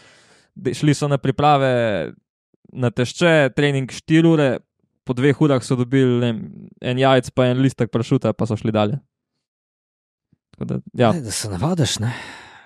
de- 0.56 0.74
šli 0.76 0.94
so 0.94 1.08
na 1.08 1.18
priprave 1.18 1.74
na 2.70 2.90
tešče, 2.92 3.34
trening 3.52 3.90
4 3.90 4.26
ure, 4.28 4.50
po 5.04 5.14
dveh 5.14 5.34
urah 5.40 5.64
so 5.64 5.74
dobili 5.76 6.06
ne 6.14 6.28
vem, 6.28 6.40
en 6.84 6.98
jajc, 7.00 7.32
pa 7.32 7.46
en 7.48 7.58
listek 7.60 7.90
prašuta, 7.90 8.34
pa 8.34 8.46
so 8.46 8.54
šli 8.56 8.70
dalje. 8.72 9.02
Tako 10.52 10.66
Da, 10.68 10.76
ja, 10.96 11.10
Ej, 11.12 11.22
Da 11.22 11.32
se 11.34 11.50
navadiš, 11.50 12.00
ne? 12.00 12.14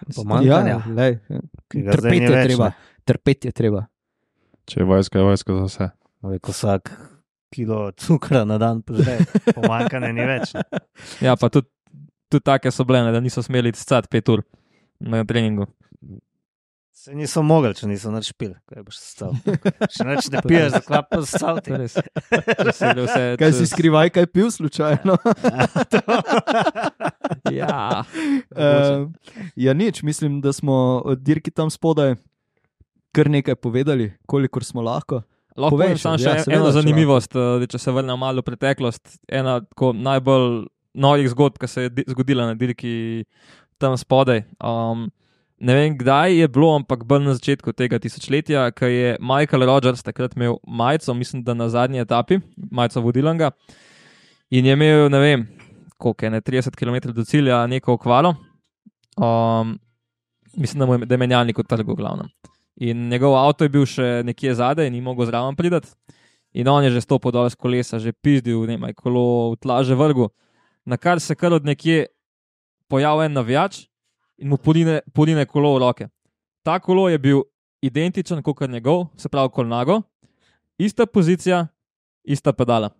Ja, 0.01 0.15
Pomanjkanja. 0.15 0.77
lej, 0.97 1.17
ki 1.69 1.81
ga 1.85 1.95
zdaj 1.95 2.01
trpeti 2.01 2.23
je 2.23 2.31
več, 2.35 2.45
treba. 2.49 2.69
Trpeti 3.05 3.47
je 3.47 3.55
treba. 3.55 3.81
Če 4.65 4.79
je 4.81 4.87
vojska, 4.89 5.19
je 5.19 5.25
vojska 5.25 5.57
za 5.57 5.65
vse. 5.67 5.89
Ko 6.41 6.53
vsak 6.53 6.91
kilo 7.51 7.91
cukra 7.99 8.45
na 8.47 8.57
dan 8.61 8.81
požre, 8.81 9.19
pomanjkanja 9.55 10.11
ni 10.15 10.25
več. 10.25 10.53
ne. 10.55 10.81
ja 11.27 11.35
pa 11.35 11.49
tudi, 11.53 11.67
tudi 12.31 12.45
take 12.47 12.71
so 12.71 12.85
bile, 12.87 13.03
ne, 13.05 13.13
da 13.13 13.19
niso 13.23 13.43
smeli 13.43 13.73
scati 13.75 14.09
5 14.11 14.33
ur 14.33 14.43
na 14.99 15.23
treningu. 15.27 15.67
Se 16.93 17.15
niso 17.15 17.41
mogli, 17.41 17.71
če 17.73 17.87
niso 17.87 18.11
nič 18.11 18.29
pil, 18.37 18.51
kaj 18.69 18.83
boš 18.85 18.97
stal. 18.99 19.31
Če 19.95 20.05
neč 20.05 20.27
ne 20.29 20.41
piješ, 20.43 20.73
zaklap 20.75 21.07
pa 21.09 21.21
stal 21.25 21.61
ti. 21.63 21.71
res. 21.73 21.95
Vse 21.97 23.25
Kaj 23.39 23.53
si 23.57 23.65
skrivaj, 23.65 24.11
kaj 24.11 24.27
pil 24.29 24.51
slučajno? 24.51 25.15
Ja, 27.51 28.03
Uh, 28.51 29.07
ja, 29.55 29.73
nič, 29.73 30.03
mislim, 30.03 30.41
da 30.43 30.51
smo 30.53 31.01
od 31.05 31.23
dirki 31.23 31.51
tam 31.51 31.69
spodaj 31.71 32.15
kar 33.15 33.29
nekaj 33.29 33.55
povedali, 33.55 34.11
kolikor 34.25 34.63
smo 34.63 34.83
lahko. 34.83 35.21
Lahko 35.55 35.75
povem 35.75 35.95
še, 35.95 36.03
samo 36.03 36.19
še 36.19 36.27
ja, 36.27 36.35
ja, 36.35 36.43
seveda, 36.43 36.59
eno 36.59 36.71
zanimivost, 36.71 37.35
eh, 37.35 37.65
če 37.67 37.79
se 37.79 37.91
vrnem 37.91 38.19
malo 38.19 38.43
v 38.43 38.47
preteklost. 38.47 39.17
Ena 39.27 39.57
tako 39.63 39.91
najbolj 39.95 40.67
novih 40.93 41.27
zgodb, 41.31 41.59
ki 41.59 41.67
se 41.67 41.87
je 41.87 41.89
di- 41.91 42.05
zgodila 42.07 42.47
na 42.51 42.55
dirki 42.55 43.23
tam 43.79 43.95
spodaj. 43.99 44.45
Um, 44.59 45.09
ne 45.61 45.75
vem, 45.77 45.95
kdaj 45.97 46.33
je 46.39 46.47
bilo, 46.49 46.71
ampak 46.75 47.03
bolj 47.05 47.25
na 47.27 47.33
začetku 47.37 47.73
tega 47.77 47.99
tisočletja, 48.01 48.65
ko 48.73 48.89
je 48.89 49.13
Michael 49.21 49.65
Rogers 49.69 50.01
takrat 50.03 50.33
imel 50.35 50.57
majico, 50.65 51.13
mislim, 51.13 51.43
da 51.45 51.53
na 51.53 51.69
zadnji 51.69 52.01
etapi, 52.01 52.39
majico 52.71 53.03
vodilanga. 53.05 53.51
In 54.49 54.65
je 54.65 54.73
imel, 54.73 55.05
ne 55.13 55.19
vem, 55.21 55.45
koliko 56.01 56.25
je, 56.25 56.31
ne, 56.33 56.41
30 56.41 56.75
km 56.75 57.13
do 57.13 57.25
cilja, 57.25 57.61
neko 57.67 57.93
okvaro. 57.93 58.33
Um, 59.21 59.77
mislim, 60.57 60.79
da, 60.79 60.85
mu 60.85 60.97
je, 60.97 61.05
da 61.05 61.13
je 61.13 61.21
menjalnik 61.21 61.59
odtrgal, 61.59 61.95
glavno. 61.95 62.25
In 62.81 63.07
njegov 63.09 63.37
avto 63.37 63.67
je 63.67 63.69
bil 63.69 63.85
še 63.85 64.23
nekje 64.25 64.55
zadaj, 64.57 64.89
ni 64.89 65.01
mogel 65.01 65.29
zraven 65.29 65.55
priti. 65.55 65.93
In 66.57 66.67
on 66.67 66.83
je 66.83 66.89
že 66.91 67.05
stopil 67.05 67.31
dol 67.31 67.49
z 67.49 67.55
kolesa, 67.55 67.99
že 68.01 68.11
pizdil, 68.11 68.65
ne 68.65 68.79
vem, 68.81 68.97
kolo 68.97 69.53
v 69.53 69.61
tla 69.61 69.83
že 69.85 69.95
vrgu. 69.95 70.31
Na 70.89 70.97
kar 70.97 71.21
se 71.21 71.37
kar 71.37 71.53
od 71.53 71.69
nekje 71.69 72.09
pojavi 72.89 73.29
en 73.29 73.37
navijač 73.37 73.85
in 74.41 74.49
mu 74.49 74.57
porine, 74.57 74.99
porine 75.13 75.45
kolo 75.45 75.75
v 75.75 75.81
roke. 75.83 76.07
Ta 76.65 76.79
kolo 76.79 77.07
je 77.09 77.19
bil 77.21 77.43
identičen 77.81 78.41
kot 78.43 78.61
njegov, 78.69 79.07
se 79.17 79.29
pravi 79.29 79.49
kolnago, 79.53 80.01
ista 80.77 81.05
pozicija, 81.05 81.67
ista 82.23 82.53
pedala. 82.53 82.91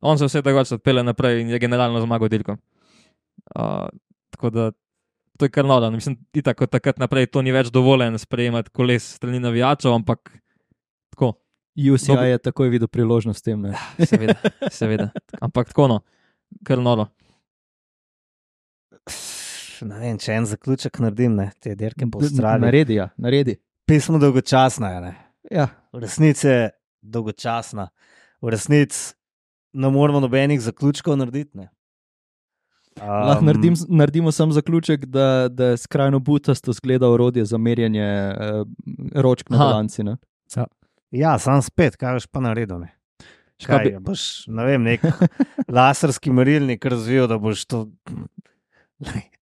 On 0.00 0.18
se 0.18 0.28
vse 0.28 0.42
drugače 0.42 0.74
odpele 0.76 1.02
naprej 1.02 1.40
in 1.40 1.48
je 1.50 1.58
generalno 1.58 2.00
zmagal 2.00 2.28
dirko. 2.28 2.56
Uh, 3.56 3.88
tako 4.30 4.50
da 4.50 4.70
to 5.38 5.44
je 5.44 5.50
kar 5.50 5.64
noro. 5.64 5.90
Mislim, 5.90 6.16
itak 6.32 6.60
od 6.62 6.70
takrat 6.70 6.98
naprej 6.98 7.26
to 7.26 7.42
ni 7.42 7.52
več 7.52 7.68
dovoljen 7.72 8.18
sprejemati 8.18 8.70
koles 8.70 9.08
strani 9.16 9.40
navijačev, 9.40 9.92
ampak 9.92 10.32
tako. 11.10 11.34
UCI 11.76 12.14
Dobi- 12.14 12.28
je 12.30 12.38
takoj 12.38 12.68
videl 12.72 12.88
priložnost 12.88 13.38
s 13.38 13.42
tem. 13.42 13.60
Ne. 13.60 13.74
Seveda, 14.00 14.34
seveda. 14.72 15.10
Ampak 15.40 15.68
tako 15.68 15.88
no, 15.88 15.98
kar 16.64 16.80
noro. 16.80 17.10
Ne 19.84 19.98
vem, 20.00 20.18
če 20.18 20.32
en 20.32 20.46
zaključek 20.48 20.98
naredim, 21.04 21.36
ne, 21.36 21.50
te 21.60 21.74
dirke 21.74 22.06
po 22.10 22.22
Avstraliji. 22.22 22.64
Naredi, 22.64 22.94
ja, 22.94 23.08
naredi. 23.16 23.58
Pismo 23.86 24.18
dolgočasna 24.18 24.90
je, 24.94 25.00
ne. 25.00 25.14
Ja. 25.50 25.68
V 25.92 26.00
resnici 26.02 26.46
je 26.48 26.70
dolgočasna. 27.02 27.88
V 28.42 28.48
resnici 28.54 29.14
ne 29.76 29.90
moramo 29.90 30.20
nobenih 30.20 30.60
zaključkov 30.60 31.16
narediti. 31.16 31.58
Ne. 31.58 31.68
Lahko 32.96 33.40
Um, 33.40 33.46
naredim, 33.46 33.74
naredimo 33.88 34.32
sam 34.32 34.52
zaključek, 34.52 35.04
da, 35.04 35.48
da 35.52 35.64
je 35.64 35.76
skrajno 35.76 36.18
butasto 36.18 36.72
zgleda 36.72 37.08
orodje 37.08 37.44
za 37.44 37.58
merjenje 37.58 38.00
eh, 38.02 38.64
ročk 39.14 39.50
na 39.50 39.58
balanci. 39.58 40.04
Ne? 40.04 40.16
Ja, 41.10 41.38
sam 41.38 41.62
spet, 41.62 41.96
kaj 41.96 42.16
boš 42.16 42.26
pa 42.26 42.40
naredil. 42.40 42.78
Ne? 42.80 42.88
Kaj 43.66 43.84
bi- 43.84 43.90
bi... 43.90 44.00
boš, 44.00 44.46
ne 44.48 44.64
vem, 44.64 44.82
nek 44.82 45.04
laserski 45.76 46.32
merilnik 46.32 46.84
razvil, 46.84 47.28
da 47.28 47.38
boš 47.38 47.66
to. 47.68 47.86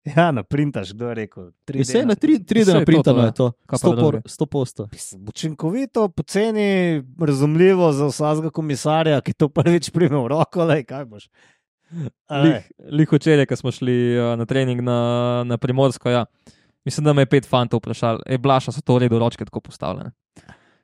Ja, 0.16 0.30
naprintaš, 0.32 0.92
kdo 0.92 1.08
je 1.08 1.14
rekel. 1.14 1.44
3D 1.66 1.80
Vse 1.80 2.04
na 2.06 2.14
3D 2.14 2.44
Saj 2.52 2.60
je 2.60 2.64
to, 2.64 2.78
naprintano 2.78 3.20
to, 3.20 3.26
je 3.26 3.32
to, 3.34 3.46
Kaj 3.66 3.78
pa 3.80 3.88
100 3.88 3.90
por- 3.90 3.96
drugega? 3.96 4.28
100 4.28 4.46
posto. 4.46 4.88
Mislim, 4.92 5.28
Učinkovito, 5.28 6.08
poceni, 6.08 7.02
razumljivo 7.20 7.92
za 7.92 8.06
vsakega 8.06 8.50
komisarja, 8.50 9.20
ki 9.20 9.32
to 9.32 9.48
prvič 9.48 9.90
prime 9.90 10.16
v 10.16 10.28
roko, 10.28 10.64
le 10.64 10.82
kaj 10.84 11.04
boš. 11.04 11.28
A 12.28 12.42
ne. 12.42 12.44
Lih, 12.44 12.68
lih 12.90 13.12
včeraj, 13.12 13.46
ko 13.46 13.56
smo 13.56 13.72
šli 13.72 14.18
uh, 14.18 14.34
na 14.38 14.44
trening 14.44 14.82
na, 14.82 14.98
na 15.46 15.56
Primorsko, 15.56 16.10
ja. 16.10 16.24
mislim, 16.84 17.04
da 17.04 17.12
me 17.12 17.22
je 17.22 17.30
pet 17.30 17.48
fantov 17.48 17.80
vprašali, 17.80 18.26
e, 18.26 18.38
blaša 18.38 18.72
so 18.72 18.82
to 18.84 18.98
v 18.98 19.06
redu, 19.06 19.18
ročke 19.18 19.44
tako 19.44 19.60
postavljene. 19.60 20.10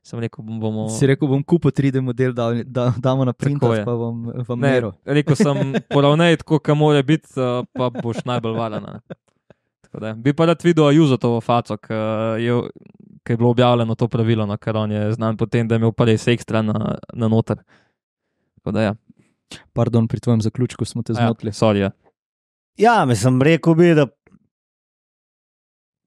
Sem 0.03 0.21
rekel, 0.21 0.45
bom, 0.45 0.61
bomo. 0.61 0.89
Si 0.89 1.07
rekel, 1.07 1.29
bom 1.29 1.43
kupil 1.45 1.71
3D 1.71 2.01
model, 2.01 2.33
da, 2.33 2.49
da 2.65 2.87
damo 2.97 3.25
na 3.25 3.33
printer, 3.37 3.75
je. 3.79 3.85
pa 3.85 3.93
bom 3.93 4.23
vam 4.33 4.61
Ne, 4.61 4.71
meril. 4.73 4.93
rekel 5.05 5.37
sem, 5.37 5.75
poravnaj 5.95 6.41
tako, 6.41 6.59
kot 6.59 6.77
mora 6.77 7.03
biti, 7.05 7.29
uh, 7.37 7.67
pa 7.77 7.91
boš 7.93 8.25
najbolj. 8.25 8.57
Tako 9.83 10.01
da, 10.01 10.15
Bi 10.15 10.33
pa 10.33 10.47
rad 10.47 10.65
videl 10.65 10.89
Ajuzotovo 10.89 11.41
faco, 11.41 11.77
ki 11.77 11.93
je, 12.45 12.57
ki 13.27 13.33
je 13.33 13.37
bilo 13.37 13.51
objavljeno 13.51 13.95
to 13.95 14.09
pravilo, 14.09 14.47
no, 14.47 14.57
ker 14.57 14.77
on 14.77 14.93
je 14.93 15.13
znan 15.13 15.37
po 15.37 15.47
tem, 15.47 15.69
da 15.69 15.75
je 15.77 15.83
imel 15.85 15.93
pa 15.93 16.09
res 16.09 16.27
ekstra 16.29 16.63
na, 16.63 16.97
na 17.13 17.29
noter. 17.29 17.61
Tako 18.61 18.73
da, 18.73 18.83
ja. 18.83 18.95
Pardon, 19.73 20.09
pri 20.09 20.21
tvojem 20.21 20.41
zaključku 20.41 20.85
smo 20.85 21.03
te 21.03 21.13
A 21.13 21.15
zmotili. 21.17 21.51
Ja, 21.51 21.53
sorry, 21.53 21.77
ja. 21.77 21.91
Ja, 22.79 23.05
mislim, 23.05 23.43
rekel 23.43 23.75
bi, 23.75 23.95
da 23.95 24.07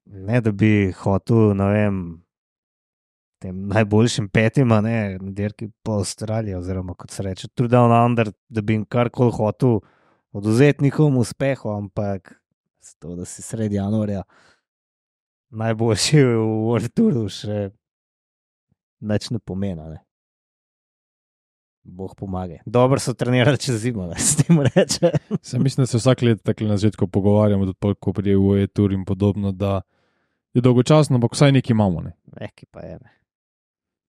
ne 0.06 0.40
da 0.40 0.52
bi 0.52 0.92
hotel, 0.92 1.54
ne 1.56 1.64
vem, 1.64 2.23
tem 3.44 3.66
najboljšim 3.68 4.28
petim, 4.32 4.72
ne, 4.84 5.18
na 5.20 5.32
dirki 5.36 5.68
po 5.84 5.98
Avstraliji, 6.00 6.56
oziroma 6.56 6.94
kot 6.96 7.12
se 7.12 7.22
reče, 7.26 7.50
True 7.52 7.68
Down 7.68 7.92
Under, 7.92 8.30
da 8.48 8.62
bi 8.64 8.78
jim 8.78 8.86
karkoli 8.88 9.32
hotel 9.36 9.80
oduzeti 10.32 10.84
njihovemu 10.84 11.20
uspehu, 11.20 11.70
ampak 11.76 12.32
to, 12.98 13.14
da 13.16 13.24
si 13.24 13.42
sredi 13.42 13.76
januarja 13.76 14.22
najboljši 15.50 16.22
v 16.24 16.38
World 16.64 16.92
Touru, 16.96 17.28
še 17.28 17.68
nič 19.04 19.30
ne 19.30 19.38
pomeni. 19.38 19.88
Ne. 19.92 20.00
Bog 21.84 22.14
pomaga. 22.16 22.62
Dobro 22.66 23.00
so 23.00 23.12
trenirali 23.12 23.60
čez 23.60 23.76
zimo, 23.82 24.06
da 24.08 24.16
se 24.24 24.40
tem 24.40 24.60
reče. 24.60 25.10
Sam 25.42 25.62
mislim, 25.62 25.82
da 25.82 25.86
se 25.86 26.00
vsak 26.00 26.22
let 26.22 26.40
tako 26.42 26.64
na 26.64 26.78
začetku 26.80 27.08
pogovarjamo, 27.12 27.68
tudi 27.72 27.98
ko 28.00 28.12
pride 28.16 28.38
v 28.40 28.62
E-tur 28.64 28.96
in 28.96 29.04
podobno, 29.04 29.52
da 29.52 29.82
je 30.56 30.64
dolgočasno, 30.64 31.20
ampak 31.20 31.36
vsaj 31.36 31.52
nekaj 31.52 31.76
imamo. 31.76 32.00
Ne? 32.00 32.16
Neki 32.40 32.66
pa 32.72 32.80
je. 32.80 32.98
Ne. 33.02 33.14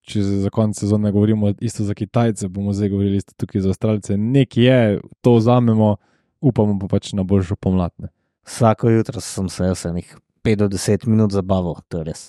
Če 0.05 0.21
za 0.21 0.49
konec 0.53 0.79
sezone 0.79 1.11
govorimo 1.11 1.53
isto 1.59 1.83
za 1.83 1.93
Kitajce, 1.93 2.47
bomo 2.47 2.73
zdaj 2.73 2.89
govorili 2.89 3.17
isto 3.17 3.33
tukaj 3.37 3.61
za 3.61 3.69
Avstralce. 3.73 4.17
Nekje 4.17 4.63
je, 4.63 4.99
to 5.21 5.35
vzamemo, 5.35 5.95
upamo 6.41 6.77
pa 6.79 6.87
pač 6.87 7.13
na 7.13 7.23
boljšo 7.23 7.55
pomladne. 7.55 8.11
Vsako 8.45 8.89
jutro 8.89 9.21
sem 9.21 9.49
se 9.49 9.63
jaz 9.63 9.85
enih 9.85 10.17
5 10.45 10.55
do 10.55 10.67
10 10.67 11.07
minut 11.07 11.33
zabaval, 11.33 11.81
to 11.89 11.97
je 11.97 12.03
res. 12.11 12.27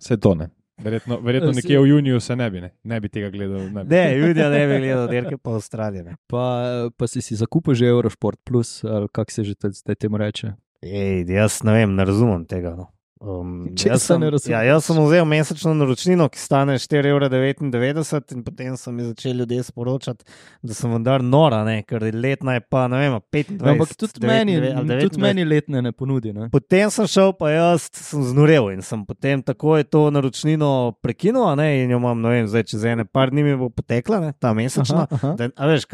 Vse 0.00 0.16
to 0.16 0.34
ne. 0.34 0.48
Verjetno, 0.80 1.18
verjetno 1.20 1.52
nekje 1.58 1.80
v 1.80 1.88
juniju 1.90 2.20
se 2.20 2.36
ne 2.36 2.50
bi, 2.50 2.60
ne, 2.60 2.70
ne 2.82 3.00
bi 3.00 3.08
tega 3.12 3.28
gledal. 3.30 3.66
Ne 3.68 3.84
bi. 3.84 3.94
Ne, 3.94 4.16
ljudje 4.16 4.48
ne 4.50 4.62
bi 4.66 4.78
gledali, 4.80 5.10
dirke 5.10 5.36
po 5.36 5.58
Avstraliji. 5.60 6.02
ne. 6.02 6.16
Pa, 6.26 6.62
pa 6.96 7.06
si 7.06 7.20
si 7.22 7.36
zakupil 7.36 7.74
že 7.74 7.86
Eurosport 7.86 8.40
Plus, 8.44 8.80
ali 8.84 9.08
kako 9.12 9.32
se 9.32 9.44
že 9.44 9.54
zdaj 9.60 9.94
temu 9.94 10.16
reče. 10.16 10.54
Ej, 10.82 11.28
jaz 11.28 11.60
ne 11.62 11.72
vem, 11.76 11.94
ne 11.94 12.04
razumem 12.04 12.46
tega. 12.48 12.72
No. 12.76 12.88
Um, 13.20 13.76
Česa 13.76 13.92
jaz 13.92 14.02
sem? 14.02 14.22
Ja, 14.48 14.62
jaz 14.64 14.86
sem 14.88 14.96
vzel 14.96 15.26
mesečno 15.28 15.74
naročnino, 15.76 16.24
ki 16.32 16.40
stane 16.40 16.78
4,99 16.80 17.76
evra, 17.76 18.20
in 18.32 18.44
potem 18.46 18.78
so 18.80 18.92
mi 18.96 19.04
začeli 19.04 19.42
ljudje 19.42 19.62
sporočati, 19.66 20.24
da 20.62 20.74
sem 20.74 20.94
vendar 20.94 21.20
nora, 21.22 21.58
ne, 21.64 21.82
ker 21.84 22.06
letna 22.14 22.54
je 22.56 22.62
pa 22.64 22.86
ne 22.88 23.02
vem, 23.02 23.18
25. 23.20 23.60
Ja, 23.60 23.74
Ampak 23.74 23.92
tudi 24.00 24.26
meni, 24.26 24.56
29 24.56 24.76
ali 24.78 24.88
tudi 24.88 25.20
29. 25.20 25.20
meni 25.26 25.44
letne 25.44 25.82
ne 25.82 25.92
ponudi. 25.92 26.32
Ne? 26.32 26.48
Potem 26.48 26.88
sem 26.90 27.10
šel, 27.12 27.34
pa 27.36 27.52
jaz 27.52 27.90
sem 27.92 28.24
znorel 28.24 28.70
in 28.72 28.80
sem 28.80 29.04
potem 29.04 29.44
takoj 29.44 29.84
to 29.84 30.06
naročnino 30.08 30.72
prekinil, 31.04 31.44
ne, 31.60 31.74
in 31.84 31.92
jo 31.92 32.00
imam, 32.00 32.24
ne 32.24 32.38
vem, 32.38 32.48
zdaj 32.48 32.70
čez 32.72 32.88
ene 32.88 33.04
par 33.04 33.34
dni 33.34 33.44
mi 33.44 33.58
bo 33.60 33.68
potekla, 33.68 34.24
ne, 34.24 34.32
ta 34.40 34.56
mesečna. 34.56 35.04
Aha, 35.04 35.20
aha. 35.20 35.36
Da, 35.36 35.52
a 35.60 35.68
veš, 35.68 35.90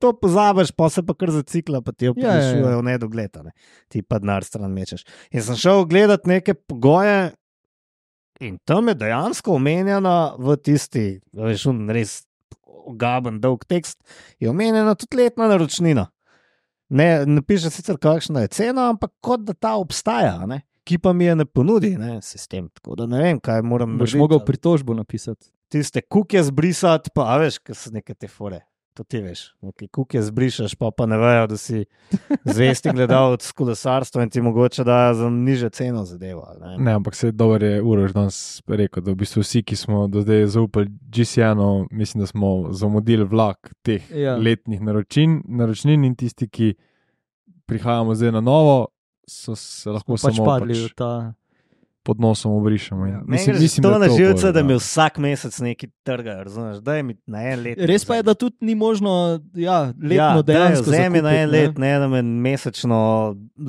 to 0.00 0.12
pozabiš, 0.16 0.72
pa 0.76 0.88
se 0.90 1.02
pa 1.06 1.14
kar 1.14 1.30
zacikla, 1.34 1.82
pa 1.84 1.92
ti 1.92 2.08
jo 2.08 2.14
Ja, 2.16 2.34
ja, 2.40 2.54
ja. 2.56 2.78
v 2.78 2.82
nedogled, 2.88 3.36
ne. 3.44 3.52
ti 3.92 4.02
pa 4.02 4.18
denar 4.22 4.44
stran 4.44 4.72
mečeš. 4.72 5.04
In 5.30 5.44
sem 5.44 5.58
šel 5.60 5.84
gledat 5.90 6.26
neke 6.26 6.54
pogoje, 6.56 7.32
in 8.40 8.56
tam 8.64 8.88
je 8.88 8.94
dejansko 8.96 9.54
omenjena 9.60 10.34
v 10.40 10.56
tisti, 10.56 11.04
veš, 11.36 11.66
un 11.70 11.84
res 11.92 12.22
ogaben, 12.64 13.36
dolg 13.42 13.66
tekst, 13.68 14.00
je 14.40 14.48
omenjena 14.50 14.96
tudi 14.98 15.20
letna 15.20 15.46
naročnina. 15.52 16.06
Ne, 16.90 17.26
ne 17.26 17.42
piše 17.46 17.70
sicer, 17.70 18.00
kakšna 18.02 18.40
je 18.48 18.48
cena, 18.56 18.88
ampak 18.90 19.12
kot 19.22 19.44
da 19.46 19.54
ta 19.54 19.76
obstaja, 19.78 20.40
ne. 20.50 20.62
ki 20.88 20.96
pa 20.98 21.12
mi 21.14 21.28
je 21.28 21.36
ne 21.38 21.44
ponudi, 21.46 21.92
ne, 22.00 22.16
sistem. 22.24 22.66
Tako 22.74 22.96
da 22.98 23.06
ne 23.06 23.20
vem, 23.22 23.38
kaj 23.38 23.60
moram 23.62 23.92
Boš 24.00 24.16
mogel 24.18 24.40
pritožbo 24.42 24.96
napisati. 24.98 25.52
tiste 25.70 26.00
kuke 26.02 26.42
zbrisati, 26.42 27.12
pa 27.14 27.36
veš, 27.38 27.60
kaj 27.62 27.76
so 27.78 27.92
neke 27.94 28.14
te 28.14 28.26
fore. 28.26 28.64
To 29.00 29.04
ti 29.08 29.22
veš, 29.24 29.54
nekaj 29.64 29.88
kuke 29.88 30.20
zbrišeš, 30.20 30.74
pa 30.76 30.90
pa 30.92 31.06
ne 31.08 31.16
vejo, 31.16 31.46
da 31.48 31.56
si 31.56 31.86
zvesti 32.44 32.92
gledalec 32.92 33.46
kolesarstva 33.56 34.26
in 34.26 34.30
ti 34.30 34.42
mogoče 34.44 34.84
dajo 34.84 35.14
za 35.14 35.30
niže 35.30 35.70
ceno 35.70 36.04
zadevo. 36.04 36.44
ali 36.44 36.60
Ne? 36.60 36.84
Ne, 36.84 36.92
ampak 36.92 37.14
se 37.14 37.32
dobro 37.32 37.66
je 37.66 37.82
Uroš 37.82 38.12
danes 38.12 38.62
rekel, 38.68 39.02
da 39.02 39.14
v 39.14 39.22
bistvu 39.22 39.40
vsi, 39.40 39.62
ki 39.62 39.76
smo 39.76 40.04
do 40.08 40.20
zdaj 40.20 40.46
zaupali 40.52 40.92
GCN-u, 41.16 41.86
mislim, 41.90 42.20
da 42.20 42.26
smo 42.26 42.72
zamudili 42.76 43.24
vlak 43.24 43.72
teh 43.82 44.10
ja. 44.12 44.36
letnih 44.36 44.80
naročin, 44.80 45.40
naročnin 45.48 46.04
in 46.04 46.14
tisti, 46.14 46.48
ki 46.48 46.74
prihajamo 47.66 48.14
zdaj 48.14 48.36
na 48.36 48.44
novo, 48.44 48.86
so 49.24 49.56
se 49.56 49.90
lahko 49.90 50.12
Pač 50.12 50.28
samo 50.28 50.44
padli 50.44 50.76
pač 50.76 50.92
v 50.92 50.94
ta. 50.94 51.12
Pod 52.02 52.20
nosom 52.20 52.52
obrišemo. 52.52 53.06
Ja. 53.06 53.22
Mislim, 53.26 53.56
mislim, 53.60 53.82
to 53.82 53.98
na 53.98 54.08
živce, 54.08 54.46
bolj, 54.46 54.52
da 54.52 54.62
mi 54.62 54.74
vsak 54.74 55.18
mesec 55.18 55.58
nekaj 55.58 55.88
trga, 56.02 56.34
razumeš, 56.42 56.76
da 56.76 56.94
je 56.94 57.02
mi 57.02 57.16
na 57.26 57.42
en 57.42 57.62
let. 57.62 57.78
Res 57.78 58.04
pa 58.04 58.16
je, 58.16 58.22
da 58.22 58.34
tudi 58.34 58.56
ni 58.60 58.74
možno, 58.74 59.40
ja, 59.54 59.80
letno 60.02 60.14
ja, 60.14 60.42
dejansko. 60.42 60.90
Vzemi 60.90 61.22
na 61.22 61.34
en 61.36 61.50
ne. 61.50 61.58
let, 61.58 61.78
ne 61.78 61.98
da 61.98 62.08
me 62.08 62.22
mesečno 62.22 63.00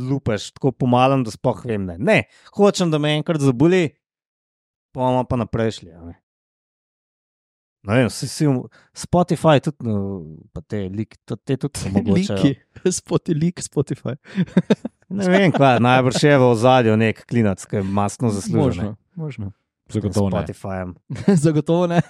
lupeš, 0.10 0.52
tako 0.52 0.72
pomalem, 0.72 1.24
da 1.24 1.32
spoh 1.32 1.66
vem. 1.66 1.86
Ne. 1.86 1.98
ne, 2.00 2.24
hočem, 2.56 2.92
da 2.92 2.98
me 2.98 3.16
enkrat 3.18 3.42
zaboli, 3.42 3.90
pa 4.92 5.00
bomo 5.00 5.24
pa 5.24 5.36
naprej 5.36 5.72
šli. 5.72 5.92
a 5.92 6.02
Ne, 6.06 6.18
ne 7.84 7.96
vem, 7.98 8.10
vsi 8.14 8.28
si 8.30 8.46
Spotify, 8.94 9.60
tudi 9.60 9.90
no, 9.90 10.24
pa 10.54 10.62
te 10.62 10.84
liki, 10.90 11.18
to- 11.26 11.36
te 11.36 11.58
tudi 11.58 11.80
omogočajo. 11.90 12.44
Liki, 12.44 12.92
Spoti, 12.92 13.34
lik 13.34 13.60
Spotify. 13.60 14.16
Ne 15.12 15.28
vem, 15.28 15.52
kaj, 15.52 15.80
najbrž 15.80 16.24
je 16.24 16.38
v 16.38 16.46
ozadju 16.48 16.94
nek 16.98 17.26
klinac, 17.28 17.64
ki 17.66 17.76
je 17.76 17.84
masno 17.84 18.30
zaslužen. 18.32 18.94
Možno, 18.94 18.96
možno. 19.16 19.52
Zagotovo 19.92 20.30
ne. 20.30 20.38
Spotifyjem. 20.38 20.96
Zagotovo 21.46 21.88
ne. 21.88 22.02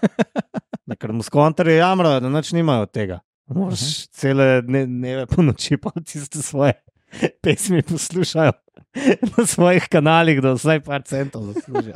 Ne, 0.85 0.95
Ker 0.97 1.13
mu 1.13 1.23
skontarje 1.23 1.77
jamrajo, 1.77 2.19
da 2.19 2.29
nič 2.29 2.49
nimajo 2.51 2.83
od 2.83 2.91
tega. 2.91 3.19
Moraš 3.47 4.07
cele 4.11 4.61
dne, 4.61 4.81
dneve 4.85 5.25
po 5.25 5.43
noči 5.45 5.77
pa 5.77 5.91
tiste 6.03 6.41
svoje 6.43 6.73
pesmi 7.43 7.79
poslušajo 7.81 8.51
na 9.29 9.45
svojih 9.45 9.85
kanalih, 9.87 10.41
da 10.43 10.51
vsaj 10.57 10.81
par 10.83 11.05
centov 11.07 11.45
zaslužijo. 11.47 11.95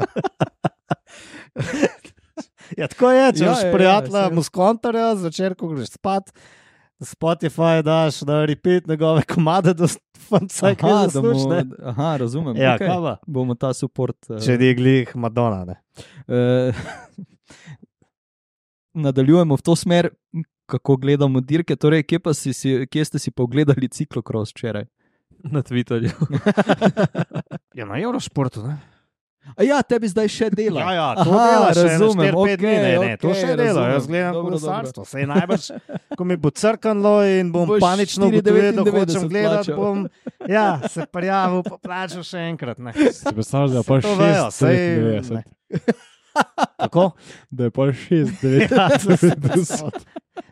ja, 2.78 2.88
tako 2.88 3.12
je, 3.12 3.26
če 3.34 3.44
Ja, 3.44 3.48
imaš 3.50 3.62
ja, 3.62 3.68
ja, 3.68 3.74
prijatelja, 3.74 4.24
saj. 4.28 4.36
mu 4.36 4.44
skontarja, 4.44 5.10
zvečer, 5.16 5.56
ko 5.60 5.74
greš 5.74 5.96
spat. 5.98 6.32
Spotify 6.98 7.82
daš 7.82 8.22
na 8.22 8.46
repeat 8.46 8.88
njegove 8.88 9.24
komade, 9.24 9.74
da 9.74 9.84
vsaj 9.84 10.76
kaj 10.76 10.90
Aha, 10.90 11.02
da 11.02 11.08
zasluži. 11.10 11.46
mu-. 11.46 11.76
Aha, 11.84 12.18
razumem. 12.18 12.56
Ja, 12.56 12.76
okej. 12.76 12.88
kaj 12.88 12.98
pa? 12.98 13.18
Bomo 13.28 13.56
ta 13.56 13.74
support. 13.74 14.18
eh, 14.30 14.40
Če 14.40 14.58
ni 14.58 14.74
glih 14.74 15.16
Madonna. 15.16 15.66
Ne. 15.66 15.76
Eh, 16.28 16.74
nadaljujemo 18.96 19.56
v 19.56 19.62
to 19.62 19.76
smer, 19.76 20.10
kako 20.66 20.98
gledamo 20.98 21.42
dirke. 21.42 21.76
Torej, 21.76 22.04
kje, 22.04 22.20
pa 22.20 22.34
si, 22.34 22.54
si, 22.54 22.88
kje 22.88 23.06
ste 23.06 23.20
si 23.20 23.32
pa 23.32 23.44
ogledali 23.44 23.90
ciklokros 23.90 24.50
včeraj? 24.50 24.86
Na 25.44 25.62
Twitterju. 25.62 26.12
Ja, 27.76 27.86
na 27.86 28.00
Eurošportu. 28.00 28.64
Ne? 28.64 28.78
A 29.54 29.64
ja, 29.64 29.78
tebi 29.86 30.10
zdaj 30.10 30.30
še 30.34 30.48
dela. 30.50 30.82
Ja, 30.82 30.92
ja, 30.96 31.08
to 31.22 31.30
Aha, 31.30 31.44
dela 31.46 31.68
še 31.70 31.84
razumem, 31.86 32.02
razumem. 32.02 32.38
Okay, 32.42 32.58
dni, 32.58 32.72
ne, 32.74 32.94
ne, 32.98 33.12
to 33.22 33.30
okej, 33.30 33.42
še 33.42 33.52
dela. 33.54 33.84
razumem. 33.86 33.94
Jaz 33.94 34.08
gledam 34.10 34.34
Dobro, 34.34 34.50
kolesarstvo. 34.50 35.06
Sej 35.06 35.28
najbrž, 35.30 35.68
ko 36.18 36.28
mi 36.28 36.38
bo 36.42 36.50
crknilo 36.50 37.14
in 37.30 37.54
bom 37.54 37.70
Boš 37.70 37.84
panično 37.84 38.32
ugotovil, 38.32 38.72
da 38.74 38.82
4,99 38.82 38.98
hočem 38.98 39.30
gledati, 39.30 39.70
plačal. 39.70 39.78
bom 39.78 39.98
ja, 40.58 40.66
se 40.90 41.06
prijavil, 41.06 41.62
pa 41.70 41.78
plačal 41.78 42.26
še 42.26 42.42
enkrat. 42.50 42.82
Ne. 42.82 42.98
Si 42.98 43.30
predstavljaš, 43.30 43.78
da 43.78 43.86
pa 43.86 44.02
To 44.02 44.18
6, 44.60 45.34
ne. 45.38 45.46
Kako? 46.80 47.12
da 47.50 47.64
je 47.64 47.72
pa 47.72 47.82
6, 47.82 48.42
9, 48.42 49.04
to 49.04 49.18
sem 49.18 49.42
predstavljal. 49.42 50.06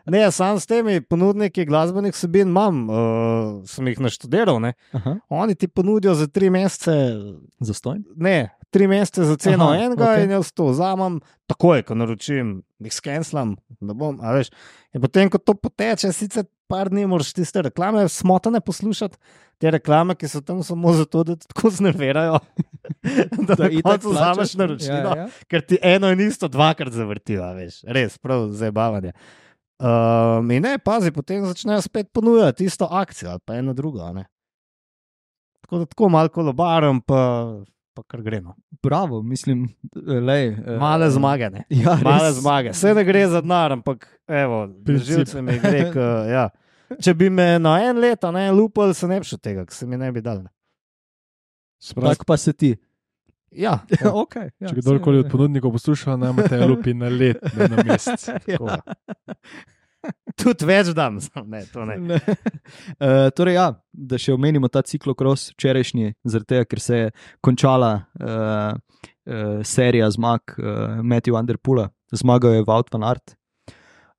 Ne, 0.06 0.30
sam 0.32 0.60
s 0.60 0.66
temi 0.66 1.00
ponudniki 1.00 1.64
glasbenih 1.64 2.12
vsebin 2.12 2.48
imam, 2.48 2.88
uh, 2.90 2.96
sem 3.68 3.88
jih 3.88 4.00
naštudiral. 4.00 4.60
Oni 5.28 5.54
ti 5.54 5.68
ponudijo 5.68 6.14
za 6.14 6.26
tri 6.26 6.50
mesece 6.50 6.92
zastojn. 7.60 8.04
Ne, 8.16 8.50
tri 8.70 8.88
mesece 8.88 9.24
za 9.24 9.36
ceno 9.36 9.70
Aha, 9.70 9.84
enega, 9.84 10.04
okay. 10.04 10.24
in 10.24 10.30
jaz 10.36 10.52
to 10.52 10.66
vzamem, 10.72 11.20
takoj, 11.46 11.82
ko 11.88 11.94
naročim, 11.94 12.58
jih 12.84 12.92
skenslam. 12.94 13.56
da 13.80 13.94
Bom, 13.94 14.20
a 14.22 14.34
veš. 14.36 14.50
In 14.94 15.00
potem, 15.02 15.30
ko 15.30 15.38
to 15.38 15.54
poteče, 15.54 16.12
sicer 16.12 16.44
par 16.70 16.88
dni 16.88 17.04
moraš 17.06 17.32
tiste 17.34 17.62
reklame 17.62 18.06
smotane 18.08 18.60
poslušati, 18.60 19.18
te 19.60 19.70
reklame, 19.70 20.14
ki 20.14 20.28
so 20.28 20.40
tam 20.40 20.62
samo 20.62 20.92
zato, 20.96 21.24
da 21.24 21.36
te 21.36 21.46
tako 21.50 21.70
znervirajo. 21.70 22.38
da 23.48 23.54
da 23.54 23.68
na 23.68 23.82
koncu 23.82 24.10
vzameš 24.10 24.36
plačaš. 24.36 24.54
naročilo, 24.54 25.12
Ja, 25.12 25.16
ja. 25.16 25.28
ker 25.48 25.60
ti 25.60 25.78
eno 25.82 26.10
in 26.10 26.20
isto 26.20 26.48
dvakrat 26.48 26.92
zavrtiva, 26.92 27.52
veš, 27.52 27.82
res, 27.86 28.18
prav 28.18 28.48
zabavanje. 28.52 29.12
Um, 29.78 30.50
in 30.50 30.62
ne, 30.62 30.78
pazi, 30.78 31.10
potem 31.10 31.44
začnejo 31.44 31.82
spet 31.82 32.12
ponujati 32.12 32.64
isto 32.64 32.86
akcijo 32.90 33.30
ali 33.30 33.40
pa 33.44 33.54
eno 33.58 33.74
drugo. 33.74 34.12
ne. 34.12 34.24
Tako 35.60 35.78
da 35.78 35.86
tako 35.86 36.08
malo 36.08 36.28
kolobaram, 36.28 37.00
pa, 37.00 37.20
pa 37.94 38.02
kar 38.02 38.22
gremo. 38.22 38.54
Bravo, 38.82 39.22
mislim, 39.22 39.68
lej, 40.06 40.48
eh, 40.48 40.78
Male 40.80 41.10
zmage, 41.10 41.50
ne. 41.50 41.64
Ja, 41.70 41.98
Male 42.02 42.28
res. 42.28 42.40
zmage. 42.40 42.72
Vse 42.74 42.94
ne 42.94 43.04
gre 43.04 43.26
za 43.28 43.40
denar, 43.40 43.72
ampak 43.72 44.06
evo, 44.28 44.64
živce 44.86 45.42
mi 45.42 45.58
gre. 45.58 45.90
K, 45.92 46.08
ja. 46.30 46.48
Če 47.00 47.14
bi 47.14 47.30
me 47.30 47.54
na 47.58 47.78
en 47.82 47.98
leto 47.98 48.30
ne 48.32 48.48
lupal, 48.52 48.92
se 48.94 49.08
ne 49.08 49.20
bi 49.20 49.26
šel 49.26 49.40
tega, 49.40 49.64
ker 49.64 49.74
se 49.74 49.86
mi 49.86 49.96
ne 49.96 50.10
bi 50.12 50.20
dal. 50.20 50.42
Sprav, 51.82 52.12
Tako 52.14 52.24
pa 52.24 52.36
se 52.36 52.52
ti. 52.52 52.74
Ja, 53.54 53.78
Ja, 54.02 54.10
okay, 54.10 54.50
ja, 54.58 54.68
če 54.68 54.80
kdorkoli 54.82 55.22
od 55.22 55.30
ponudnikov 55.30 55.72
posluša, 55.76 56.16
naj 56.18 56.32
imate 56.34 56.58
lupi 56.66 56.94
na 56.94 57.08
let, 57.08 57.38
ne 57.54 57.68
na 57.70 57.84
mesec. 57.86 58.24
tako. 58.46 58.74
Tudi 60.40 60.66
več 60.68 60.90
dam, 60.96 61.18
ne, 61.46 61.62
to 61.72 61.84
ne. 61.88 61.98
Ne. 62.00 62.18
Uh, 62.98 63.28
torej, 63.36 63.58
ja, 63.58 63.68
da 63.92 64.18
še 64.20 64.34
omenimo 64.34 64.70
ta 64.72 64.82
ciklokros 64.86 65.52
včerajšnji, 65.54 66.16
zaradi 66.26 66.50
tega, 66.54 66.68
ker 66.68 66.82
se 66.82 66.98
je 66.98 67.12
končala 67.44 67.92
uh, 68.18 68.74
uh, 68.74 69.62
serija 69.66 70.10
zmag 70.14 70.56
uh, 70.58 71.00
Matthew 71.04 71.38
Underpula, 71.38 71.88
zmagal 72.14 72.58
je 72.58 72.66
Wout 72.68 72.92
van 72.94 73.08
Art. 73.14 73.36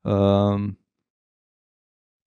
Um, 0.05 0.73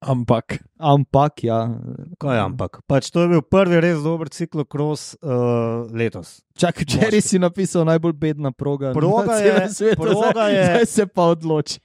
Ampak, 0.01 0.63
ampak, 0.79 1.43
ja, 1.43 1.75
Kaj, 2.17 2.39
ampak 2.41 2.87
pač 2.87 3.11
to 3.11 3.21
je 3.21 3.29
bil 3.29 3.43
prvi 3.43 3.81
res 3.81 3.99
dober 3.99 4.29
ciklokros 4.29 5.19
uh, 5.19 5.91
letos. 5.91 6.39
čakaj, 6.55 6.87
včeraj 6.87 7.19
si 7.21 7.39
napisal 7.39 7.83
najbolj 7.83 8.13
bedna 8.15 8.53
proga. 8.53 8.93
Proga 8.93 9.27
na 9.27 9.39
je- 9.41 9.69
svetu, 9.69 9.99
proga 9.99 10.31
zdaj, 10.31 10.55
je- 10.55 10.65
zdaj 10.65 10.87
se 10.87 11.07
pa 11.07 11.23
odloči. 11.25 11.81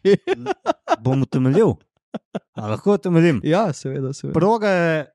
Bom 1.04 1.22
utemeljil. 1.22 1.74
A 2.54 2.68
lahko 2.68 2.94
utemeljim. 2.94 3.42
ja, 3.44 3.74
seveda, 3.74 4.14
seveda. 4.14 4.34
Proga 4.34 4.70
je 4.70 5.06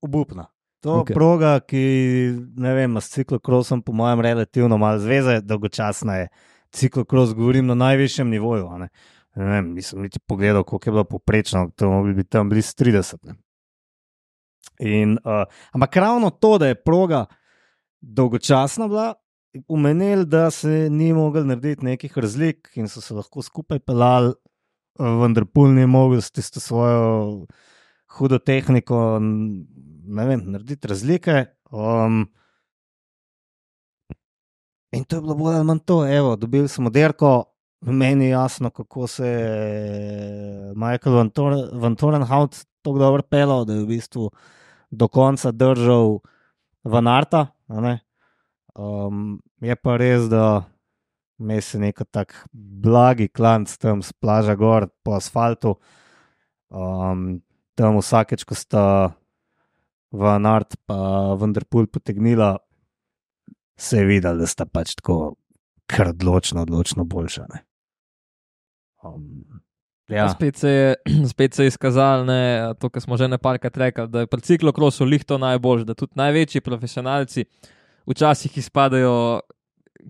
obupna. 0.00 0.48
To 0.80 0.94
Okej. 0.94 1.02
okay. 1.04 1.14
proga, 1.14 1.60
ki 1.60 1.82
ne 2.56 2.72
vem, 2.72 2.96
s 2.96 3.10
ciklokrosom, 3.10 3.82
po 3.82 3.92
mojem, 3.92 4.20
relativno 4.20 4.78
malo 4.78 4.96
zveze, 4.98 5.40
dolgočasna 5.42 6.16
je. 6.16 6.28
ciklokros 6.72 7.34
govorim 7.34 7.66
na 7.66 7.74
najvišjem 7.76 8.30
nivoju. 8.30 8.64
a 8.66 8.78
Ne. 8.78 8.88
Ne 9.34 9.44
vem, 9.44 9.74
nisem 9.74 10.02
niti 10.02 10.18
pogledal, 10.18 10.64
koliko 10.64 10.88
je 10.88 10.92
bilo 10.92 11.04
poprečno, 11.04 11.70
to 11.76 11.90
mogli 11.90 12.14
biti 12.14 12.30
tam 12.30 12.48
blizu 12.48 12.74
30. 12.78 13.16
Ne. 13.22 13.34
In, 14.80 15.18
uh, 15.24 15.44
ampak 15.72 15.96
ravno 15.96 16.30
to, 16.30 16.58
da 16.58 16.66
je 16.66 16.82
proga 16.82 17.26
dolgočasna 18.00 18.88
bila, 18.88 19.14
umenili, 19.68 20.26
da 20.26 20.50
se 20.50 20.88
ni 20.90 21.12
mogel 21.12 21.46
narediti 21.46 21.84
nekih 21.84 22.18
razlik 22.18 22.70
in 22.74 22.88
so 22.88 23.00
se 23.00 23.14
lahko 23.14 23.42
skupaj 23.42 23.78
pelali, 23.78 24.32
vendar 24.98 25.44
pol 25.46 25.74
ni 25.74 25.86
mogel 25.86 26.20
s 26.20 26.30
tisto 26.30 26.60
svojo 26.60 27.46
hudo 28.10 28.38
tehniko 28.38 29.18
vem, 30.16 30.42
narediti 30.50 30.88
razlike. 30.88 31.44
Um, 31.70 32.26
in 34.92 35.04
to 35.04 35.16
je 35.16 35.22
bilo 35.22 35.34
bolj 35.34 35.54
ali 35.54 35.64
manj 35.64 35.84
to, 35.86 36.02
evo, 36.08 36.36
dobili 36.36 36.68
smo 36.68 36.90
derko. 36.90 37.44
Meni 37.80 38.24
je 38.24 38.30
jasno, 38.30 38.70
kako 38.70 39.06
se 39.06 39.26
je 39.26 40.72
Michael 40.74 41.16
Van, 41.16 41.30
Tor 41.30 41.54
Van 41.72 41.96
Torenhout 41.96 42.56
tako 42.82 42.98
dobro 42.98 43.22
pelal, 43.22 43.64
da 43.64 43.72
je 43.72 43.82
v 43.82 43.86
bistvu 43.86 44.30
do 44.90 45.08
konca 45.08 45.50
držal 45.50 46.18
Van 46.84 47.08
Arta. 47.08 47.46
Um, 48.74 49.40
je 49.60 49.76
pa 49.76 49.96
res, 49.96 50.28
da 50.28 50.64
me 51.38 51.60
se 51.60 51.78
neko 51.78 52.04
tak 52.04 52.34
blagi 52.52 53.28
klanc 53.28 53.76
tam 53.78 54.02
z 54.02 54.12
plaža 54.12 54.54
gor 54.54 54.88
po 55.02 55.16
asfaltu. 55.16 55.76
Um, 56.68 57.40
tam 57.74 57.96
vsakeč, 58.00 58.44
ko 58.44 58.54
sta 58.54 58.84
Van 60.12 60.46
Art 60.46 60.76
pa 60.86 61.34
Vanderpool 61.38 61.86
potegnila, 61.86 62.58
se 63.78 64.02
je 64.02 64.04
videl, 64.04 64.38
da 64.42 64.46
sta 64.46 64.66
pač 64.66 64.94
tako 64.98 65.36
kar 65.88 66.12
odločno, 66.12 66.62
odločno 66.62 67.04
boljša. 67.04 67.46
ne. 67.54 67.69
Um, 69.04 69.60
Ja. 70.10 70.28
Spet, 70.28 70.56
se 70.56 70.68
je, 70.68 70.96
spet 71.32 71.54
se 71.54 71.64
je 71.64 71.66
izkazalo, 71.66 72.24
ne, 72.24 72.74
to, 72.80 72.88
kar 72.90 73.02
smo 73.02 73.16
že 73.16 73.28
nekajkrat 73.28 73.76
rekli, 73.76 74.08
da 74.08 74.24
je 74.24 74.26
pri 74.26 74.40
ciklokrosu 74.40 75.04
lihto 75.04 75.38
najboljši, 75.38 75.86
da 75.86 75.94
tudi 75.94 76.18
največji 76.18 76.60
profesionalci 76.60 77.44
včasih 78.10 78.58
izpadajo 78.58 79.40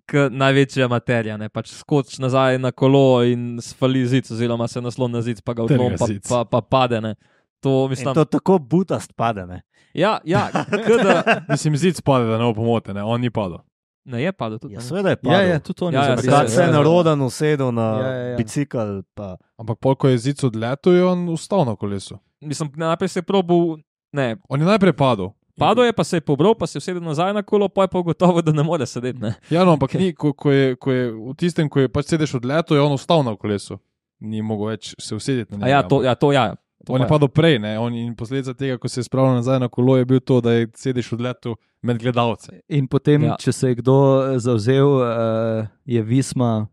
k 0.07 0.28
največji 0.30 0.86
amaterja. 0.86 1.36
Ne, 1.36 1.49
pač 1.49 1.74
skoč 1.74 2.18
nazaj 2.22 2.59
na 2.59 2.72
kolo 2.72 3.22
in 3.26 3.59
sfali 3.62 4.07
zid, 4.09 4.30
oziroma 4.30 4.68
se 4.68 4.80
naslon 4.80 5.12
na 5.12 5.22
zid, 5.22 5.43
pa 5.45 5.55
ga 5.55 5.66
odlom, 5.66 5.99
pa, 5.99 6.09
pa, 6.28 6.45
pa 6.45 6.61
pade. 6.61 7.01
Ne. 7.01 7.14
To, 7.61 7.88
mislim, 7.88 8.14
to 8.14 8.24
tako 8.24 8.59
butast 8.59 9.12
pade. 9.16 9.45
Ne? 9.47 9.62
ja, 9.93 10.18
ja, 10.24 10.49
kada, 10.70 11.22
Mislim, 11.53 11.76
zid 11.76 11.97
spade, 11.97 12.24
da 12.30 12.38
ne 12.38 12.45
bo 12.45 12.55
pomote, 12.55 12.95
ne, 12.95 13.05
on 13.05 13.20
ni 13.20 13.30
padel. 13.30 13.61
Ne 14.05 14.18
je 14.18 14.32
padel 14.32 14.59
tudi. 14.59 14.74
Ja, 14.74 14.78
ne. 14.78 14.84
seveda 14.84 15.09
je 15.09 15.16
Ja, 15.16 15.22
padel. 15.22 15.48
ja, 15.48 15.59
tudi 15.61 15.80
on 15.80 15.92
Ja, 15.92 16.03
je 16.03 16.09
ja. 16.09 16.16
Takrat 16.16 16.42
Ja, 16.42 16.48
se 16.48 16.61
je 16.61 16.66
ja. 16.66 16.72
narodan 16.72 17.20
usedel 17.20 17.70
na 17.70 17.82
Ja, 17.82 18.07
ja, 18.09 18.24
ja. 18.24 18.36
bicikl. 18.36 18.78
Pa. 19.14 19.36
Ampak 19.57 19.78
pol, 19.78 19.94
ko 19.94 20.09
je 20.09 20.18
zid 20.20 20.38
odletel, 20.40 20.92
je 20.92 21.05
on 21.05 21.28
ustal 21.28 21.64
na 21.64 21.74
kolesu. 21.74 22.18
Mislim, 22.40 22.70
najprej 22.74 23.09
se 23.09 23.18
je 23.18 23.22
probil, 23.24 23.76
ne, 24.12 24.36
On 24.48 24.57
je 24.57 24.66
najprej 24.66 24.92
padel. 24.94 25.30
padel 25.55 25.84
je, 25.84 25.92
pa 25.92 26.05
se 26.05 26.16
je 26.16 26.20
pobral, 26.22 26.55
pa 26.55 26.66
se 26.66 26.76
je 26.76 26.80
usedel 26.80 27.03
nazaj 27.03 27.32
na 27.32 27.42
kolo, 27.42 27.68
pa 27.68 27.82
je 27.82 27.88
pa 27.88 27.98
ugotovil, 27.98 28.42
da 28.42 28.53
ne 28.53 28.62
more 28.62 28.86
sedeti. 28.86 29.20
Ne. 29.20 29.34
Ja, 29.51 29.64
no, 29.64 29.72
ampak 29.72 29.94
ni, 30.01 30.12
ko, 30.12 30.32
ko, 30.32 30.51
je, 30.51 30.76
ko 30.76 30.90
je 30.90 31.05
v 31.11 31.34
tistem, 31.34 31.68
ko 31.68 31.80
je 31.80 31.88
pač 31.88 32.07
sedeš 32.07 32.34
odletel, 32.34 32.76
je 32.76 32.82
on 32.82 32.92
ustal 32.92 33.20
na 33.22 33.36
kolesu. 33.36 33.76
Ni 34.20 34.40
mogel 34.40 34.66
več 34.68 34.94
se 34.98 35.14
usedeti 35.14 35.53
na 35.53 35.59
njega. 35.59 35.68
ja, 35.70 35.82
to, 35.82 36.03
ja, 36.03 36.14
to 36.14 36.32
ja. 36.32 36.55
To 36.87 36.93
On 36.97 37.01
je 37.03 37.09
padel 37.09 37.28
prej, 37.28 37.59
ne? 37.61 37.74
On, 37.78 37.93
in 37.95 38.14
posledica 38.16 38.55
tega, 38.57 38.78
ko 38.81 38.89
se 38.89 39.01
je 39.01 39.05
spravil 39.05 39.35
nazaj 39.37 39.59
na 39.61 39.68
kolo, 39.68 39.97
je 40.01 40.05
bil 40.09 40.20
to, 40.20 40.41
da 40.41 40.53
je 40.53 40.68
sedeš 40.74 41.12
odletel 41.12 41.55
med 41.83 41.99
gledalce. 42.01 42.61
In 42.68 42.87
potem, 42.89 43.22
Ja. 43.24 43.37
če 43.41 43.53
se 43.53 43.68
je 43.68 43.74
kdo 43.83 43.97
eh, 44.22 44.39
zavzel, 44.41 44.89
uh, 44.89 45.66
je 45.85 46.03
Visma 46.03 46.64
uh, 46.64 46.66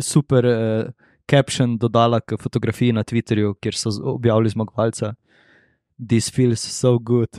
super 0.00 0.44
uh, 0.44 0.84
caption 1.26 1.78
dodala 1.78 2.20
k 2.20 2.36
fotografiji 2.36 2.92
na 2.92 3.02
Twitterju, 3.04 3.54
kjer 3.60 3.74
so 3.74 3.88
objavili 4.12 4.48
zmagovalca. 4.52 5.14
This 6.08 6.28
feels 6.30 6.60
so 6.60 6.98
good. 6.98 7.28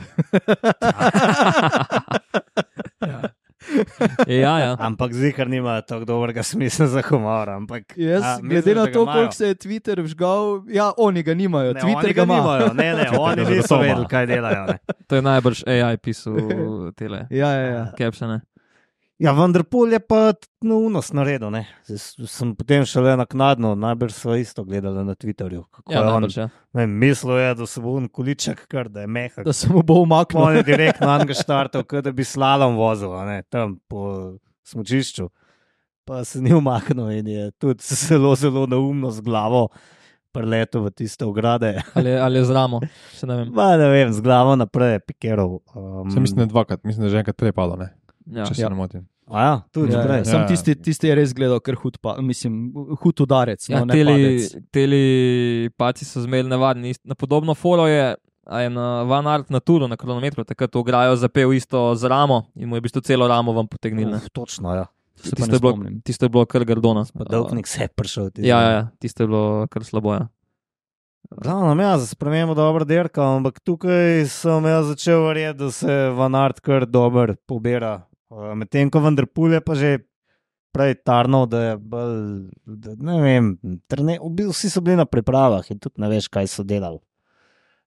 Ja, 4.42 4.58
ja. 4.58 4.76
Ampak 4.78 5.12
zihar 5.12 5.48
nima 5.48 5.80
tako 5.80 6.04
dobrega 6.04 6.42
smisla 6.42 6.86
za 6.86 7.02
humor. 7.08 7.50
Ampak, 7.50 7.82
Jaz, 7.96 8.22
a, 8.24 8.38
glede 8.40 8.54
misliš, 8.54 8.74
na 8.76 8.86
to, 8.86 9.06
koliko 9.06 9.32
se 9.32 9.46
je 9.46 9.54
Twitter 9.54 10.02
vžgal, 10.02 10.62
ja, 10.68 10.92
oni 10.96 11.22
ga 11.22 11.34
nimajo, 11.34 11.72
Ne, 11.72 11.80
Twitter 11.80 12.06
ga 12.06 12.12
ga 12.14 12.22
ima. 12.22 12.36
nimajo, 12.36 12.74
ne, 12.74 12.94
ne, 12.94 13.06
oni 13.18 13.44
niso 13.44 13.78
vedeli, 13.78 14.06
kaj 14.06 14.26
delajo. 14.26 14.66
Ne. 14.66 14.78
To 15.06 15.16
je 15.16 15.22
najbrž 15.22 15.62
AI 15.66 15.96
pisal 15.96 16.34
tele 16.96 17.26
Ja, 17.40 17.48
ja, 17.52 17.66
ja. 17.66 17.84
captione. 17.98 18.40
Ja, 19.16 19.32
vendar 19.32 19.64
pol 19.64 19.88
je 19.88 19.98
pa 19.98 20.34
neunos 20.60 21.08
naredil. 21.08 21.48
ne. 21.50 21.62
Zdaj 21.86 21.98
Sem 22.28 22.50
potem 22.52 22.84
šele 22.84 23.14
naknadno, 23.16 23.72
najbrž 23.74 24.12
so 24.12 24.34
isto 24.36 24.60
gledali 24.60 25.04
na 25.04 25.14
Twitterju. 25.14 25.64
kako 25.70 25.92
Ja, 25.92 25.98
je 25.98 26.04
on, 26.04 26.12
najbrž, 26.12 26.36
ja. 26.36 26.46
ne, 26.74 26.80
vem, 26.82 26.90
mislil 26.92 27.38
je, 27.38 27.54
da 27.54 27.66
se 27.66 27.80
bo 27.80 27.94
on 27.96 28.08
količek, 28.08 28.66
kar 28.68 28.88
da 28.88 29.00
je 29.00 29.06
mehak. 29.08 29.44
Da 29.44 29.52
se 29.52 29.72
mu 29.72 29.82
bo 29.82 29.94
umaknil. 29.94 30.42
On 30.42 30.56
je 30.56 30.62
direktno 30.62 31.06
na 31.06 31.18
njega 31.18 31.34
štartal, 31.34 31.84
kot 31.84 32.04
da 32.04 32.12
bi 32.12 32.24
slalom 32.24 32.76
vozil, 32.76 33.08
a 33.10 33.24
ne, 33.24 33.42
tam 33.42 33.78
po 33.88 34.36
smočišču. 34.64 35.30
Pa 36.04 36.20
se 36.24 36.42
ni 36.42 36.52
umaknil 36.54 37.10
in 37.10 37.26
je 37.26 37.50
tudi 37.52 37.80
zelo, 38.04 38.34
zelo 38.36 38.66
neumno 38.66 39.10
z 39.10 39.20
glavo 39.20 39.68
preletel 40.30 40.82
v 40.82 40.90
tiste 40.92 41.24
ograde. 41.24 41.80
Ali, 41.96 42.12
ali 42.12 42.44
z 42.44 42.52
ramo, 42.52 42.84
še 43.16 43.24
ne 43.24 43.36
vem. 43.36 43.48
Ma, 43.50 43.72
ne 43.76 43.88
vem, 43.88 44.12
z 44.12 44.20
glavo 44.20 44.52
naprej 44.56 44.92
je 44.92 45.00
pikerov. 45.00 45.62
Um, 45.72 46.10
Se 46.12 46.20
mislim, 46.20 46.36
da 46.36 46.42
je 46.42 46.52
dvakrat, 46.52 46.84
mislim, 46.84 47.00
da 47.00 47.06
je 47.06 47.10
že 47.10 47.22
enkrat 47.24 47.36
prej 47.36 47.56
padel, 47.56 47.80
ne? 47.80 47.94
Ja. 48.26 48.44
če 48.44 48.54
se 48.54 48.62
Ja. 48.62 48.68
ne 48.68 48.74
motim. 48.74 49.06
A 49.26 49.42
ja, 49.42 49.54
tudi 49.72 49.92
Ja, 49.92 50.02
prej. 50.02 50.18
ja, 50.18 50.24
Sam 50.24 50.40
Ja. 50.40 50.46
tisti, 50.46 50.74
tisti 50.76 51.08
je 51.08 51.14
res 51.14 51.32
gledal, 51.32 51.58
ker 51.60 51.74
hud, 51.74 51.98
pa, 51.98 52.14
mislim, 52.20 52.70
hud 53.00 53.20
udarec. 53.20 53.68
Ja, 53.68 53.80
no, 53.80 53.84
ne 53.84 53.94
teli, 53.94 54.12
padec. 54.14 54.70
teli 54.70 55.02
paci 55.70 56.04
so 56.04 56.20
zmeraj 56.20 56.48
nevarni. 56.48 56.90
Ist- 56.90 57.02
Na 57.04 57.14
podobno 57.14 57.54
foro 57.54 57.86
je, 57.86 58.14
je 58.46 58.70
na 58.70 59.02
Van 59.02 59.26
Art 59.26 59.50
na 59.50 59.58
turu, 59.60 59.88
na 59.88 59.96
kronometru, 59.96 60.44
takrat 60.44 60.76
ograjo 60.76 61.16
zapel 61.16 61.52
isto 61.52 61.94
z 61.94 62.04
ramo 62.04 62.46
in 62.54 62.68
mu 62.68 62.76
je 62.76 62.80
v 62.80 62.84
bistvu 62.84 63.00
celo 63.02 63.26
ramo 63.26 63.52
vam 63.52 63.66
potegnil. 63.66 64.08
ne. 64.08 64.16
Uf, 64.16 64.30
točno, 64.30 64.74
ja. 64.74 64.86
Tisto 65.16 65.42
je, 65.48 65.60
bilo, 65.60 65.74
tisto 66.04 66.24
je 66.24 66.28
bilo 66.28 66.46
kar 66.46 66.64
grdona. 66.64 67.04
Pa 67.10 67.24
dolgnik 67.24 67.66
se 67.66 67.82
je 67.82 67.88
prišel. 67.88 68.30
tisti 68.30 68.46
Ja, 68.46 68.60
ja, 68.60 68.70
ja, 68.70 68.88
tisto 69.00 69.22
je 69.22 69.26
bilo 69.26 69.66
kar 69.66 69.82
slabo. 69.82 70.12
Ja. 70.12 70.28
Glavno, 71.32 71.82
ja, 71.82 71.98
za 71.98 72.06
spremembo 72.06 72.54
dobro 72.54 72.84
dirka, 72.84 73.22
ampak 73.26 73.58
tukaj 73.60 74.26
sem 74.26 74.64
jaz 74.64 74.86
začel 74.86 75.26
verjeti, 75.26 75.58
da 75.58 75.70
se 75.70 75.90
Van 76.10 76.34
Art 76.34 76.60
kar 76.60 76.86
dobro 76.86 77.34
pobira. 77.44 78.06
Uh, 78.28 78.54
Medtem 78.58 78.90
ko 78.90 79.00
Vanderpool 79.04 79.54
je 79.54 79.60
pa 79.62 79.74
že 79.78 79.90
prej 80.76 80.98
tarnal, 81.06 81.46
da 81.48 81.60
je 81.62 81.76
bolj, 81.80 82.16
da, 82.68 82.92
ne 83.00 83.16
vem, 83.22 83.46
trene, 83.88 84.18
vsi 84.20 84.68
so 84.68 84.82
bili 84.84 84.98
na 84.98 85.06
pripravah 85.08 85.64
in 85.72 85.78
tudi 85.80 86.02
ne 86.02 86.10
veš, 86.12 86.28
kaj 86.28 86.50
so 86.52 86.64
delali. 86.68 87.00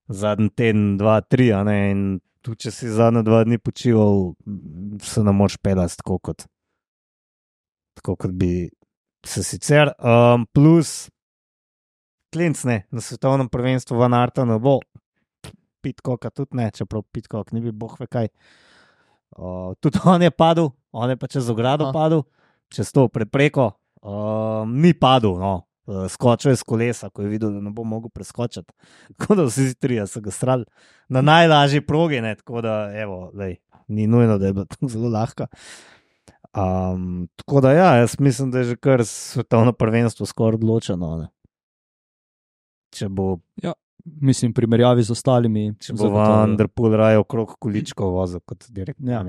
Zadnji 0.10 0.50
teden, 0.58 0.96
dva, 0.98 1.20
tri, 1.22 1.52
ne, 1.68 1.76
in 1.92 2.00
tudi 2.42 2.66
če 2.66 2.74
si 2.74 2.90
zadnje 2.90 3.22
dva 3.28 3.44
dni 3.46 3.60
počival, 3.62 4.32
se 5.06 5.22
ne 5.22 5.34
moreš 5.36 5.60
pelati 5.62 6.00
tako 6.02 6.18
kot, 6.32 6.48
tako 8.00 8.16
kot 8.24 8.34
bi 8.34 8.72
se 9.28 9.44
sicer. 9.46 9.94
Um, 10.00 10.48
plus, 10.50 11.12
Klinc 12.34 12.64
ne, 12.70 12.84
na 12.94 13.02
svetovnem 13.02 13.52
prvenstvu 13.54 13.98
v 13.98 14.10
Narta 14.10 14.48
ne 14.50 14.58
bo, 14.62 14.80
Pitkoka 15.86 16.34
tudi 16.34 16.58
ne, 16.58 16.72
čeprav 16.74 17.06
Pitkok 17.14 17.54
ni 17.54 17.62
bil 17.62 17.78
boh 17.78 17.94
ve 18.02 18.10
kaj. 18.10 18.34
Uh, 18.34 18.69
tudi 19.80 20.00
on 20.06 20.22
je 20.22 20.32
padel, 20.32 20.70
on 20.92 21.10
je 21.10 21.18
pa 21.18 21.28
čez 21.28 21.50
ogrado 21.50 21.90
Aha. 21.90 21.94
padel, 21.94 22.24
čez 22.70 22.92
to 22.92 23.08
prepreko, 23.08 23.72
um, 24.02 24.82
ni 24.82 24.94
padel, 24.94 25.38
no. 25.40 25.56
Uh, 25.90 26.06
Skočil 26.06 26.52
je 26.52 26.62
z 26.62 26.64
kolesa, 26.70 27.10
ko 27.10 27.26
je 27.26 27.32
videl, 27.32 27.50
da 27.50 27.62
ne 27.66 27.72
bo 27.74 27.84
mogel 27.84 28.12
preskočiti. 28.14 28.74
Tako 29.18 29.36
da 29.36 29.46
vsi 29.48 29.74
trije 29.74 30.06
so 30.08 30.22
ga 30.22 30.32
strali 30.32 30.66
na 31.10 31.22
najlažji 31.22 31.82
progi, 31.82 32.22
ne? 32.22 32.36
tako 32.36 32.62
da 32.62 32.92
evo, 32.94 33.32
lej, 33.34 33.56
ni 33.88 34.08
nujno, 34.08 34.38
da 34.38 34.46
je 34.46 34.54
bilo 34.54 34.66
tako 34.74 34.88
zelo 34.88 35.10
lahko. 35.10 35.48
Um, 36.54 37.28
tako 37.36 37.62
da 37.62 37.72
ja, 37.72 37.96
jaz 37.96 38.20
mislim, 38.20 38.52
da 38.52 38.58
je 38.58 38.64
že 38.64 38.76
kar 38.76 39.06
svetovno 39.06 39.74
prvenstvo 39.74 40.26
skoraj 40.26 40.62
odločeno. 40.62 41.18
Ne? 41.18 41.28
Če 42.94 43.10
bo, 43.10 43.38
Mislim, 44.06 44.52
v 44.52 44.56
primerjavi 44.62 45.04
z 45.04 45.12
ostalimi. 45.12 45.74
če 45.80 45.94
bo. 45.94 46.10
Vanderpool 46.16 46.96
raje 46.96 47.20
okrog 47.20 47.56
količkov 47.60 48.14
vozil 48.16 48.40
kot 48.46 48.66
direktno. 48.70 49.12
Ja. 49.12 49.24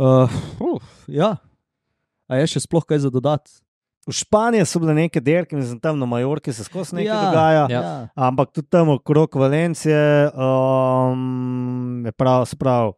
Uh, 0.00 0.30
uf, 0.58 0.82
ja. 1.06 1.36
A 2.28 2.40
je 2.40 2.46
še 2.54 2.64
sploh 2.64 2.84
kaj 2.88 3.04
za 3.04 3.10
dodati? 3.12 3.52
V 4.08 4.14
Španiji 4.18 4.64
so 4.66 4.80
bile 4.82 4.96
neke 4.96 5.20
dirke, 5.22 5.54
mislim, 5.54 5.78
tam 5.78 6.00
na 6.00 6.08
Majorki 6.10 6.50
se 6.52 6.64
skozi 6.66 6.96
nekaj 6.98 7.06
Ja. 7.06 7.20
dogaja. 7.22 7.66
Ja. 7.70 7.82
Ja. 7.82 8.08
Ampak 8.16 8.50
tudi 8.50 8.66
tam 8.66 8.88
okrog 8.96 9.36
Valencije 9.38 10.32
um, 10.34 12.02
je 12.06 12.12
prav, 12.12 12.46
se 12.50 12.56
pravi, 12.58 12.96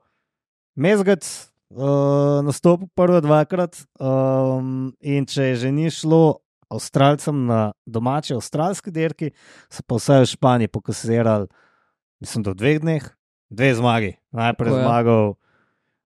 Mezgac 0.76 1.50
uh, 1.70 2.40
nastopil 2.46 2.88
prvo 2.94 3.20
dvakrat. 3.20 3.84
Um, 4.00 4.94
in 5.00 5.26
če 5.26 5.52
je 5.52 5.56
že 5.56 5.72
ni 5.72 5.90
šlo 5.90 6.40
Avstralcem 6.70 7.46
na 7.46 7.72
domači 7.86 8.34
avstralski 8.34 8.90
dirki, 8.90 9.30
so 9.68 9.82
pa 9.86 9.98
vse 9.98 10.20
v 10.22 10.30
Španiji 10.30 10.68
pokazirali, 10.68 11.46
mislim, 12.20 12.42
da 12.44 12.50
v 12.50 12.60
dveh 12.60 12.80
dneh, 12.80 13.04
dve 13.50 13.74
zmagi. 13.74 14.12
Najprej 14.32 14.70
Tako 14.70 14.78
je. 14.78 14.84
zmagal 14.84 15.34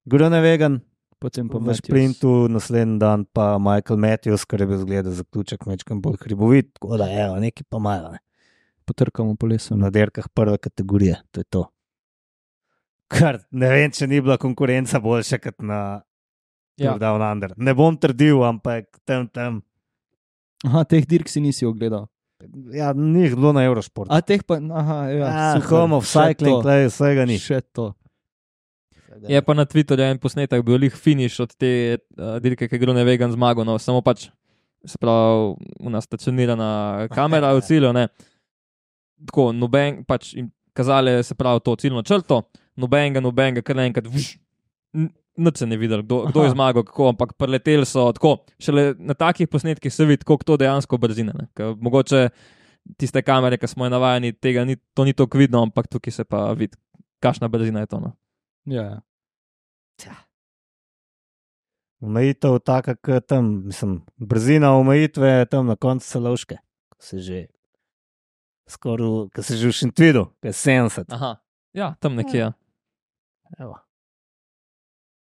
Grunewagen, 0.09 0.81
potem 1.19 1.49
pa 1.49 1.59
v 1.59 1.69
Matthews. 1.69 1.85
sprintu, 1.85 2.49
naslednji 2.49 2.99
dan 2.99 3.25
pa 3.25 3.59
Michael 3.59 3.99
Matthews, 4.01 4.45
kar 4.45 4.61
je 4.61 4.67
bil 4.67 4.79
zgleda 4.79 5.11
zaključek 5.11 5.67
mečkam 5.67 6.01
bolj 6.03 6.17
hribovit, 6.25 6.73
tako 6.79 6.97
da 6.97 7.11
evo, 7.11 7.37
nekaj 7.37 7.65
pa 7.69 7.77
imajo. 7.77 8.13
Ne. 8.17 8.19
Potrkamo 8.85 9.37
po 9.37 9.47
lesu. 9.47 9.77
Na 9.77 9.91
derkah 9.91 10.29
prve 10.33 10.59
kategorije, 10.59 11.21
to 11.31 11.41
je 11.41 11.45
to. 11.45 11.67
Kar 13.09 13.39
ne 13.51 13.69
vem, 13.73 13.91
če 13.93 14.07
ni 14.07 14.21
bila 14.21 14.37
konkurenca 14.37 15.01
boljša 15.01 15.39
kot 15.39 15.63
na 15.63 16.03
Ja. 16.79 16.93
Tour 16.93 17.01
Down 17.03 17.23
Under. 17.33 17.51
Ne 17.57 17.75
bom 17.75 17.97
trdil, 17.99 18.39
ampak 18.47 19.01
tam, 19.05 19.27
tam. 19.29 19.63
Aha, 20.67 20.85
teh 20.85 21.05
dirk 21.07 21.29
si 21.31 21.41
nisi 21.41 21.67
ogledal. 21.67 22.09
Ja, 22.75 22.93
ni 22.95 23.25
jih 23.27 23.35
bilo 23.35 23.53
na 23.55 23.65
Eurošportu. 23.67 24.11
A 24.15 24.21
teh 24.23 24.43
pa, 24.47 24.59
aha, 24.59 24.99
ja. 25.11 25.27
Ja, 25.27 25.61
home 25.69 25.95
of 25.99 26.07
cycling, 26.07 26.59
to. 26.59 26.63
tle, 26.67 26.77
vsega 26.91 27.27
ni. 27.27 27.39
Še 27.43 27.61
to. 27.75 27.93
Je 29.29 29.41
pa 29.43 29.55
na 29.57 29.65
Twitterju 29.67 30.05
en 30.07 30.19
posnetek 30.23 30.63
bil 30.63 30.79
lih 30.79 30.95
finiš 30.95 31.41
od 31.43 31.55
te 31.59 31.71
uh, 31.99 32.37
dirke, 32.43 32.69
ki 32.71 32.79
gre 32.79 32.95
na 32.95 33.03
vegan 33.03 33.33
zmago, 33.35 33.65
no, 33.67 33.75
samo 33.83 34.03
pač, 34.05 34.29
se 34.87 34.99
pravi, 35.03 35.57
una 35.83 35.99
stacionirana 36.05 36.69
kamera 37.17 37.51
v 37.57 37.65
cilju, 37.67 37.91
ne. 37.97 38.07
Tako, 39.27 39.49
noben, 39.57 40.05
pač 40.07 40.35
jim 40.37 40.53
kazali, 40.77 41.17
se 41.27 41.35
pravi, 41.35 41.65
to 41.67 41.75
ciljno 41.81 42.05
črto, 42.07 42.45
nobenega, 42.79 43.23
nobenega, 43.25 43.65
kar 43.67 43.81
naenkrat, 43.81 44.07
vš, 44.07 44.37
n- 44.95 45.11
nič 45.39 45.63
se 45.63 45.67
ne 45.67 45.79
videl, 45.79 46.03
kdo, 46.03 46.25
kdo 46.33 46.45
je 46.45 46.53
zmagal, 46.53 46.85
kako, 46.87 47.09
ampak 47.15 47.35
preleteli 47.39 47.87
so 47.87 48.09
tako, 48.15 48.39
šele 48.63 48.93
na 48.99 49.15
takih 49.15 49.49
posnetkih 49.49 49.95
se 49.95 50.07
vidi, 50.09 50.27
koliko 50.27 50.45
to 50.45 50.57
dejansko 50.61 50.99
brzine, 50.99 51.35
ne. 51.35 51.49
Ker 51.57 51.77
mogoče 51.79 52.29
tiste 52.99 53.23
kamere, 53.23 53.59
ki 53.59 53.71
smo 53.71 53.87
jih 53.87 53.95
navajeni, 53.95 54.33
tega 54.37 54.65
ni, 54.69 54.79
to 54.95 55.07
ni 55.09 55.15
tako 55.17 55.39
vidno, 55.39 55.63
ampak 55.67 55.89
tukaj 55.93 56.15
se 56.21 56.25
pa 56.25 56.49
vidi, 56.59 56.77
kakšna 57.25 57.49
brzina 57.49 57.85
je 57.85 57.93
to, 57.95 58.01
no. 58.03 58.15
Ja, 58.69 58.89
ja. 60.05 60.17
Omejitev 62.05 62.61
taka, 62.63 62.95
kot 62.95 63.27
tam, 63.27 63.51
mislim, 63.67 64.01
brzina 64.17 64.77
omejitve 64.79 65.31
je 65.41 65.47
tam 65.51 65.67
na 65.67 65.77
koncu 65.77 66.07
celovške, 66.07 66.59
ko 66.95 67.03
se 67.03 67.19
že 67.19 67.47
skoraj, 68.69 69.29
ko 69.35 69.43
se 69.43 69.57
že 69.57 69.69
v 69.69 69.73
Šintvidu, 69.73 70.25
ko 70.39 70.47
je 70.47 70.55
70. 70.55 71.11
Aha, 71.15 71.37
ja, 71.73 71.95
tam 72.01 72.15
nekje. 72.15 72.39
Ja. 72.39 72.53
Evo. 73.59 73.88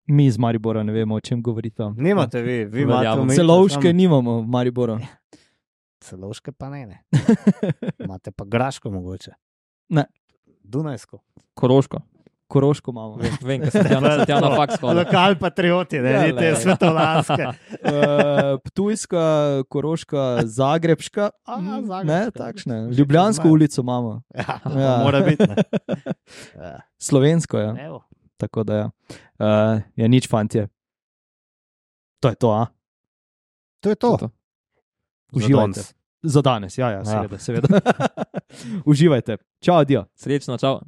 Mi 0.06 0.26
iz 0.26 0.38
Maribora 0.38 0.82
ne 0.82 0.92
vemo, 0.92 1.14
o 1.14 1.20
čem 1.20 1.42
govorite. 1.42 1.82
Nimate 1.96 2.42
vi, 2.42 2.64
vi 2.64 2.82
imate 2.82 3.08
omejitve 3.10 3.36
Celovške 3.36 3.82
samo- 3.82 3.92
nimamo 3.94 4.40
v 4.40 4.46
Mariboru. 4.46 4.98
Celovške 6.00 6.52
pa 6.52 6.68
ne, 6.68 6.86
ne. 6.86 7.02
Imate 8.04 8.30
pa 8.30 8.44
graško 8.44 8.90
mogoče. 8.90 9.30
Ne. 9.88 10.04
Dunajsko. 10.64 11.18
Koroško. 11.54 12.00
Koroško 12.48 12.90
imamo. 12.90 13.14
Vem, 13.16 13.32
vem 13.42 13.60
kaj 13.60 13.70
se 13.70 13.82
tam 13.84 14.02
na, 14.02 14.16
na 14.40 14.56
faks 14.56 14.80
hodi. 14.80 14.96
Lokal 14.96 15.36
patrioti, 15.36 15.98
ne, 15.98 16.10
Ja, 16.10 16.22
te 16.26 16.32
le. 16.44 16.56
svetolanske. 16.56 17.46
Uh, 17.46 17.54
Ptujska, 18.64 19.22
Koroška, 19.68 20.42
Zagrebška, 20.44 21.30
A, 21.44 21.56
mm, 21.56 21.86
Zagrebška, 21.86 22.04
ne, 22.04 22.30
takšne. 22.32 22.76
Ljubljansko 22.90 23.48
ulico 23.48 23.80
imamo, 23.80 24.22
Ja, 24.36 24.58
Ja. 24.76 24.98
mora 24.98 25.20
biti. 25.20 25.46
ne. 25.46 25.56
Ja. 26.56 26.80
slovensko 26.98 27.58
je. 27.58 27.66
Ja. 27.68 27.86
Evo. 27.86 28.02
Tako 28.42 28.64
da 28.66 28.74
ja. 28.74 28.86
Uh, 29.38 29.78
je 29.94 30.08
nič, 30.08 30.26
fantje. 30.26 30.66
To 32.20 32.28
je 32.28 32.34
to, 32.34 32.50
a? 32.50 32.66
To 33.80 33.90
je 33.90 33.94
to. 33.96 34.16
To. 34.18 34.28
Uživajte. 35.32 35.78
danes. 35.78 35.94
Za 36.22 36.42
danes, 36.42 36.78
ja, 36.78 36.90
ja, 36.90 36.98
Ja. 36.98 37.04
seveda. 37.04 37.38
seveda. 37.38 37.68
Uživajte. 38.90 39.36
Čau, 39.62 39.78
adijo. 39.78 40.04
Srečno, 40.14 40.58
čau. 40.58 40.80